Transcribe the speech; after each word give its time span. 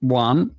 one. 0.00 0.56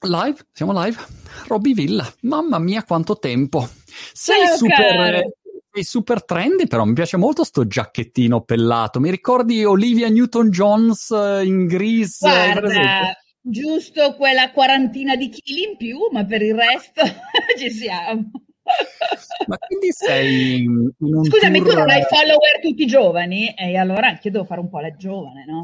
Live, 0.00 0.46
siamo 0.52 0.72
live. 0.82 0.98
Robby 1.46 1.72
Villa, 1.72 2.06
mamma 2.22 2.58
mia 2.58 2.84
quanto 2.84 3.18
tempo. 3.18 3.66
Sei 4.12 4.46
Ciao, 4.46 4.56
super, 4.56 4.76
caro. 4.76 5.32
sei 5.72 5.84
super 5.84 6.24
trendy 6.24 6.66
però, 6.66 6.84
mi 6.84 6.92
piace 6.92 7.16
molto 7.16 7.44
sto 7.44 7.66
giacchettino 7.66 8.42
pellato. 8.42 9.00
Mi 9.00 9.10
ricordi 9.10 9.64
Olivia 9.64 10.08
Newton-Jones 10.08 11.10
eh, 11.10 11.44
in 11.44 11.66
presente? 11.66 12.60
Guarda, 12.60 13.16
giusto 13.40 14.14
quella 14.14 14.50
quarantina 14.50 15.16
di 15.16 15.28
chili 15.30 15.70
in 15.70 15.76
più, 15.76 15.98
ma 16.12 16.24
per 16.24 16.42
il 16.42 16.54
resto 16.54 17.02
ci 17.58 17.70
siamo. 17.70 18.30
Ma 19.46 19.58
quindi 19.58 19.92
sei 19.92 20.64
in 20.64 20.90
un 20.98 21.24
Scusami, 21.24 21.58
tu 21.58 21.64
tour... 21.66 21.78
non 21.78 21.90
hai 21.90 22.02
follower 22.02 22.60
tutti 22.62 22.86
giovani? 22.86 23.54
E 23.54 23.76
allora 23.76 24.08
anche 24.08 24.28
io 24.28 24.32
devo 24.32 24.44
fare 24.44 24.60
un 24.60 24.68
po' 24.68 24.80
la 24.80 24.94
giovane, 24.96 25.44
no? 25.46 25.60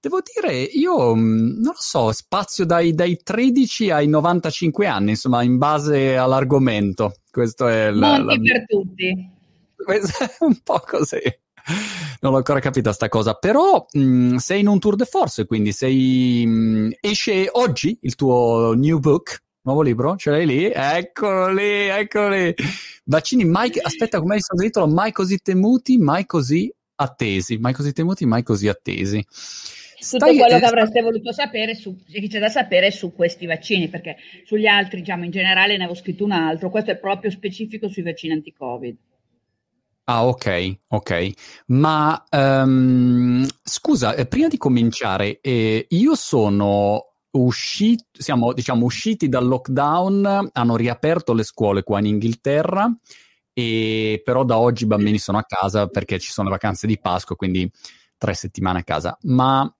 Devo 0.00 0.20
dire, 0.22 0.62
io 0.62 1.14
mh, 1.14 1.20
non 1.58 1.72
lo 1.72 1.74
so, 1.76 2.12
spazio 2.12 2.64
dai, 2.64 2.94
dai 2.94 3.18
13 3.22 3.90
ai 3.90 4.06
95 4.08 4.86
anni, 4.86 5.10
insomma, 5.10 5.42
in 5.42 5.58
base 5.58 6.16
all'argomento. 6.16 7.14
Questo 7.30 7.66
è 7.68 7.90
la, 7.90 8.18
Monti 8.22 8.46
la- 8.48 8.52
per 8.52 8.66
tutti. 8.66 9.30
un 10.40 10.60
po' 10.62 10.82
così. 10.86 11.20
Non 12.20 12.30
l'ho 12.32 12.38
ancora 12.38 12.60
capita 12.60 12.92
sta 12.92 13.08
cosa, 13.08 13.34
però 13.34 13.84
mh, 13.90 14.36
sei 14.36 14.60
in 14.60 14.68
un 14.68 14.78
tour 14.78 14.94
de 14.94 15.04
force, 15.04 15.46
quindi 15.46 15.72
sei 15.72 16.44
mh, 16.46 16.92
esce 17.00 17.48
oggi 17.52 17.98
il 18.02 18.14
tuo 18.14 18.72
new 18.76 18.98
book, 19.00 19.42
nuovo 19.62 19.82
libro, 19.82 20.16
ce 20.16 20.30
l'hai 20.30 20.46
lì? 20.46 20.70
Eccolo 20.72 21.48
lì, 21.52 21.88
eccolo 21.88 22.28
lì. 22.28 22.54
Vaccini 23.04 23.44
mai 23.44 23.72
aspetta, 23.82 24.20
come 24.20 24.34
hai 24.34 24.40
il 24.40 24.60
titolo? 24.60 24.86
Mai 24.86 25.10
così 25.12 25.38
temuti, 25.38 25.98
mai 25.98 26.24
così 26.24 26.72
attesi, 26.96 27.58
mai 27.58 27.72
così 27.72 27.92
temuti, 27.92 28.26
mai 28.26 28.42
così 28.42 28.68
attesi. 28.68 29.24
Tutto 29.24 30.16
Stai- 30.24 30.36
quello 30.36 30.56
eh, 30.56 30.60
che 30.60 30.66
avreste 30.66 31.00
voluto 31.00 31.32
sapere 31.32 31.74
su, 31.74 31.96
che 32.10 32.28
c'è 32.28 32.38
da 32.38 32.48
sapere 32.48 32.90
su 32.90 33.14
questi 33.14 33.46
vaccini, 33.46 33.88
perché 33.88 34.16
sugli 34.44 34.66
altri, 34.66 35.00
diciamo, 35.00 35.24
in 35.24 35.30
generale 35.30 35.76
ne 35.76 35.84
avevo 35.84 35.98
scritto 35.98 36.24
un 36.24 36.32
altro, 36.32 36.70
questo 36.70 36.90
è 36.90 36.96
proprio 36.96 37.30
specifico 37.30 37.88
sui 37.88 38.02
vaccini 38.02 38.34
anti-Covid. 38.34 38.96
Ah, 40.08 40.24
ok, 40.26 40.76
ok. 40.88 41.30
Ma 41.66 42.24
ehm, 42.30 43.44
scusa, 43.62 44.14
eh, 44.14 44.26
prima 44.26 44.46
di 44.46 44.56
cominciare, 44.56 45.40
eh, 45.40 45.86
io 45.88 46.14
sono 46.14 47.14
uscito, 47.32 48.04
siamo 48.12 48.52
diciamo 48.52 48.84
usciti 48.84 49.28
dal 49.28 49.46
lockdown, 49.46 50.50
hanno 50.52 50.76
riaperto 50.76 51.32
le 51.32 51.42
scuole 51.42 51.82
qua 51.82 51.98
in 51.98 52.06
Inghilterra, 52.06 52.88
e 53.58 54.20
però 54.22 54.44
da 54.44 54.58
oggi 54.58 54.84
i 54.84 54.86
bambini 54.86 55.16
sono 55.18 55.38
a 55.38 55.44
casa 55.44 55.86
perché 55.86 56.18
ci 56.18 56.30
sono 56.30 56.48
le 56.48 56.54
vacanze 56.54 56.86
di 56.86 56.98
Pasqua, 56.98 57.36
quindi 57.36 57.70
tre 58.18 58.34
settimane 58.34 58.80
a 58.80 58.84
casa. 58.84 59.16
Ma 59.22 59.74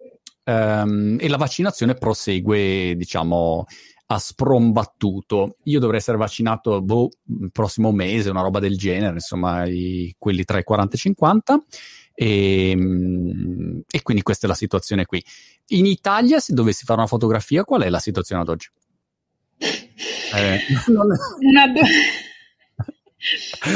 ehm, 0.44 1.18
e 1.20 1.28
la 1.28 1.36
vaccinazione 1.36 1.92
prosegue, 1.94 2.94
diciamo, 2.96 3.66
a 4.06 4.18
sprombattuto. 4.18 5.56
Io 5.64 5.78
dovrei 5.78 5.98
essere 6.00 6.16
vaccinato 6.16 6.80
boh, 6.80 7.10
il 7.40 7.50
prossimo 7.52 7.92
mese, 7.92 8.30
una 8.30 8.40
roba 8.40 8.60
del 8.60 8.78
genere, 8.78 9.12
insomma, 9.14 9.66
i- 9.66 10.14
quelli 10.18 10.44
tra 10.44 10.58
i 10.58 10.62
40 10.64 10.94
e 10.94 10.96
i 10.96 11.00
50. 11.00 11.62
E, 12.14 12.72
mm, 12.74 13.80
e 13.90 14.00
quindi 14.02 14.22
questa 14.22 14.46
è 14.46 14.48
la 14.48 14.56
situazione 14.56 15.04
qui. 15.04 15.22
In 15.72 15.84
Italia, 15.84 16.40
se 16.40 16.54
dovessi 16.54 16.86
fare 16.86 17.00
una 17.00 17.08
fotografia, 17.08 17.64
qual 17.64 17.82
è 17.82 17.90
la 17.90 17.98
situazione 17.98 18.40
ad 18.40 18.48
oggi? 18.48 18.68
Eh, 19.58 20.58
non- 20.92 21.16
Una, 21.40 21.66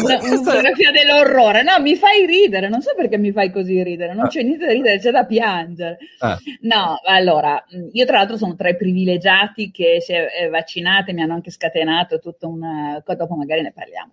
una- 0.03 0.19
fotografia 0.43 0.91
dell'orrore. 0.91 1.63
No, 1.63 1.81
mi 1.81 1.97
fai 1.97 2.27
ridere, 2.27 2.69
non 2.69 2.81
so 2.83 2.93
perché 2.97 3.19
mi 3.19 3.33
fai 3.33 3.51
così 3.51 3.83
ridere, 3.83 4.15
non 4.15 4.29
c'è 4.29 4.43
niente 4.43 4.67
da 4.67 4.73
ridere, 4.73 4.99
c'è 4.99 5.11
da 5.11 5.25
piangere. 5.25 5.99
eh, 6.21 6.37
No, 6.63 7.01
allora, 7.05 7.63
io 7.93 8.05
tra 8.05 8.19
l'altro 8.19 8.37
sono 8.37 8.55
tra 8.55 8.69
i 8.69 8.77
privilegiati 8.77 9.71
che 9.71 10.01
si 10.01 10.13
è 10.13 10.27
è 10.27 10.49
vaccinate, 10.49 11.13
mi 11.13 11.23
hanno 11.23 11.35
anche 11.35 11.51
scatenato 11.51 12.19
tutta 12.19 12.47
una... 12.47 13.03
dopo 13.05 13.35
magari 13.35 13.63
ne 13.63 13.73
parliamo. 13.73 14.13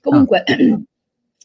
Comunque, 0.00 0.44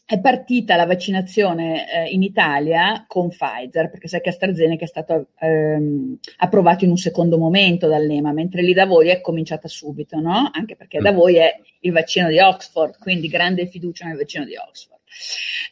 è 0.06 0.20
partita 0.20 0.76
la 0.76 0.84
vaccinazione 0.84 1.90
eh, 1.90 2.10
in 2.10 2.22
Italia 2.22 3.04
con 3.06 3.28
Pfizer, 3.28 3.88
perché 3.90 4.06
sai 4.06 4.20
che 4.20 4.28
AstraZeneca 4.28 4.84
è 4.84 4.88
stato 4.88 5.28
ehm, 5.40 6.18
approvato 6.38 6.84
in 6.84 6.90
un 6.90 6.98
secondo 6.98 7.38
momento 7.38 7.88
dall'EMA, 7.88 8.32
mentre 8.32 8.62
lì 8.62 8.74
da 8.74 8.84
voi 8.84 9.08
è 9.08 9.20
cominciata 9.22 9.66
subito, 9.66 10.20
no? 10.20 10.50
Anche 10.52 10.76
perché 10.76 10.98
da 11.00 11.10
Mm. 11.12 11.16
voi 11.16 11.36
è 11.36 11.58
il 11.80 11.92
vaccino 11.92 12.28
di 12.28 12.38
Oxford, 12.38 12.98
quindi 12.98 13.28
grande 13.28 13.66
fiducia 13.66 14.06
nel 14.06 14.16
vaccino 14.18 14.44
di 14.44 14.54
Oxford. 14.56 15.00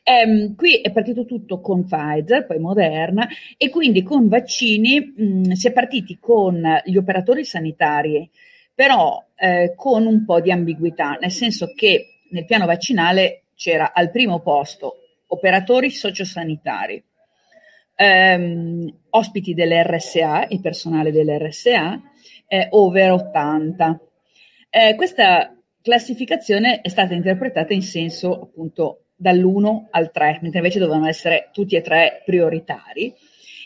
Ehm, 0.05 0.55
qui 0.55 0.81
è 0.81 0.91
partito 0.93 1.25
tutto 1.27 1.61
con 1.61 1.85
Pfizer, 1.85 2.47
poi 2.47 2.59
Moderna, 2.59 3.29
e 3.59 3.69
quindi 3.69 4.03
con 4.03 4.29
vaccini 4.29 5.13
mh, 5.15 5.51
si 5.53 5.67
è 5.69 5.73
partiti 5.73 6.19
con 6.19 6.63
gli 6.85 6.97
operatori 6.97 7.45
sanitari, 7.45 8.29
però 8.75 9.23
eh, 9.37 9.75
con 9.77 10.07
un 10.07 10.25
po' 10.25 10.41
di 10.41 10.51
ambiguità, 10.51 11.19
nel 11.21 11.31
senso 11.31 11.73
che 11.75 12.07
nel 12.31 12.47
piano 12.47 12.65
vaccinale 12.65 13.43
c'era 13.55 13.93
al 13.93 14.11
primo 14.11 14.41
posto 14.41 14.97
operatori 15.29 15.91
sociosanitari, 15.91 17.03
ehm, 17.95 18.95
ospiti 19.11 19.55
dell'RSA, 19.55 20.47
il 20.49 20.61
personale 20.61 21.11
dell'RSA, 21.11 22.01
eh, 22.47 22.69
over 22.71 23.13
80. 23.13 24.01
Eh, 24.69 24.95
questa 24.95 25.57
classificazione 25.81 26.81
è 26.81 26.89
stata 26.89 27.15
interpretata 27.15 27.73
in 27.73 27.83
senso 27.83 28.43
appunto 28.43 29.07
dall'1 29.17 29.89
al 29.91 30.11
3, 30.11 30.39
mentre 30.43 30.59
invece 30.59 30.79
dovevano 30.79 31.09
essere 31.09 31.51
tutti 31.53 31.77
e 31.77 31.81
tre 31.81 32.23
prioritari. 32.25 33.15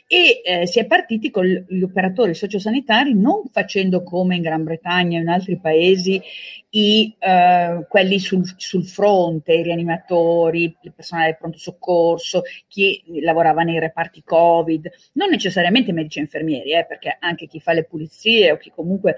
E 0.09 0.41
eh, 0.45 0.67
si 0.69 0.79
è 0.79 0.87
partiti 0.87 1.31
con 1.31 1.45
gli 1.45 1.83
operatori 1.83 2.33
sociosanitari 2.33 3.13
non 3.15 3.43
facendo 3.51 4.05
come 4.05 4.37
in 4.37 4.43
Gran 4.43 4.63
Bretagna 4.63 5.19
o 5.19 5.23
in 5.23 5.29
altri 5.29 5.59
paesi 5.59 6.23
i, 6.71 7.17
eh, 7.19 7.87
quelli 7.89 8.21
sul, 8.21 8.45
sul 8.57 8.85
fronte, 8.85 9.55
i 9.55 9.63
rianimatori, 9.65 10.77
il 10.81 10.93
personale 10.95 11.31
del 11.31 11.39
pronto 11.39 11.59
soccorso, 11.59 12.43
chi 12.69 13.03
lavorava 13.21 13.63
nei 13.63 13.81
reparti 13.81 14.23
Covid, 14.23 14.89
non 15.15 15.31
necessariamente 15.31 15.93
medici 15.93 16.19
e 16.19 16.23
infermieri, 16.23 16.73
eh, 16.73 16.87
perché 16.87 17.17
anche 17.19 17.47
chi 17.47 17.59
fa 17.59 17.73
le 17.73 17.85
pulizie 17.85 18.53
o 18.53 18.59
chi 18.59 18.71
comunque 18.71 19.17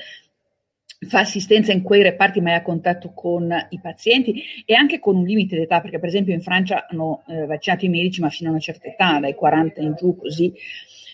fa 1.07 1.21
assistenza 1.21 1.73
in 1.73 1.83
quei 1.83 2.03
reparti 2.03 2.41
ma 2.41 2.51
è 2.51 2.55
a 2.55 2.63
contatto 2.63 3.13
con 3.15 3.53
i 3.71 3.79
pazienti 3.81 4.43
e 4.65 4.75
anche 4.75 4.99
con 4.99 5.17
un 5.17 5.25
limite 5.25 5.57
d'età, 5.57 5.81
perché 5.81 5.99
per 5.99 6.09
esempio 6.09 6.35
in 6.35 6.41
Francia 6.41 6.87
hanno 6.89 7.23
eh, 7.29 7.47
vaccinato 7.47 7.85
i 7.85 7.89
medici 7.89 8.21
ma 8.21 8.31
fino 8.31 8.49
a 8.49 8.53
una 8.53 8.61
certa 8.61 8.89
età, 8.89 9.19
dai 9.21 9.35
40 9.35 9.81
in 9.81 9.95
giù 9.97 10.17
così 10.17 10.53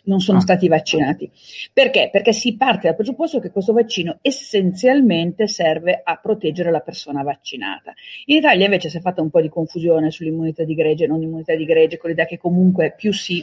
non 0.07 0.21
sono 0.21 0.37
Ah. 0.39 0.43
stati 0.43 0.69
vaccinati. 0.69 1.31
Perché? 1.73 2.11
Perché 2.13 2.33
si 2.35 2.57
parte 2.57 2.89
dal 2.89 2.95
presupposto 2.97 3.39
che 3.41 3.51
questo 3.51 3.73
vaccino 3.73 4.19
essenzialmente 4.21 5.47
serve 5.49 6.01
a 6.05 6.17
proteggere 6.17 6.71
la 6.71 6.81
persona 6.81 7.23
vaccinata. 7.23 7.95
In 8.27 8.37
Italia 8.37 8.67
invece 8.67 8.91
si 8.91 8.99
è 8.99 9.01
fatta 9.01 9.23
un 9.23 9.31
po' 9.31 9.41
di 9.41 9.49
confusione 9.49 10.11
sull'immunità 10.11 10.65
di 10.65 10.75
gregge 10.75 11.05
e 11.05 11.07
non 11.07 11.23
immunità 11.23 11.55
di 11.55 11.65
gregge, 11.65 11.97
con 11.97 12.11
l'idea 12.11 12.27
che 12.27 12.37
comunque 12.37 12.93
più 12.97 13.13
si 13.13 13.43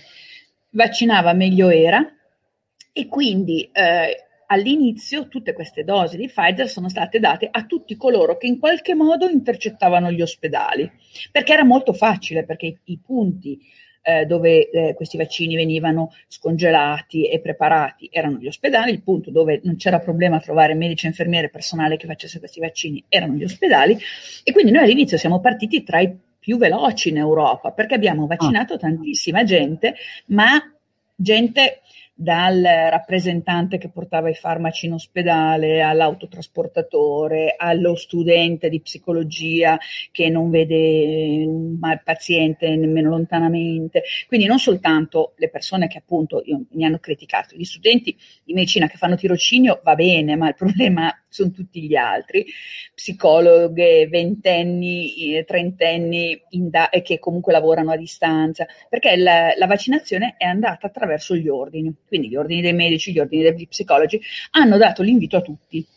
vaccinava 0.69 1.34
meglio 1.34 1.69
era 1.69 2.06
e 2.94 3.08
quindi 3.08 3.68
eh, 3.73 4.25
all'inizio 4.51 5.28
tutte 5.28 5.53
queste 5.53 5.84
dosi 5.84 6.17
di 6.17 6.28
Pfizer 6.28 6.69
sono 6.69 6.89
state 6.89 7.19
date 7.19 7.47
a 7.50 7.66
tutti 7.66 7.95
coloro 7.95 8.38
che 8.38 8.47
in 8.47 8.59
qualche 8.59 8.94
modo 8.94 9.28
intercettavano 9.28 10.12
gli 10.12 10.22
ospedali, 10.22 10.89
perché 11.31 11.53
era 11.53 11.63
molto 11.63 11.94
facile, 11.94 12.44
perché 12.44 12.66
i, 12.66 12.78
i 12.85 13.00
punti 13.03 13.59
eh, 14.03 14.25
dove 14.25 14.69
eh, 14.69 14.94
questi 14.94 15.16
vaccini 15.16 15.56
venivano 15.56 16.11
scongelati 16.28 17.28
e 17.28 17.40
preparati 17.40 18.09
erano 18.11 18.38
gli 18.40 18.47
ospedali, 18.47 18.91
il 18.91 19.03
punto 19.03 19.31
dove 19.31 19.61
non 19.63 19.78
c'era 19.78 20.00
problema 20.00 20.38
a 20.38 20.41
trovare 20.41 20.73
medici, 20.73 21.06
infermiere, 21.06 21.50
personale 21.50 21.97
che 21.97 22.07
facesse 22.07 22.40
questi 22.40 22.59
vaccini 22.59 23.03
erano 23.07 23.34
gli 23.34 23.44
ospedali. 23.44 23.97
E 24.44 24.51
quindi 24.51 24.72
noi 24.72 24.84
all'inizio 24.84 25.17
siamo 25.17 25.40
partiti 25.40 25.84
tra 25.84 26.01
i 26.01 26.13
più 26.40 26.57
veloci 26.57 27.09
in 27.09 27.17
Europa 27.17 27.72
perché 27.72 27.94
abbiamo 27.94 28.25
vaccinato 28.25 28.75
tantissima 28.78 29.44
gente, 29.44 29.94
ma 30.28 30.59
gente 31.16 31.81
dal 32.13 32.61
rappresentante 32.61 33.77
che 33.77 33.89
portava 33.89 34.29
i 34.29 34.35
farmaci 34.35 34.85
in 34.85 34.93
ospedale 34.93 35.81
all'autotrasportatore, 35.81 37.55
allo 37.58 37.96
studente 37.96 38.69
di 38.69 38.81
psicologia 38.81 39.78
che 40.11 40.29
non 40.29 40.49
vede 40.49 40.75
il 40.75 41.79
paziente 42.03 42.75
nemmeno 42.75 43.09
lontanamente. 43.09 44.03
Quindi 44.28 44.46
non 44.46 44.59
soltanto 44.59 45.34
le 45.37 45.49
persone 45.49 45.87
che 45.87 45.97
appunto 45.97 46.43
mi 46.72 46.85
hanno 46.85 46.99
criticato, 46.99 47.55
gli 47.55 47.63
studenti 47.63 48.16
di 48.43 48.53
medicina 48.53 48.87
che 48.87 48.97
fanno 48.97 49.16
tirocinio 49.16 49.79
va 49.84 49.96
bene, 49.96 50.35
ma 50.35 50.47
il 50.47 50.55
problema 50.55 51.11
sono 51.31 51.51
tutti 51.51 51.81
gli 51.81 51.95
altri, 51.95 52.45
psicologhe, 52.93 54.07
ventenni, 54.07 55.43
trentenni 55.45 56.41
da- 56.49 56.89
che 57.01 57.19
comunque 57.19 57.53
lavorano 57.53 57.91
a 57.91 57.97
distanza, 57.97 58.66
perché 58.89 59.16
la, 59.16 59.53
la 59.57 59.66
vaccinazione 59.66 60.35
è 60.37 60.45
andata 60.45 60.87
attraverso 60.87 61.35
gli 61.35 61.47
ordini, 61.47 61.93
quindi 62.05 62.28
gli 62.28 62.35
ordini 62.35 62.61
dei 62.61 62.73
medici, 62.73 63.13
gli 63.13 63.19
ordini 63.19 63.43
degli 63.43 63.67
psicologi 63.67 64.22
hanno 64.51 64.78
dato 64.78 65.01
l'invito 65.01 65.37
a 65.37 65.41
tutti. 65.41 65.87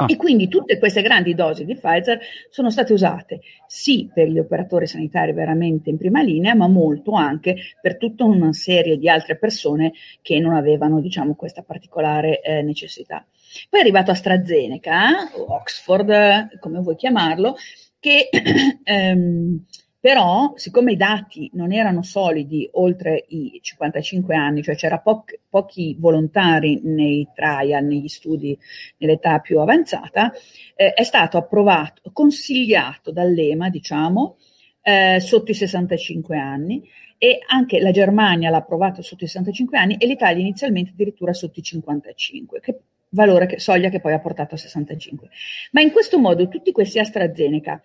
Ah. 0.00 0.06
E 0.08 0.14
quindi 0.14 0.46
tutte 0.46 0.78
queste 0.78 1.02
grandi 1.02 1.34
dosi 1.34 1.64
di 1.64 1.74
Pfizer 1.74 2.20
sono 2.50 2.70
state 2.70 2.92
usate 2.92 3.40
sì 3.66 4.08
per 4.12 4.28
gli 4.28 4.38
operatori 4.38 4.86
sanitari 4.86 5.32
veramente 5.32 5.90
in 5.90 5.96
prima 5.96 6.22
linea, 6.22 6.54
ma 6.54 6.68
molto 6.68 7.14
anche 7.14 7.56
per 7.80 7.96
tutta 7.96 8.22
una 8.22 8.52
serie 8.52 8.96
di 8.96 9.08
altre 9.08 9.36
persone 9.36 9.92
che 10.22 10.38
non 10.38 10.54
avevano, 10.54 11.00
diciamo, 11.00 11.34
questa 11.34 11.62
particolare 11.62 12.40
eh, 12.42 12.62
necessità. 12.62 13.26
Poi 13.68 13.80
è 13.80 13.82
arrivato 13.82 14.10
AstraZeneca, 14.10 15.30
o 15.34 15.54
Oxford, 15.54 16.58
come 16.58 16.80
vuoi 16.80 16.96
chiamarlo, 16.96 17.56
che 17.98 18.28
ehm, 18.84 19.64
però, 20.00 20.52
siccome 20.54 20.92
i 20.92 20.96
dati 20.96 21.50
non 21.54 21.72
erano 21.72 22.02
solidi 22.02 22.68
oltre 22.74 23.24
i 23.28 23.58
55 23.60 24.34
anni, 24.36 24.62
cioè 24.62 24.76
c'era 24.76 25.00
po- 25.00 25.24
pochi 25.48 25.96
volontari 25.98 26.80
nei 26.84 27.26
trial, 27.34 27.84
negli 27.84 28.06
studi 28.06 28.56
nell'età 28.98 29.40
più 29.40 29.58
avanzata, 29.58 30.32
eh, 30.76 30.92
è 30.92 31.02
stato 31.02 31.36
approvato, 31.36 32.10
consigliato 32.12 33.10
dall'EMA, 33.10 33.70
diciamo, 33.70 34.36
eh, 34.82 35.18
sotto 35.20 35.50
i 35.50 35.54
65 35.54 36.38
anni 36.38 36.88
e 37.18 37.40
anche 37.48 37.80
la 37.80 37.90
Germania 37.90 38.50
l'ha 38.50 38.58
approvato 38.58 39.02
sotto 39.02 39.24
i 39.24 39.26
65 39.26 39.76
anni 39.76 39.96
e 39.96 40.06
l'Italia 40.06 40.40
inizialmente 40.40 40.92
addirittura 40.92 41.32
sotto 41.32 41.58
i 41.58 41.62
55, 41.64 42.60
che 42.60 42.80
valore 43.10 43.46
che, 43.46 43.58
soglia 43.58 43.88
che 43.88 44.00
poi 44.00 44.12
ha 44.12 44.20
portato 44.20 44.54
a 44.54 44.58
65. 44.58 45.28
Ma 45.72 45.80
in 45.80 45.90
questo 45.90 46.18
modo 46.18 46.48
tutti 46.48 46.72
questi 46.72 46.98
AstraZeneca 46.98 47.82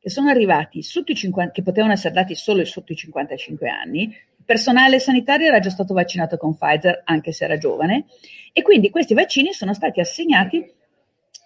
che 0.00 0.10
sono 0.10 0.30
arrivati 0.30 0.82
sotto 0.82 1.12
i 1.12 1.14
50, 1.14 1.52
che 1.52 1.62
potevano 1.62 1.92
essere 1.92 2.12
dati 2.12 2.34
solo 2.34 2.64
sotto 2.64 2.92
i 2.92 2.96
55 2.96 3.68
anni, 3.68 4.02
il 4.02 4.44
personale 4.44 4.98
sanitario 4.98 5.46
era 5.46 5.60
già 5.60 5.70
stato 5.70 5.94
vaccinato 5.94 6.36
con 6.36 6.56
Pfizer, 6.56 7.02
anche 7.04 7.30
se 7.30 7.44
era 7.44 7.56
giovane, 7.56 8.06
e 8.52 8.62
quindi 8.62 8.90
questi 8.90 9.14
vaccini 9.14 9.52
sono 9.52 9.72
stati 9.72 10.00
assegnati 10.00 10.68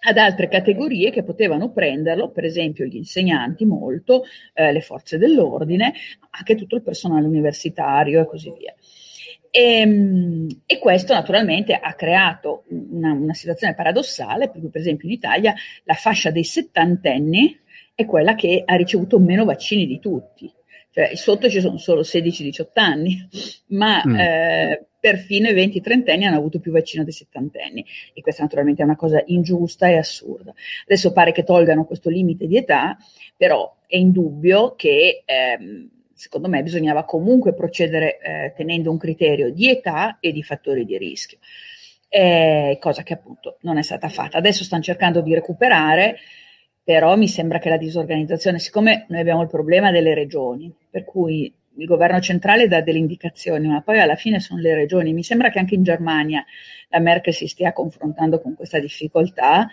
ad 0.07 0.17
altre 0.17 0.47
categorie 0.47 1.11
che 1.11 1.23
potevano 1.23 1.71
prenderlo, 1.71 2.31
per 2.31 2.45
esempio 2.45 2.85
gli 2.85 2.95
insegnanti 2.95 3.65
molto, 3.65 4.23
eh, 4.53 4.71
le 4.71 4.81
forze 4.81 5.19
dell'ordine, 5.19 5.93
anche 6.31 6.55
tutto 6.55 6.75
il 6.75 6.81
personale 6.81 7.27
universitario 7.27 8.21
e 8.21 8.25
così 8.25 8.51
via. 8.57 8.73
E, 9.57 9.79
ehm, 9.79 10.47
e, 10.67 10.77
questo 10.77 11.13
naturalmente 11.13 11.73
ha 11.73 11.93
creato 11.95 12.65
una, 12.69 13.13
una, 13.13 13.33
situazione 13.33 13.73
paradossale, 13.73 14.51
per 14.51 14.61
cui 14.61 14.69
per 14.69 14.81
esempio 14.81 15.07
in 15.07 15.15
Italia 15.15 15.55
la 15.85 15.95
fascia 15.95 16.29
dei 16.29 16.43
settantenni 16.43 17.59
è 17.95 18.05
quella 18.05 18.35
che 18.35 18.61
ha 18.63 18.75
ricevuto 18.75 19.17
meno 19.17 19.45
vaccini 19.45 19.87
di 19.87 19.99
tutti. 19.99 20.53
Cioè, 20.91 21.15
sotto 21.15 21.49
ci 21.49 21.59
sono 21.59 21.77
solo 21.77 22.01
16-18 22.01 22.65
anni, 22.75 23.27
ma 23.69 24.03
mm. 24.05 24.15
eh, 24.15 24.85
perfino 24.99 25.49
i 25.49 25.53
20-30 25.53 26.11
anni 26.11 26.25
hanno 26.25 26.37
avuto 26.37 26.59
più 26.59 26.71
vaccino 26.71 27.03
dei 27.03 27.13
70 27.13 27.59
anni. 27.63 27.83
E 28.13 28.21
questa 28.21 28.43
naturalmente 28.43 28.83
è 28.83 28.85
una 28.85 28.95
cosa 28.95 29.23
ingiusta 29.25 29.87
e 29.87 29.97
assurda. 29.97 30.53
Adesso 30.83 31.11
pare 31.13 31.31
che 31.31 31.43
tolgano 31.43 31.85
questo 31.85 32.11
limite 32.11 32.45
di 32.45 32.57
età, 32.57 32.95
però 33.35 33.75
è 33.87 33.97
indubbio 33.97 34.75
che 34.75 35.23
ehm, 35.25 35.89
secondo 36.17 36.49
me 36.49 36.63
bisognava 36.63 37.05
comunque 37.05 37.53
procedere 37.53 38.19
eh, 38.19 38.53
tenendo 38.55 38.91
un 38.91 38.97
criterio 38.97 39.51
di 39.51 39.69
età 39.69 40.17
e 40.19 40.31
di 40.31 40.43
fattori 40.43 40.83
di 40.83 40.97
rischio, 40.97 41.37
eh, 42.09 42.77
cosa 42.81 43.03
che 43.03 43.13
appunto 43.13 43.57
non 43.61 43.77
è 43.77 43.83
stata 43.83 44.09
fatta. 44.09 44.37
Adesso 44.37 44.63
stanno 44.63 44.83
cercando 44.83 45.21
di 45.21 45.33
recuperare 45.33 46.17
però 46.87 47.17
mi 47.17 47.27
sembra 47.27 47.59
che 47.59 47.67
la 47.67 47.75
disorganizzazione, 47.75 48.59
siccome 48.59 49.07
noi 49.09 49.19
abbiamo 49.19 49.41
il 49.41 49.49
problema 49.49 49.91
delle 49.91 50.13
regioni, 50.13 50.73
per 50.89 51.03
cui 51.03 51.53
il 51.79 51.85
governo 51.85 52.21
centrale 52.21 52.69
dà 52.69 52.79
delle 52.79 52.97
indicazioni, 52.97 53.67
ma 53.67 53.81
poi 53.81 53.99
alla 53.99 54.15
fine 54.15 54.39
sono 54.39 54.61
le 54.61 54.73
regioni. 54.73 55.11
Mi 55.11 55.21
sembra 55.21 55.49
che 55.49 55.59
anche 55.59 55.75
in 55.75 55.83
Germania 55.83 56.45
la 56.87 56.99
Merkel 56.99 57.33
si 57.33 57.47
stia 57.47 57.73
confrontando 57.73 58.39
con 58.39 58.55
questa 58.55 58.79
difficoltà 58.79 59.67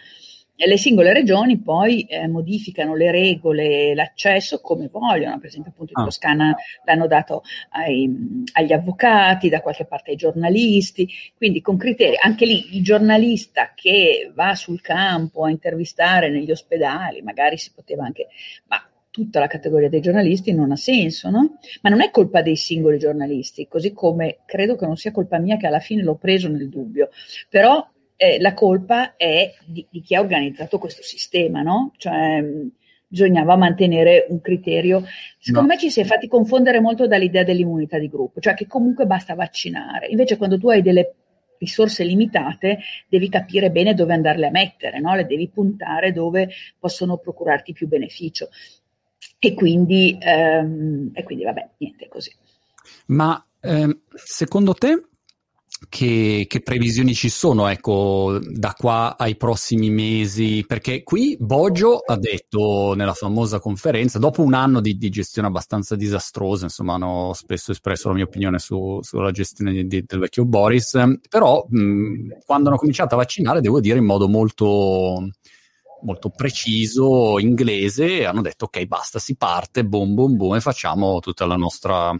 le 0.56 0.78
singole 0.78 1.12
regioni 1.12 1.58
poi 1.58 2.02
eh, 2.02 2.28
modificano 2.28 2.94
le 2.94 3.10
regole, 3.10 3.94
l'accesso 3.94 4.60
come 4.60 4.88
vogliono, 4.90 5.38
per 5.38 5.48
esempio 5.48 5.72
appunto 5.72 5.92
in 5.94 6.00
ah. 6.00 6.04
Toscana 6.04 6.56
l'hanno 6.84 7.06
dato 7.06 7.42
ai, 7.70 8.44
agli 8.52 8.72
avvocati, 8.72 9.48
da 9.48 9.60
qualche 9.60 9.84
parte 9.84 10.12
ai 10.12 10.16
giornalisti, 10.16 11.08
quindi 11.36 11.60
con 11.60 11.76
criteri, 11.76 12.16
anche 12.20 12.46
lì 12.46 12.76
il 12.76 12.82
giornalista 12.82 13.72
che 13.74 14.30
va 14.34 14.54
sul 14.54 14.80
campo 14.80 15.44
a 15.44 15.50
intervistare 15.50 16.30
negli 16.30 16.50
ospedali, 16.50 17.20
magari 17.22 17.56
si 17.58 17.72
poteva 17.74 18.04
anche, 18.04 18.28
ma 18.66 18.80
tutta 19.10 19.38
la 19.38 19.46
categoria 19.46 19.88
dei 19.88 20.00
giornalisti 20.00 20.52
non 20.52 20.72
ha 20.72 20.76
senso, 20.76 21.30
no? 21.30 21.58
Ma 21.82 21.90
non 21.90 22.00
è 22.00 22.10
colpa 22.10 22.42
dei 22.42 22.56
singoli 22.56 22.98
giornalisti, 22.98 23.68
così 23.68 23.92
come 23.92 24.38
credo 24.44 24.74
che 24.74 24.86
non 24.86 24.96
sia 24.96 25.12
colpa 25.12 25.38
mia 25.38 25.56
che 25.56 25.68
alla 25.68 25.78
fine 25.78 26.02
l'ho 26.02 26.16
preso 26.16 26.48
nel 26.48 26.68
dubbio, 26.68 27.10
però 27.48 27.86
eh, 28.16 28.40
la 28.40 28.54
colpa 28.54 29.16
è 29.16 29.52
di, 29.64 29.86
di, 29.90 30.00
chi 30.00 30.14
ha 30.14 30.20
organizzato 30.20 30.78
questo 30.78 31.02
sistema, 31.02 31.62
no? 31.62 31.92
Cioè, 31.96 32.40
mh, 32.40 32.70
bisognava 33.08 33.56
mantenere 33.56 34.26
un 34.28 34.40
criterio. 34.40 35.04
Secondo 35.38 35.68
no. 35.68 35.74
me 35.74 35.80
ci 35.80 35.90
si 35.90 36.00
è 36.00 36.04
fatti 36.04 36.26
confondere 36.26 36.80
molto 36.80 37.06
dall'idea 37.06 37.44
dell'immunità 37.44 37.98
di 37.98 38.08
gruppo, 38.08 38.40
cioè 38.40 38.54
che 38.54 38.66
comunque 38.66 39.06
basta 39.06 39.34
vaccinare. 39.34 40.08
Invece 40.08 40.36
quando 40.36 40.58
tu 40.58 40.68
hai 40.68 40.82
delle 40.82 41.14
risorse 41.58 42.04
limitate, 42.04 42.80
devi 43.08 43.28
capire 43.28 43.70
bene 43.70 43.94
dove 43.94 44.12
andarle 44.12 44.46
a 44.46 44.50
mettere, 44.50 45.00
no? 45.00 45.14
le 45.14 45.26
devi 45.26 45.48
puntare 45.48 46.12
dove 46.12 46.50
possono 46.78 47.16
procurarti 47.16 47.72
più 47.72 47.86
beneficio. 47.86 48.48
E 49.38 49.54
quindi, 49.54 50.16
ehm, 50.20 51.10
e 51.14 51.22
quindi 51.22 51.44
vabbè, 51.44 51.70
niente 51.78 52.08
così. 52.08 52.32
Ma 53.06 53.42
ehm, 53.60 54.00
secondo 54.14 54.74
te 54.74 55.08
che, 55.88 56.46
che, 56.48 56.60
previsioni 56.60 57.14
ci 57.14 57.28
sono, 57.28 57.68
ecco, 57.68 58.38
da 58.40 58.74
qua 58.76 59.16
ai 59.18 59.36
prossimi 59.36 59.90
mesi? 59.90 60.64
Perché 60.66 61.02
qui 61.02 61.36
Boggio 61.38 61.98
ha 61.98 62.16
detto 62.16 62.94
nella 62.96 63.14
famosa 63.14 63.58
conferenza, 63.60 64.18
dopo 64.18 64.42
un 64.42 64.54
anno 64.54 64.80
di, 64.80 64.96
di 64.96 65.08
gestione 65.10 65.48
abbastanza 65.48 65.96
disastrosa, 65.96 66.64
insomma, 66.64 66.94
hanno 66.94 67.32
spesso 67.34 67.72
espresso 67.72 68.08
la 68.08 68.14
mia 68.14 68.24
opinione 68.24 68.58
su, 68.58 68.98
sulla 69.02 69.30
gestione 69.30 69.72
di, 69.72 70.04
del 70.04 70.18
vecchio 70.18 70.44
Boris, 70.44 70.98
però 71.28 71.64
mh, 71.68 72.40
quando 72.44 72.68
hanno 72.68 72.78
cominciato 72.78 73.14
a 73.14 73.18
vaccinare, 73.18 73.60
devo 73.60 73.80
dire 73.80 73.98
in 73.98 74.04
modo 74.04 74.28
molto 74.28 75.28
molto 76.04 76.28
preciso 76.28 77.38
inglese 77.38 78.26
hanno 78.26 78.42
detto 78.42 78.66
ok 78.66 78.84
basta 78.84 79.18
si 79.18 79.36
parte 79.36 79.86
boom 79.86 80.12
boom 80.12 80.36
boom 80.36 80.54
e 80.56 80.60
facciamo 80.60 81.18
tutta 81.20 81.46
la 81.46 81.56
nostra 81.56 82.14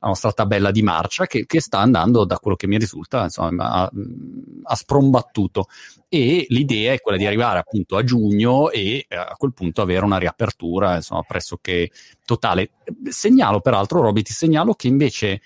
la 0.00 0.08
nostra 0.08 0.32
tabella 0.32 0.70
di 0.70 0.82
marcia 0.82 1.26
che, 1.26 1.44
che, 1.46 1.60
sta 1.60 1.78
andando 1.78 2.24
da 2.24 2.38
quello 2.38 2.56
che 2.56 2.66
mi 2.66 2.78
risulta 2.78 3.24
insomma 3.24 3.90
a, 3.90 4.74
sprombattuto. 4.74 5.66
E 6.08 6.46
l'idea 6.48 6.92
è 6.92 7.00
quella 7.00 7.18
di 7.18 7.26
arrivare 7.26 7.58
appunto 7.58 7.96
a 7.96 8.04
giugno 8.04 8.70
e 8.70 9.04
eh, 9.08 9.16
a 9.16 9.34
quel 9.36 9.52
punto 9.52 9.82
avere 9.82 10.04
una 10.04 10.18
riapertura 10.18 10.96
insomma 10.96 11.22
pressoché 11.22 11.90
totale. 12.24 12.70
Segnalo 13.08 13.60
peraltro 13.60 14.00
Roby 14.00 14.22
ti 14.22 14.32
segnalo 14.32 14.74
che 14.74 14.88
invece 14.88 15.40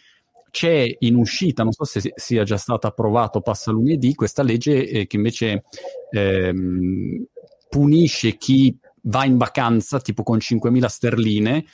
c'è 0.51 0.97
in 0.99 1.17
uscita, 1.17 1.63
non 1.63 1.73
so 1.73 1.85
se 1.85 2.13
sia 2.15 2.45
già 2.45 2.59
stato 2.59 2.87
approvato, 2.87 3.41
passa 3.41 3.71
lunedì, 3.71 4.15
questa 4.15 4.43
legge 4.43 4.87
eh, 4.87 5.07
che 5.07 5.17
invece 5.17 5.65
ehm, 6.11 7.25
punisce 7.71 8.37
chi 8.37 8.77
va 9.05 9.25
in 9.25 9.39
vacanza 9.39 9.99
tipo 10.01 10.23
con 10.23 10.37
5.000 10.37 10.87
sterline 10.87 11.65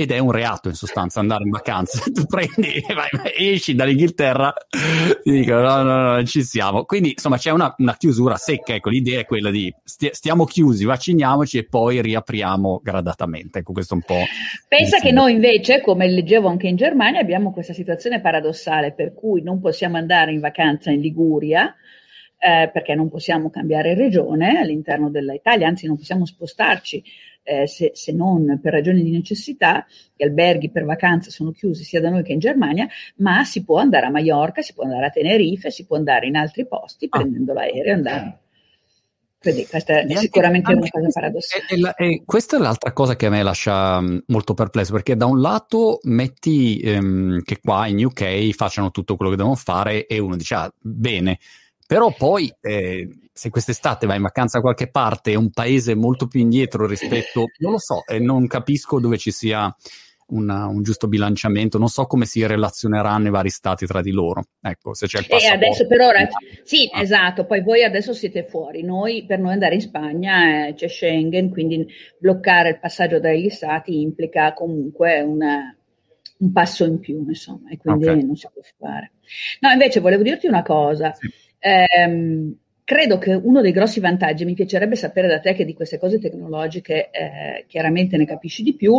ed 0.00 0.12
è 0.12 0.18
un 0.18 0.30
reato 0.30 0.68
in 0.68 0.76
sostanza 0.76 1.18
andare 1.18 1.42
in 1.42 1.50
vacanza. 1.50 1.98
tu 2.14 2.24
prendi, 2.26 2.80
vai, 2.86 3.08
vai, 3.10 3.32
esci 3.34 3.74
dall'Inghilterra, 3.74 4.54
ti 5.24 5.28
dicono 5.28 5.60
no, 5.60 5.82
no, 5.82 5.96
no, 5.96 6.12
non 6.12 6.24
ci 6.24 6.44
siamo. 6.44 6.84
Quindi 6.84 7.10
insomma 7.10 7.36
c'è 7.36 7.50
una, 7.50 7.74
una 7.78 7.96
chiusura 7.96 8.36
secca, 8.36 8.74
ecco, 8.74 8.90
l'idea 8.90 9.18
è 9.18 9.26
quella 9.26 9.50
di 9.50 9.74
sti- 9.82 10.10
stiamo 10.12 10.44
chiusi, 10.44 10.84
vacciniamoci 10.84 11.58
e 11.58 11.66
poi 11.66 12.00
riapriamo 12.00 12.80
gradatamente. 12.80 13.58
Ecco, 13.58 13.72
questo 13.72 13.94
un 13.94 14.02
po'. 14.02 14.22
Pensa 14.68 15.00
che 15.00 15.10
noi 15.10 15.32
invece, 15.32 15.80
come 15.80 16.06
leggevo 16.06 16.46
anche 16.46 16.68
in 16.68 16.76
Germania, 16.76 17.18
abbiamo 17.18 17.52
questa 17.52 17.72
situazione 17.72 18.20
paradossale 18.20 18.92
per 18.92 19.12
cui 19.12 19.42
non 19.42 19.58
possiamo 19.60 19.96
andare 19.96 20.30
in 20.30 20.38
vacanza 20.38 20.92
in 20.92 21.00
Liguria. 21.00 21.74
Eh, 22.40 22.70
perché 22.72 22.94
non 22.94 23.08
possiamo 23.08 23.50
cambiare 23.50 23.94
regione 23.94 24.60
all'interno 24.60 25.10
dell'Italia, 25.10 25.66
anzi 25.66 25.88
non 25.88 25.96
possiamo 25.96 26.24
spostarci 26.24 27.02
eh, 27.48 27.66
se, 27.66 27.92
se, 27.94 28.12
non 28.12 28.58
per 28.62 28.72
ragioni 28.72 29.02
di 29.02 29.10
necessità, 29.10 29.86
gli 30.14 30.22
alberghi 30.22 30.70
per 30.70 30.84
vacanze 30.84 31.30
sono 31.30 31.50
chiusi 31.52 31.82
sia 31.82 32.00
da 32.00 32.10
noi 32.10 32.22
che 32.22 32.32
in 32.32 32.38
Germania, 32.38 32.86
ma 33.16 33.44
si 33.44 33.64
può 33.64 33.78
andare 33.78 34.06
a 34.06 34.10
Mallorca, 34.10 34.60
si 34.60 34.74
può 34.74 34.84
andare 34.84 35.06
a 35.06 35.10
Tenerife, 35.10 35.70
si 35.70 35.86
può 35.86 35.96
andare 35.96 36.26
in 36.26 36.36
altri 36.36 36.66
posti 36.66 37.06
ah. 37.08 37.18
prendendo 37.18 37.52
l'aereo 37.54 37.84
e 37.84 37.90
andare. 37.92 38.38
Quindi 39.40 39.66
questa 39.68 40.00
è 40.00 40.16
sicuramente 40.16 40.72
una 40.72 40.88
cosa 40.90 41.08
paradossale. 41.12 41.64
E, 41.68 42.04
e, 42.04 42.12
e, 42.12 42.22
questa 42.24 42.56
è 42.56 42.60
l'altra 42.60 42.92
cosa 42.92 43.14
che 43.14 43.26
a 43.26 43.30
me 43.30 43.42
lascia 43.42 44.00
mm, 44.00 44.18
molto 44.26 44.52
perplesso, 44.52 44.92
perché 44.92 45.16
da 45.16 45.26
un 45.26 45.40
lato 45.40 46.00
metti 46.02 46.80
ehm, 46.80 47.42
che 47.42 47.60
qua 47.62 47.86
in 47.86 48.04
UK 48.04 48.50
facciano 48.50 48.90
tutto 48.90 49.14
quello 49.14 49.30
che 49.30 49.36
devono 49.36 49.54
fare 49.54 50.06
e 50.06 50.18
uno 50.18 50.36
dice, 50.36 50.54
ah, 50.54 50.74
bene, 50.80 51.38
però 51.88 52.12
poi 52.14 52.54
eh, 52.60 53.08
se 53.32 53.48
quest'estate 53.48 54.06
vai 54.06 54.16
in 54.16 54.22
vacanza 54.22 54.58
da 54.58 54.62
qualche 54.62 54.90
parte, 54.90 55.32
è 55.32 55.36
un 55.36 55.48
paese 55.48 55.94
molto 55.94 56.26
più 56.26 56.38
indietro 56.38 56.86
rispetto, 56.86 57.44
non 57.60 57.72
lo 57.72 57.78
so, 57.78 58.04
e 58.06 58.18
non 58.18 58.46
capisco 58.46 59.00
dove 59.00 59.16
ci 59.16 59.30
sia 59.30 59.74
una, 60.26 60.66
un 60.66 60.82
giusto 60.82 61.08
bilanciamento. 61.08 61.78
Non 61.78 61.88
so 61.88 62.04
come 62.04 62.26
si 62.26 62.44
relazioneranno 62.46 63.28
i 63.28 63.30
vari 63.30 63.48
stati 63.48 63.86
tra 63.86 64.02
di 64.02 64.10
loro. 64.10 64.48
Ecco, 64.60 64.92
se 64.92 65.06
c'è 65.06 65.20
il 65.20 65.26
E 65.30 65.46
adesso 65.46 65.86
per 65.86 66.00
ora, 66.00 66.28
sì, 66.62 66.90
ah. 66.92 67.00
esatto, 67.00 67.46
poi 67.46 67.62
voi 67.62 67.82
adesso 67.82 68.12
siete 68.12 68.44
fuori. 68.44 68.82
Noi, 68.82 69.24
per 69.24 69.38
noi 69.38 69.52
andare 69.52 69.76
in 69.76 69.80
Spagna 69.80 70.66
eh, 70.66 70.74
c'è 70.74 70.88
Schengen, 70.88 71.48
quindi 71.48 71.86
bloccare 72.18 72.68
il 72.68 72.80
passaggio 72.80 73.18
dagli 73.18 73.48
stati 73.48 74.02
implica 74.02 74.52
comunque 74.52 75.20
una, 75.20 75.74
un 76.40 76.52
passo 76.52 76.84
in 76.84 76.98
più, 76.98 77.24
insomma, 77.26 77.70
e 77.70 77.78
quindi 77.78 78.04
okay. 78.04 78.22
non 78.22 78.36
si 78.36 78.46
può 78.52 78.60
fare. 78.76 79.12
No, 79.60 79.70
invece 79.70 80.00
volevo 80.00 80.22
dirti 80.22 80.46
una 80.46 80.62
cosa. 80.62 81.14
Sì. 81.14 81.46
Ehm, 81.58 82.56
credo 82.84 83.18
che 83.18 83.34
uno 83.34 83.60
dei 83.60 83.72
grossi 83.72 84.00
vantaggi, 84.00 84.46
mi 84.46 84.54
piacerebbe 84.54 84.96
sapere 84.96 85.28
da 85.28 85.40
te 85.40 85.52
che 85.52 85.66
di 85.66 85.74
queste 85.74 85.98
cose 85.98 86.18
tecnologiche 86.18 87.10
eh, 87.10 87.64
chiaramente 87.66 88.16
ne 88.16 88.24
capisci 88.24 88.62
di 88.62 88.74
più, 88.74 88.98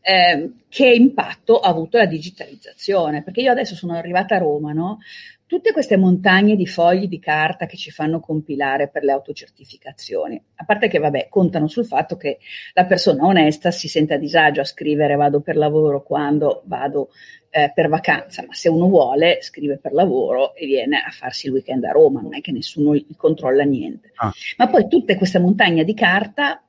eh, 0.00 0.50
che 0.68 0.86
impatto 0.86 1.58
ha 1.58 1.68
avuto 1.68 1.98
la 1.98 2.06
digitalizzazione, 2.06 3.24
perché 3.24 3.40
io 3.40 3.50
adesso 3.50 3.74
sono 3.74 3.94
arrivata 3.94 4.36
a 4.36 4.38
Roma, 4.38 4.72
no? 4.72 4.98
tutte 5.46 5.72
queste 5.72 5.96
montagne 5.96 6.56
di 6.56 6.66
fogli 6.66 7.06
di 7.06 7.18
carta 7.18 7.66
che 7.66 7.76
ci 7.76 7.90
fanno 7.90 8.18
compilare 8.18 8.88
per 8.88 9.04
le 9.04 9.12
autocertificazioni, 9.12 10.42
a 10.56 10.64
parte 10.64 10.88
che 10.88 10.98
vabbè, 10.98 11.28
contano 11.28 11.68
sul 11.68 11.86
fatto 11.86 12.16
che 12.16 12.38
la 12.72 12.86
persona 12.86 13.24
onesta 13.24 13.70
si 13.70 13.88
sente 13.88 14.14
a 14.14 14.18
disagio 14.18 14.62
a 14.62 14.64
scrivere 14.64 15.14
vado 15.14 15.40
per 15.40 15.56
lavoro 15.56 16.02
quando 16.02 16.62
vado 16.66 17.10
eh, 17.56 17.70
per 17.72 17.88
vacanza, 17.88 18.44
ma 18.44 18.52
se 18.52 18.68
uno 18.68 18.88
vuole 18.88 19.38
scrive 19.40 19.78
per 19.78 19.92
lavoro 19.92 20.56
e 20.56 20.66
viene 20.66 20.96
a 20.96 21.10
farsi 21.12 21.46
il 21.46 21.52
weekend 21.52 21.84
a 21.84 21.92
Roma, 21.92 22.20
non 22.20 22.34
è 22.34 22.40
che 22.40 22.50
nessuno 22.50 22.96
gli 22.96 23.14
controlla 23.16 23.62
niente. 23.62 24.10
Ah. 24.16 24.32
Ma 24.56 24.66
poi 24.66 24.88
tutte 24.88 25.14
queste 25.14 25.38
montagne 25.38 25.84
di 25.84 25.94
carta 25.94 26.60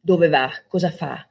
dove 0.00 0.28
va? 0.28 0.50
Cosa 0.66 0.88
fa? 0.90 1.26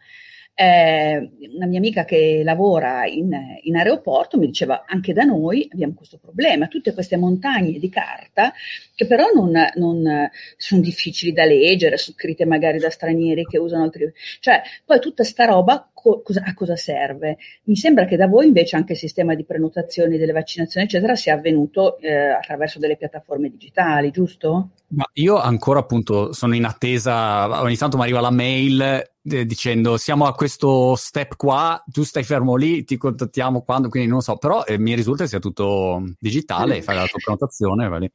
Eh, 0.56 1.32
una 1.56 1.66
mia 1.66 1.80
amica 1.80 2.06
che 2.06 2.42
lavora 2.44 3.08
in, 3.08 3.36
in, 3.64 3.76
aeroporto 3.76 4.38
mi 4.38 4.46
diceva 4.46 4.84
anche 4.86 5.12
da 5.12 5.24
noi 5.24 5.68
abbiamo 5.72 5.94
questo 5.96 6.20
problema, 6.20 6.68
tutte 6.68 6.94
queste 6.94 7.18
montagne 7.18 7.80
di 7.80 7.90
carta 7.90 8.54
che 8.94 9.08
però 9.08 9.32
non, 9.34 9.52
non 9.76 10.30
sono 10.56 10.82
difficili 10.82 11.34
da 11.34 11.46
leggere, 11.46 11.98
sono 11.98 12.16
scritte 12.16 12.46
magari 12.46 12.78
da 12.78 12.92
stranieri 12.92 13.46
che 13.46 13.58
usano 13.58 13.84
altri, 13.84 14.12
cioè 14.40 14.62
poi 14.86 15.00
tutta 15.00 15.24
sta 15.24 15.46
roba 15.46 15.90
co- 15.92 16.22
cosa, 16.22 16.44
a 16.46 16.54
cosa 16.54 16.76
serve? 16.76 17.38
Mi 17.64 17.76
sembra 17.76 18.06
che 18.06 18.16
da 18.18 18.28
voi 18.28 18.46
invece 18.46 18.76
anche 18.76 18.94
il 18.94 19.00
sistema 19.00 19.34
di 19.34 19.46
prenotazioni 19.46 20.18
delle 20.18 20.34
vaccinazioni 20.34 20.86
eccetera 20.86 21.16
sia 21.16 21.34
avvenuto 21.34 21.98
eh, 21.98 22.14
attraverso 22.14 22.78
delle 22.78 22.98
piattaforme 22.98 23.50
digitali, 23.50 24.12
giusto? 24.12 24.70
Ma 24.96 25.10
io 25.14 25.40
ancora 25.40 25.80
appunto 25.80 26.34
sono 26.34 26.54
in 26.54 26.66
attesa, 26.66 27.62
ogni 27.62 27.78
tanto 27.78 27.98
mi 27.98 28.04
arriva 28.04 28.20
la 28.22 28.30
mail 28.30 28.80
eh, 29.24 29.46
dicendo 29.46 29.98
siamo 29.98 30.26
a 30.28 30.34
questo 30.34 30.96
step 30.96 31.36
qua, 31.36 31.84
tu 31.88 32.04
stai 32.04 32.24
fermo 32.24 32.56
lì, 32.56 32.84
ti 32.84 32.98
contattiamo 32.98 33.64
quando, 33.64 33.90
quindi 33.90 34.08
non 34.08 34.22
so, 34.22 34.38
però 34.38 34.64
eh, 34.66 34.78
mi 34.78 34.94
risulta 34.94 35.26
sia 35.26 35.40
tutto 35.40 36.04
digitale, 36.20 36.84
fai 36.84 36.96
la 36.96 37.08
tua 37.08 37.20
prenotazione, 37.24 37.88
va 37.88 37.98
lì. 37.98 38.12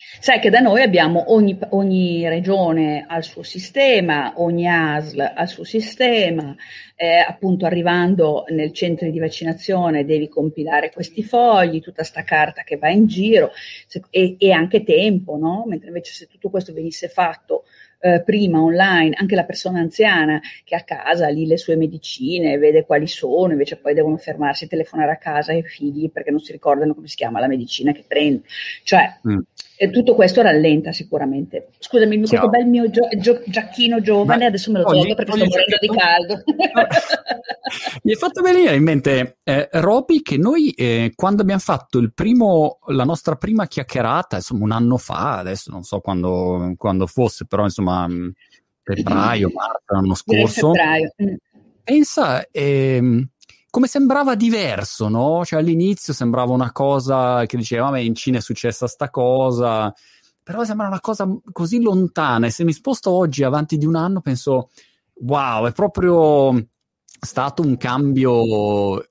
Sai 0.00 0.38
che 0.38 0.48
da 0.48 0.60
noi 0.60 0.80
abbiamo 0.80 1.32
ogni, 1.32 1.58
ogni 1.70 2.28
regione 2.28 3.04
al 3.08 3.24
suo 3.24 3.42
sistema, 3.42 4.32
ogni 4.36 4.68
ASL 4.68 5.32
al 5.34 5.48
suo 5.48 5.64
sistema, 5.64 6.54
eh, 6.94 7.18
appunto 7.18 7.66
arrivando 7.66 8.44
nel 8.50 8.72
centro 8.72 9.10
di 9.10 9.18
vaccinazione 9.18 10.04
devi 10.04 10.28
compilare 10.28 10.92
questi 10.92 11.24
fogli, 11.24 11.80
tutta 11.80 12.04
sta 12.04 12.22
carta 12.22 12.62
che 12.62 12.76
va 12.76 12.90
in 12.90 13.08
giro 13.08 13.50
se, 13.88 14.02
e, 14.10 14.36
e, 14.38 14.52
anche 14.52 14.84
tempo, 14.84 15.36
no? 15.36 15.64
Mentre 15.66 15.88
invece 15.88 16.12
se 16.12 16.26
tutto 16.28 16.48
questo 16.48 16.72
venisse 16.72 17.08
fatto 17.08 17.64
eh, 17.98 18.22
prima 18.22 18.62
online, 18.62 19.16
anche 19.18 19.34
la 19.34 19.44
persona 19.44 19.80
anziana 19.80 20.40
che 20.62 20.76
a 20.76 20.82
casa 20.82 21.26
lì 21.28 21.44
le 21.44 21.56
sue 21.56 21.74
medicine, 21.74 22.56
vede 22.56 22.86
quali 22.86 23.08
sono, 23.08 23.50
invece 23.50 23.78
poi 23.78 23.94
devono 23.94 24.16
fermarsi, 24.16 24.68
telefonare 24.68 25.10
a 25.10 25.16
casa 25.16 25.50
ai 25.50 25.64
figli 25.64 26.08
perché 26.08 26.30
non 26.30 26.38
si 26.38 26.52
ricordano 26.52 26.94
come 26.94 27.08
si 27.08 27.16
chiama 27.16 27.40
la 27.40 27.48
medicina 27.48 27.90
che 27.90 28.04
prende. 28.06 28.42
Cioè, 28.84 29.18
mm. 29.28 29.38
E 29.80 29.90
tutto 29.90 30.16
questo 30.16 30.42
rallenta 30.42 30.90
sicuramente. 30.90 31.68
Scusami, 31.78 32.18
questo 32.18 32.48
bel 32.48 32.66
mio 32.66 32.90
gio- 32.90 33.08
gio- 33.16 33.42
giacchino 33.46 34.00
giovane, 34.00 34.40
Ma, 34.40 34.46
adesso 34.46 34.72
me 34.72 34.80
lo 34.80 34.84
tolgo 34.84 35.14
perché 35.14 35.32
sto 35.32 35.44
morendo 35.44 35.76
di 35.80 35.88
caldo. 35.88 36.42
Mi 38.02 38.12
è 38.12 38.16
fatto 38.16 38.42
venire 38.42 38.74
in 38.74 38.82
mente, 38.82 39.38
eh, 39.44 39.68
Roby, 39.70 40.22
che 40.22 40.36
noi 40.36 40.70
eh, 40.70 41.12
quando 41.14 41.42
abbiamo 41.42 41.60
fatto 41.60 41.98
il 41.98 42.12
primo, 42.12 42.80
la 42.86 43.04
nostra 43.04 43.36
prima 43.36 43.68
chiacchierata, 43.68 44.36
insomma 44.36 44.64
un 44.64 44.72
anno 44.72 44.96
fa, 44.96 45.38
adesso 45.38 45.70
non 45.70 45.84
so 45.84 46.00
quando, 46.00 46.74
quando 46.76 47.06
fosse, 47.06 47.46
però 47.46 47.62
insomma 47.62 48.08
mm, 48.08 48.30
febbraio, 48.82 49.52
marzo, 49.54 49.94
l'anno 49.94 50.14
scorso. 50.14 50.72
Mm. 50.72 51.34
Pensa... 51.84 52.48
Ehm, 52.50 53.28
come 53.70 53.86
sembrava 53.86 54.34
diverso, 54.34 55.08
no? 55.08 55.44
Cioè 55.44 55.60
all'inizio 55.60 56.12
sembrava 56.12 56.52
una 56.52 56.72
cosa 56.72 57.44
che 57.46 57.56
diceva, 57.56 57.86
vabbè, 57.86 58.00
in 58.00 58.14
Cina 58.14 58.38
è 58.38 58.40
successa 58.40 58.86
sta 58.86 59.10
cosa, 59.10 59.92
però 60.42 60.64
sembra 60.64 60.86
una 60.86 61.00
cosa 61.00 61.28
così 61.52 61.80
lontana 61.80 62.46
e 62.46 62.50
se 62.50 62.64
mi 62.64 62.72
sposto 62.72 63.10
oggi 63.10 63.44
avanti 63.44 63.76
di 63.76 63.84
un 63.84 63.96
anno 63.96 64.20
penso, 64.20 64.70
wow, 65.20 65.66
è 65.66 65.72
proprio 65.72 66.68
stato 67.20 67.62
un 67.62 67.76
cambio 67.76 69.02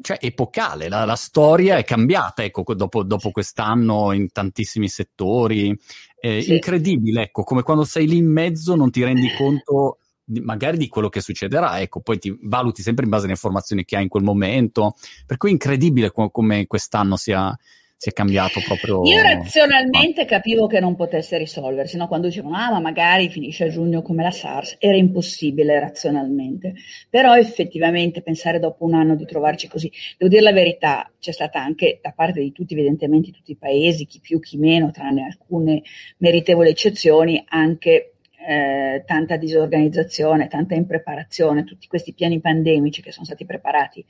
cioè, 0.00 0.18
epocale, 0.20 0.88
la, 0.88 1.04
la, 1.04 1.16
storia 1.16 1.76
è 1.76 1.84
cambiata 1.84 2.42
ecco, 2.42 2.62
dopo, 2.74 3.02
dopo 3.02 3.30
quest'anno 3.30 4.12
in 4.12 4.30
tantissimi 4.30 4.88
settori, 4.88 5.76
eh, 6.20 6.42
sì. 6.42 6.52
incredibile, 6.52 7.22
ecco, 7.22 7.42
come 7.42 7.62
quando 7.62 7.84
sei 7.84 8.06
lì 8.06 8.16
in 8.16 8.30
mezzo 8.30 8.74
non 8.74 8.90
ti 8.90 9.04
rendi 9.04 9.28
conto 9.36 9.98
magari 10.42 10.76
di 10.76 10.88
quello 10.88 11.08
che 11.08 11.20
succederà, 11.20 11.80
ecco, 11.80 12.00
poi 12.00 12.18
ti 12.18 12.36
valuti 12.42 12.82
sempre 12.82 13.04
in 13.04 13.10
base 13.10 13.24
alle 13.24 13.32
informazioni 13.32 13.84
che 13.84 13.96
hai 13.96 14.02
in 14.02 14.08
quel 14.08 14.24
momento, 14.24 14.94
per 15.26 15.36
cui 15.36 15.50
è 15.50 15.52
incredibile 15.52 16.10
com- 16.10 16.30
come 16.30 16.66
quest'anno 16.66 17.16
sia, 17.16 17.56
sia 17.98 18.12
cambiato 18.12 18.60
proprio. 18.64 19.02
Io 19.02 19.20
razionalmente 19.20 20.24
capivo 20.24 20.68
che 20.68 20.78
non 20.78 20.94
potesse 20.94 21.36
risolversi, 21.36 21.96
no? 21.96 22.06
quando 22.06 22.28
dicevano 22.28 22.56
ah 22.56 22.70
ma 22.70 22.78
magari 22.78 23.28
finisce 23.28 23.64
a 23.64 23.68
giugno 23.68 24.02
come 24.02 24.22
la 24.22 24.30
SARS, 24.30 24.76
era 24.78 24.96
impossibile 24.96 25.80
razionalmente, 25.80 26.74
però 27.10 27.36
effettivamente 27.36 28.22
pensare 28.22 28.60
dopo 28.60 28.84
un 28.84 28.94
anno 28.94 29.16
di 29.16 29.24
trovarci 29.24 29.66
così, 29.66 29.90
devo 30.16 30.30
dire 30.30 30.42
la 30.42 30.52
verità, 30.52 31.10
c'è 31.18 31.32
stata 31.32 31.60
anche 31.60 31.98
da 32.00 32.12
parte 32.12 32.40
di 32.40 32.52
tutti, 32.52 32.74
evidentemente 32.74 33.32
tutti 33.32 33.50
i 33.50 33.56
paesi, 33.56 34.06
chi 34.06 34.20
più 34.20 34.38
chi 34.38 34.58
meno, 34.58 34.92
tranne 34.92 35.24
alcune 35.24 35.82
meritevoli 36.18 36.70
eccezioni, 36.70 37.44
anche 37.48 38.12
eh, 38.48 39.02
tanta 39.04 39.36
disorganizzazione, 39.36 40.48
tanta 40.48 40.74
impreparazione, 40.74 41.64
tutti 41.64 41.86
questi 41.86 42.14
piani 42.14 42.40
pandemici 42.40 43.02
che 43.02 43.12
sono 43.12 43.26
stati 43.26 43.44
preparati 43.44 44.02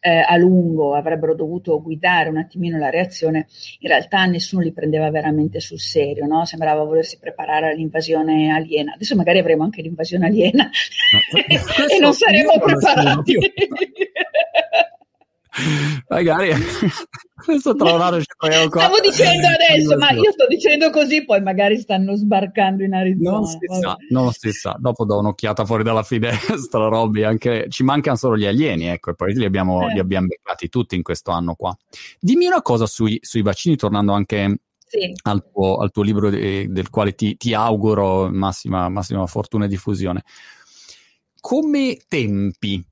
eh, 0.00 0.24
a 0.26 0.36
lungo 0.36 0.94
avrebbero 0.94 1.36
dovuto 1.36 1.80
guidare 1.80 2.28
un 2.28 2.36
attimino 2.36 2.78
la 2.78 2.90
reazione, 2.90 3.46
in 3.78 3.88
realtà 3.88 4.24
nessuno 4.24 4.62
li 4.62 4.72
prendeva 4.72 5.08
veramente 5.10 5.60
sul 5.60 5.78
serio, 5.78 6.26
no? 6.26 6.44
sembrava 6.44 6.82
volersi 6.82 7.18
preparare 7.20 7.70
all'invasione 7.70 8.50
aliena. 8.50 8.94
Adesso 8.94 9.14
magari 9.14 9.38
avremo 9.38 9.62
anche 9.62 9.82
l'invasione 9.82 10.26
aliena 10.26 10.64
no, 10.64 11.38
e 11.46 11.98
non 12.00 12.12
saremo 12.12 12.58
preparati. 12.58 13.34
magari 16.08 16.50
adesso 17.46 17.74
trovare 17.74 18.22
stavo 18.22 19.00
dicendo 19.02 19.46
adesso 19.46 19.96
ma 19.96 20.10
io 20.10 20.30
sto 20.32 20.46
dicendo 20.48 20.90
così 20.90 21.24
poi 21.24 21.40
magari 21.40 21.78
stanno 21.78 22.14
sbarcando 22.14 22.82
in 22.82 22.92
Arizona 22.92 23.36
non 23.38 23.46
si 23.46 23.58
sa, 23.80 23.96
non 24.10 24.32
si 24.32 24.52
sa. 24.52 24.76
dopo 24.78 25.04
do 25.04 25.18
un'occhiata 25.18 25.64
fuori 25.64 25.82
dalla 25.82 26.02
finestra 26.02 26.88
Robby 26.88 27.22
anche 27.22 27.66
ci 27.68 27.82
mancano 27.84 28.16
solo 28.16 28.36
gli 28.36 28.46
alieni 28.46 28.86
ecco 28.86 29.10
e 29.10 29.14
poi 29.14 29.34
li 29.34 29.44
abbiamo, 29.44 29.88
eh. 29.88 29.94
li 29.94 29.98
abbiamo 29.98 30.26
beccati 30.26 30.68
tutti 30.68 30.94
in 30.94 31.02
questo 31.02 31.30
anno 31.30 31.54
qua 31.54 31.76
dimmi 32.20 32.46
una 32.46 32.62
cosa 32.62 32.86
sui, 32.86 33.18
sui 33.22 33.42
vaccini 33.42 33.76
tornando 33.76 34.12
anche 34.12 34.60
sì. 34.86 35.12
al, 35.22 35.44
tuo, 35.50 35.76
al, 35.76 35.90
tuo, 35.90 36.02
libro 36.02 36.30
de, 36.30 36.66
del 36.68 36.90
quale 36.90 37.14
ti, 37.14 37.36
ti 37.36 37.54
auguro 37.54 38.30
massima, 38.30 38.88
massima 38.88 39.26
fortuna 39.26 39.64
e 39.64 39.68
diffusione 39.68 40.24
come 41.40 41.98
tempi 42.08 42.84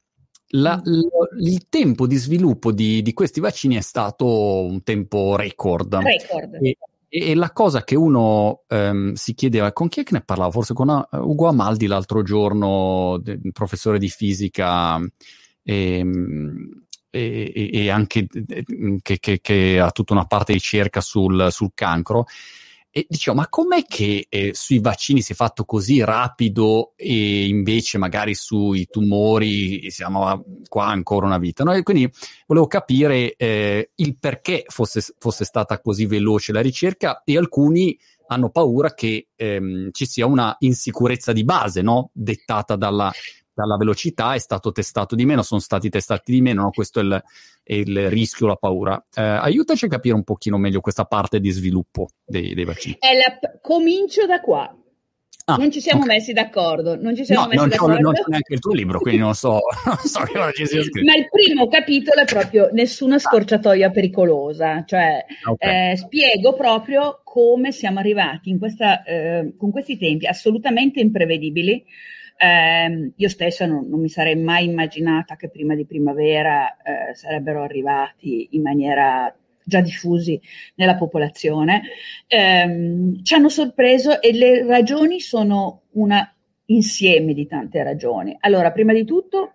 la, 0.54 0.76
mm. 0.76 0.92
la, 0.92 1.00
il 1.40 1.68
tempo 1.68 2.06
di 2.06 2.16
sviluppo 2.16 2.72
di, 2.72 3.02
di, 3.02 3.12
questi 3.12 3.40
vaccini 3.40 3.76
è 3.76 3.80
stato 3.80 4.26
un 4.64 4.82
tempo 4.82 5.36
record. 5.36 5.94
record. 5.94 6.54
E, 6.60 6.76
e, 7.08 7.34
la 7.34 7.52
cosa 7.52 7.84
che 7.84 7.96
uno 7.96 8.62
um, 8.68 9.12
si 9.14 9.34
chiedeva, 9.34 9.72
con 9.72 9.88
chi 9.88 10.00
è 10.00 10.02
che 10.02 10.14
ne 10.14 10.22
parlavo? 10.22 10.50
Forse 10.50 10.74
con 10.74 10.88
uh, 10.88 11.16
Ugo 11.16 11.48
Amaldi 11.48 11.86
l'altro 11.86 12.22
giorno, 12.22 13.18
de, 13.22 13.38
professore 13.52 13.98
di 13.98 14.08
fisica 14.08 15.00
ehm, 15.62 16.82
e, 17.10 17.52
e, 17.54 17.70
e 17.72 17.90
anche 17.90 18.26
che, 18.26 19.18
che, 19.18 19.40
che, 19.40 19.80
ha 19.80 19.90
tutta 19.90 20.12
una 20.12 20.26
parte 20.26 20.52
di 20.52 20.58
ricerca 20.58 21.00
sul, 21.00 21.48
sul 21.50 21.70
cancro 21.74 22.26
e 22.96 23.06
dicevo, 23.08 23.38
ma 23.38 23.48
com'è 23.48 23.82
che 23.88 24.26
eh, 24.28 24.52
sui 24.54 24.78
vaccini 24.78 25.20
si 25.20 25.32
è 25.32 25.34
fatto 25.34 25.64
così 25.64 26.04
rapido 26.04 26.92
e 26.94 27.48
invece 27.48 27.98
magari 27.98 28.36
sui 28.36 28.86
tumori 28.86 29.90
siamo 29.90 30.44
qua 30.68 30.86
ancora 30.86 31.26
una 31.26 31.38
vita? 31.38 31.64
No? 31.64 31.82
Quindi 31.82 32.08
volevo 32.46 32.68
capire 32.68 33.34
eh, 33.34 33.90
il 33.96 34.16
perché 34.16 34.62
fosse, 34.68 35.02
fosse, 35.18 35.44
stata 35.44 35.80
così 35.80 36.06
veloce 36.06 36.52
la 36.52 36.60
ricerca 36.60 37.22
e 37.24 37.36
alcuni 37.36 37.98
hanno 38.28 38.50
paura 38.50 38.94
che 38.94 39.26
ehm, 39.34 39.90
ci 39.90 40.06
sia 40.06 40.26
una 40.26 40.54
insicurezza 40.60 41.32
di 41.32 41.42
base, 41.42 41.82
no? 41.82 42.10
dettata 42.12 42.76
dalla 42.76 43.10
la 43.62 43.76
velocità 43.76 44.34
è 44.34 44.38
stato 44.38 44.72
testato 44.72 45.14
di 45.14 45.24
meno, 45.24 45.42
sono 45.42 45.60
stati 45.60 45.88
testati 45.88 46.32
di 46.32 46.40
meno, 46.40 46.62
no? 46.62 46.70
questo 46.70 47.00
è 47.00 47.02
il, 47.02 47.22
è 47.62 47.74
il, 47.74 48.10
rischio, 48.10 48.46
la 48.46 48.56
paura. 48.56 49.02
Eh, 49.14 49.22
aiutaci 49.22 49.84
a 49.84 49.88
capire 49.88 50.14
un 50.14 50.24
pochino 50.24 50.58
meglio 50.58 50.80
questa 50.80 51.04
parte 51.04 51.38
di 51.40 51.50
sviluppo 51.50 52.08
dei, 52.24 52.54
dei 52.54 52.64
vaccini. 52.64 52.98
La, 53.00 53.58
comincio 53.60 54.26
da 54.26 54.40
qua. 54.40 54.76
Ah, 55.46 55.56
non 55.56 55.70
ci 55.70 55.80
siamo 55.80 56.04
okay. 56.04 56.16
messi 56.16 56.32
d'accordo. 56.32 56.96
Non 56.96 57.14
ci 57.14 57.24
siamo 57.24 57.42
no, 57.42 57.48
messi 57.48 57.60
non 57.60 57.68
d'accordo. 57.68 58.00
non 58.00 58.12
c'è 58.14 58.22
neanche 58.28 58.54
il 58.54 58.60
tuo 58.60 58.72
libro, 58.72 58.98
quindi 58.98 59.20
non 59.20 59.34
so, 59.34 59.60
non 59.84 59.98
so 59.98 60.20
che 60.20 60.32
cosa 60.32 60.50
ci 60.52 60.66
sia 60.66 60.82
scritto. 60.82 61.04
Ma 61.04 61.16
il 61.16 61.28
primo 61.28 61.68
capitolo 61.68 62.22
è 62.22 62.24
proprio 62.24 62.70
nessuna 62.72 63.18
scorciatoia 63.18 63.90
pericolosa, 63.90 64.84
cioè 64.86 65.22
okay. 65.46 65.92
eh, 65.92 65.96
spiego 65.96 66.54
proprio 66.54 67.20
come 67.22 67.72
siamo 67.72 67.98
arrivati 67.98 68.56
questa, 68.56 69.02
eh, 69.02 69.54
con 69.58 69.70
questi 69.70 69.98
tempi 69.98 70.26
assolutamente 70.26 71.00
imprevedibili. 71.00 71.84
Eh, 72.36 73.12
io 73.14 73.28
stessa 73.28 73.66
non, 73.66 73.88
non, 73.88 74.00
mi 74.00 74.08
sarei 74.08 74.36
mai 74.36 74.64
immaginata 74.66 75.36
che 75.36 75.48
prima 75.48 75.74
di 75.74 75.86
primavera 75.86 76.76
eh, 76.76 77.14
sarebbero 77.14 77.62
arrivati 77.62 78.48
in 78.52 78.62
maniera 78.62 79.34
già 79.64 79.80
diffusi 79.80 80.40
nella 80.74 80.94
popolazione, 80.94 81.82
ehm, 82.26 83.22
ci 83.22 83.34
hanno 83.34 83.48
sorpreso 83.48 84.20
e 84.20 84.32
le 84.32 84.64
ragioni 84.66 85.20
sono 85.20 85.82
un 85.92 86.12
insieme 86.66 87.34
di 87.34 87.46
tante 87.46 87.82
ragioni. 87.82 88.36
Allora, 88.40 88.72
prima 88.72 88.92
di 88.92 89.04
tutto, 89.04 89.53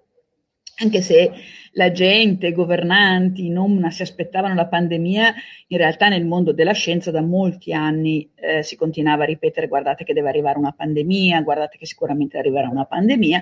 anche 0.80 1.02
se 1.02 1.32
la 1.74 1.92
gente, 1.92 2.48
i 2.48 2.54
governanti 2.54 3.50
non 3.50 3.86
si 3.92 4.02
aspettavano 4.02 4.56
la 4.56 4.68
pandemia, 4.68 5.34
in 5.68 5.78
realtà 5.78 6.08
nel 6.08 6.26
mondo 6.26 6.52
della 6.52 6.74
scienza 6.74 7.12
da 7.12 7.22
molti 7.22 7.74
anni 7.74 8.30
eh, 8.36 8.64
si 8.64 8.76
continuava 8.76 9.24
a 9.24 9.28
ripetere 9.28 9.68
guardate 9.68 10.04
che 10.04 10.14
deve 10.14 10.30
arrivare 10.30 10.58
una 10.58 10.72
pandemia, 10.72 11.42
guardate 11.42 11.78
che 11.78 11.86
sicuramente 11.86 12.38
arriverà 12.38 12.68
una 12.70 12.86
pandemia, 12.86 13.42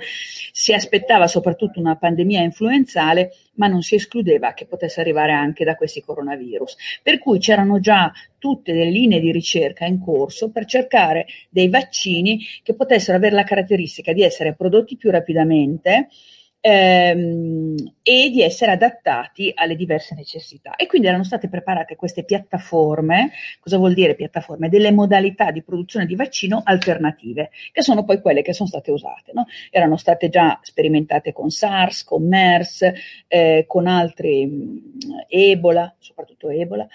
si 0.52 0.74
aspettava 0.74 1.28
soprattutto 1.28 1.80
una 1.80 1.96
pandemia 1.96 2.42
influenzale, 2.42 3.32
ma 3.56 3.68
non 3.68 3.82
si 3.82 3.96
escludeva 3.96 4.54
che 4.54 4.66
potesse 4.66 5.00
arrivare 5.00 5.32
anche 5.32 5.64
da 5.64 5.76
questi 5.76 6.02
coronavirus. 6.02 6.76
Per 7.02 7.20
cui 7.20 7.40
c'erano 7.40 7.80
già 7.80 8.12
tutte 8.38 8.74
le 8.74 8.86
linee 8.86 9.20
di 9.20 9.32
ricerca 9.32 9.86
in 9.86 10.00
corso 10.00 10.52
per 10.52 10.66
cercare 10.66 11.26
dei 11.50 11.70
vaccini 11.70 12.40
che 12.62 12.76
potessero 12.76 13.18
avere 13.18 13.36
la 13.36 13.44
caratteristica 13.44 14.14
di 14.14 14.22
essere 14.22 14.54
prodotti 14.54 14.96
più 14.96 15.10
rapidamente, 15.10 16.10
ehm, 16.60 17.76
e 18.02 18.30
di 18.30 18.42
essere 18.42 18.72
adattati 18.72 19.52
alle 19.54 19.76
diverse 19.76 20.16
necessità. 20.16 20.76
E 20.76 20.86
quindi 20.88 21.08
erano 21.08 21.24
state 21.24 21.50
preparate 21.50 21.96
queste 21.96 22.24
piattaforme, 22.24 23.32
cosa 23.60 23.78
vuol 23.78 23.94
dire 23.94 24.16
piattaforme? 24.16 24.70
Delle 24.70 24.92
modalità 24.92 25.52
di 25.52 25.64
produzione 25.64 26.06
di 26.06 26.16
vaccino 26.16 26.62
alternative, 26.64 27.52
che 27.72 27.82
sono 27.82 28.04
poi 28.04 28.22
quelle 28.22 28.42
che 28.42 28.54
sono 28.54 28.68
state 28.70 28.92
usate. 28.92 29.32
No? 29.34 29.46
Erano 29.70 29.98
state 29.98 30.30
già 30.30 30.60
sperimentate 30.62 31.34
con 31.34 31.50
SARS, 31.50 32.04
con 32.04 32.28
MERS, 32.28 32.92
eh, 33.28 33.66
con 33.68 33.88
altri 33.88 34.46
mh, 34.46 35.26
Ebola, 35.28 35.94
soprattutto 36.00 36.50
Ebola, 36.50 36.88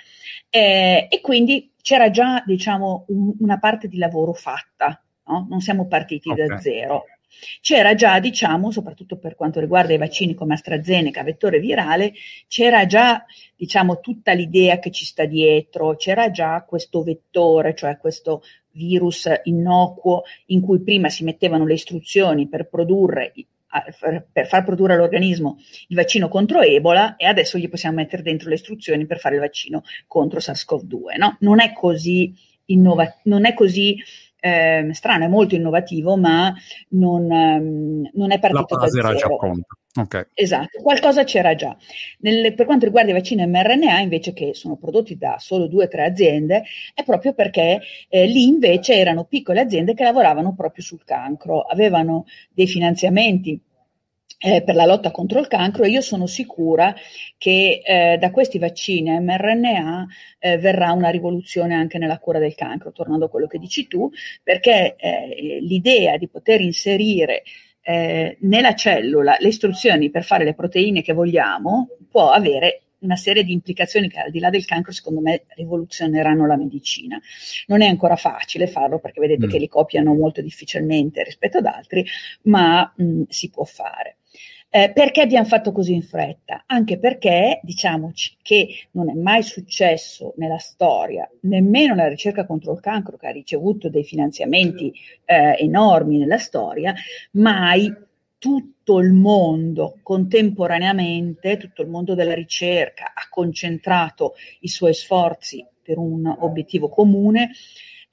eh, 0.50 1.07
e 1.11 1.21
quindi 1.21 1.73
c'era 1.81 2.11
già 2.11 2.42
diciamo, 2.47 3.04
un, 3.09 3.35
una 3.40 3.59
parte 3.59 3.88
di 3.88 3.99
lavoro 3.99 4.33
fatta, 4.33 5.02
no? 5.26 5.47
non 5.49 5.61
siamo 5.61 5.87
partiti 5.87 6.31
okay. 6.31 6.47
da 6.47 6.59
zero. 6.59 7.04
C'era 7.60 7.94
già, 7.94 8.18
diciamo, 8.18 8.70
soprattutto 8.70 9.16
per 9.16 9.34
quanto 9.34 9.60
riguarda 9.60 9.92
i 9.92 9.98
vaccini 9.98 10.34
come 10.34 10.54
AstraZeneca, 10.54 11.22
vettore 11.22 11.58
virale, 11.58 12.12
c'era 12.48 12.86
già, 12.86 13.24
diciamo, 13.56 14.00
tutta 14.00 14.32
l'idea 14.32 14.78
che 14.78 14.90
ci 14.90 15.04
sta 15.04 15.24
dietro, 15.24 15.96
c'era 15.96 16.30
già 16.30 16.64
questo 16.64 17.02
vettore, 17.02 17.74
cioè 17.74 17.96
questo 17.98 18.42
virus 18.72 19.28
innocuo 19.44 20.22
in 20.46 20.60
cui 20.60 20.80
prima 20.80 21.08
si 21.08 21.24
mettevano 21.24 21.66
le 21.66 21.74
istruzioni 21.74 22.48
per 22.48 22.68
produrre 22.68 23.32
per 24.30 24.46
far 24.46 24.64
produrre 24.64 24.92
all'organismo 24.92 25.58
il 25.88 25.96
vaccino 25.96 26.28
contro 26.28 26.60
Ebola 26.60 27.16
e 27.16 27.24
adesso 27.24 27.56
gli 27.56 27.70
possiamo 27.70 27.96
mettere 27.96 28.20
dentro 28.20 28.50
le 28.50 28.56
istruzioni 28.56 29.06
per 29.06 29.18
fare 29.18 29.36
il 29.36 29.40
vaccino 29.40 29.82
contro 30.06 30.40
SARS-CoV-2. 30.40 31.16
No? 31.16 31.36
Non 31.40 31.60
è 31.60 31.72
così, 31.72 32.34
innova- 32.66 33.16
non 33.24 33.46
è 33.46 33.54
così 33.54 33.96
eh, 34.44 34.88
strano, 34.92 35.25
è 35.25 35.28
molto 35.28 35.54
innovativo, 35.54 36.16
ma 36.16 36.52
non, 36.88 37.30
um, 37.30 38.11
non 38.12 38.32
è 38.32 38.40
partito 38.40 38.76
da 38.76 38.88
zero. 38.88 39.08
Era 39.11 39.16
già 39.16 39.28
pronta. 39.28 39.76
Okay. 39.94 40.25
Esatto, 40.34 40.80
qualcosa 40.82 41.22
c'era 41.22 41.54
già. 41.54 41.76
Nel, 42.20 42.54
per 42.54 42.66
quanto 42.66 42.87
riguarda 42.87 43.11
i 43.11 43.14
vaccini 43.14 43.46
mRNA, 43.46 44.00
invece 44.00 44.32
che 44.32 44.52
sono 44.54 44.76
prodotti 44.76 45.16
da 45.16 45.37
solo 45.38 45.68
due 45.68 45.84
o 45.84 45.88
tre 45.88 46.06
aziende, 46.06 46.64
è 46.92 47.04
proprio 47.04 47.34
perché 47.34 47.80
eh, 48.08 48.26
lì 48.26 48.46
invece 48.49 48.94
erano 48.94 49.25
piccole 49.25 49.61
aziende 49.61 49.94
che 49.94 50.02
lavoravano 50.02 50.54
proprio 50.54 50.82
sul 50.82 51.04
cancro, 51.04 51.61
avevano 51.61 52.25
dei 52.52 52.66
finanziamenti 52.66 53.61
eh, 54.44 54.62
per 54.62 54.74
la 54.74 54.87
lotta 54.87 55.12
contro 55.12 55.38
il 55.38 55.46
cancro 55.46 55.85
e 55.85 55.90
io 55.90 56.00
sono 56.00 56.26
sicura 56.26 56.92
che 57.38 57.81
eh, 57.85 58.18
da 58.18 58.31
questi 58.33 58.59
vaccini 58.59 59.20
mRNA 59.20 60.07
eh, 60.40 60.59
verrà 60.59 60.90
una 60.90 61.11
rivoluzione 61.11 61.74
anche 61.74 61.98
nella 61.98 62.18
cura 62.18 62.40
del 62.40 62.57
cancro, 62.57 62.90
tornando 62.90 63.26
a 63.26 63.28
quello 63.28 63.46
che 63.46 63.59
dici 63.59 63.87
tu, 63.87 64.11
perché 64.42 64.96
eh, 64.96 65.59
l'idea 65.61 66.16
di 66.16 66.28
poter 66.28 66.61
inserire 66.61 67.44
eh, 67.83 68.37
nella 68.40 68.74
cellula 68.74 69.37
le 69.38 69.48
istruzioni 69.48 70.11
per 70.11 70.24
fare 70.24 70.44
le 70.44 70.55
proteine 70.55 71.02
che 71.02 71.12
vogliamo 71.12 71.88
può 72.11 72.31
avere 72.31 72.83
una 73.02 73.16
serie 73.16 73.44
di 73.44 73.52
implicazioni 73.52 74.09
che 74.09 74.20
al 74.20 74.31
di 74.31 74.38
là 74.38 74.50
del 74.50 74.64
cancro 74.64 74.92
secondo 74.92 75.20
me 75.20 75.44
rivoluzioneranno 75.57 76.46
la 76.46 76.57
medicina. 76.57 77.20
Non 77.66 77.83
è 77.83 77.87
ancora 77.87 78.16
facile 78.16 78.66
farlo 78.66 78.98
perché 78.98 79.20
vedete 79.20 79.46
mm. 79.46 79.50
che 79.50 79.59
li 79.59 79.68
copiano 79.68 80.14
molto 80.14 80.40
difficilmente 80.40 81.22
rispetto 81.22 81.59
ad 81.59 81.66
altri, 81.66 82.05
ma 82.42 82.92
mh, 82.96 83.22
si 83.28 83.50
può 83.50 83.64
fare. 83.64 84.18
Eh, 84.74 84.90
perché 84.90 85.20
abbiamo 85.20 85.44
fatto 85.44 85.70
così 85.70 85.92
in 85.92 86.00
fretta? 86.00 86.64
Anche 86.64 86.98
perché 86.98 87.61
diciamoci 87.62 88.38
che 88.40 88.88
non 88.92 89.11
è 89.11 89.12
mai 89.12 89.42
successo 89.42 90.32
nella 90.38 90.56
storia, 90.56 91.30
nemmeno 91.40 91.94
la 91.94 92.08
ricerca 92.08 92.46
contro 92.46 92.72
il 92.72 92.80
cancro, 92.80 93.18
che 93.18 93.26
ha 93.26 93.32
ricevuto 93.32 93.90
dei 93.90 94.02
finanziamenti 94.02 94.90
eh, 95.26 95.56
enormi 95.58 96.16
nella 96.16 96.38
storia, 96.38 96.94
mai 97.32 97.94
tutto 98.38 98.98
il 99.00 99.12
mondo 99.12 99.98
contemporaneamente, 100.02 101.58
tutto 101.58 101.82
il 101.82 101.88
mondo 101.88 102.14
della 102.14 102.32
ricerca 102.32 103.12
ha 103.14 103.28
concentrato 103.28 104.37
i 104.61 104.68
suoi 104.68 104.94
sforzi 104.94 105.62
per 105.82 105.98
un 105.98 106.35
obiettivo 106.38 106.88
comune 106.88 107.50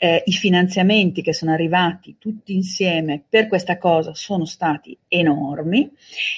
eh, 0.02 0.24
i 0.26 0.32
finanziamenti 0.32 1.22
che 1.22 1.34
sono 1.34 1.52
arrivati 1.52 2.16
tutti 2.18 2.56
insieme 2.56 3.22
per 3.28 3.48
questa 3.48 3.78
cosa 3.78 4.14
sono 4.14 4.46
stati 4.46 4.98
enormi. 5.10 5.92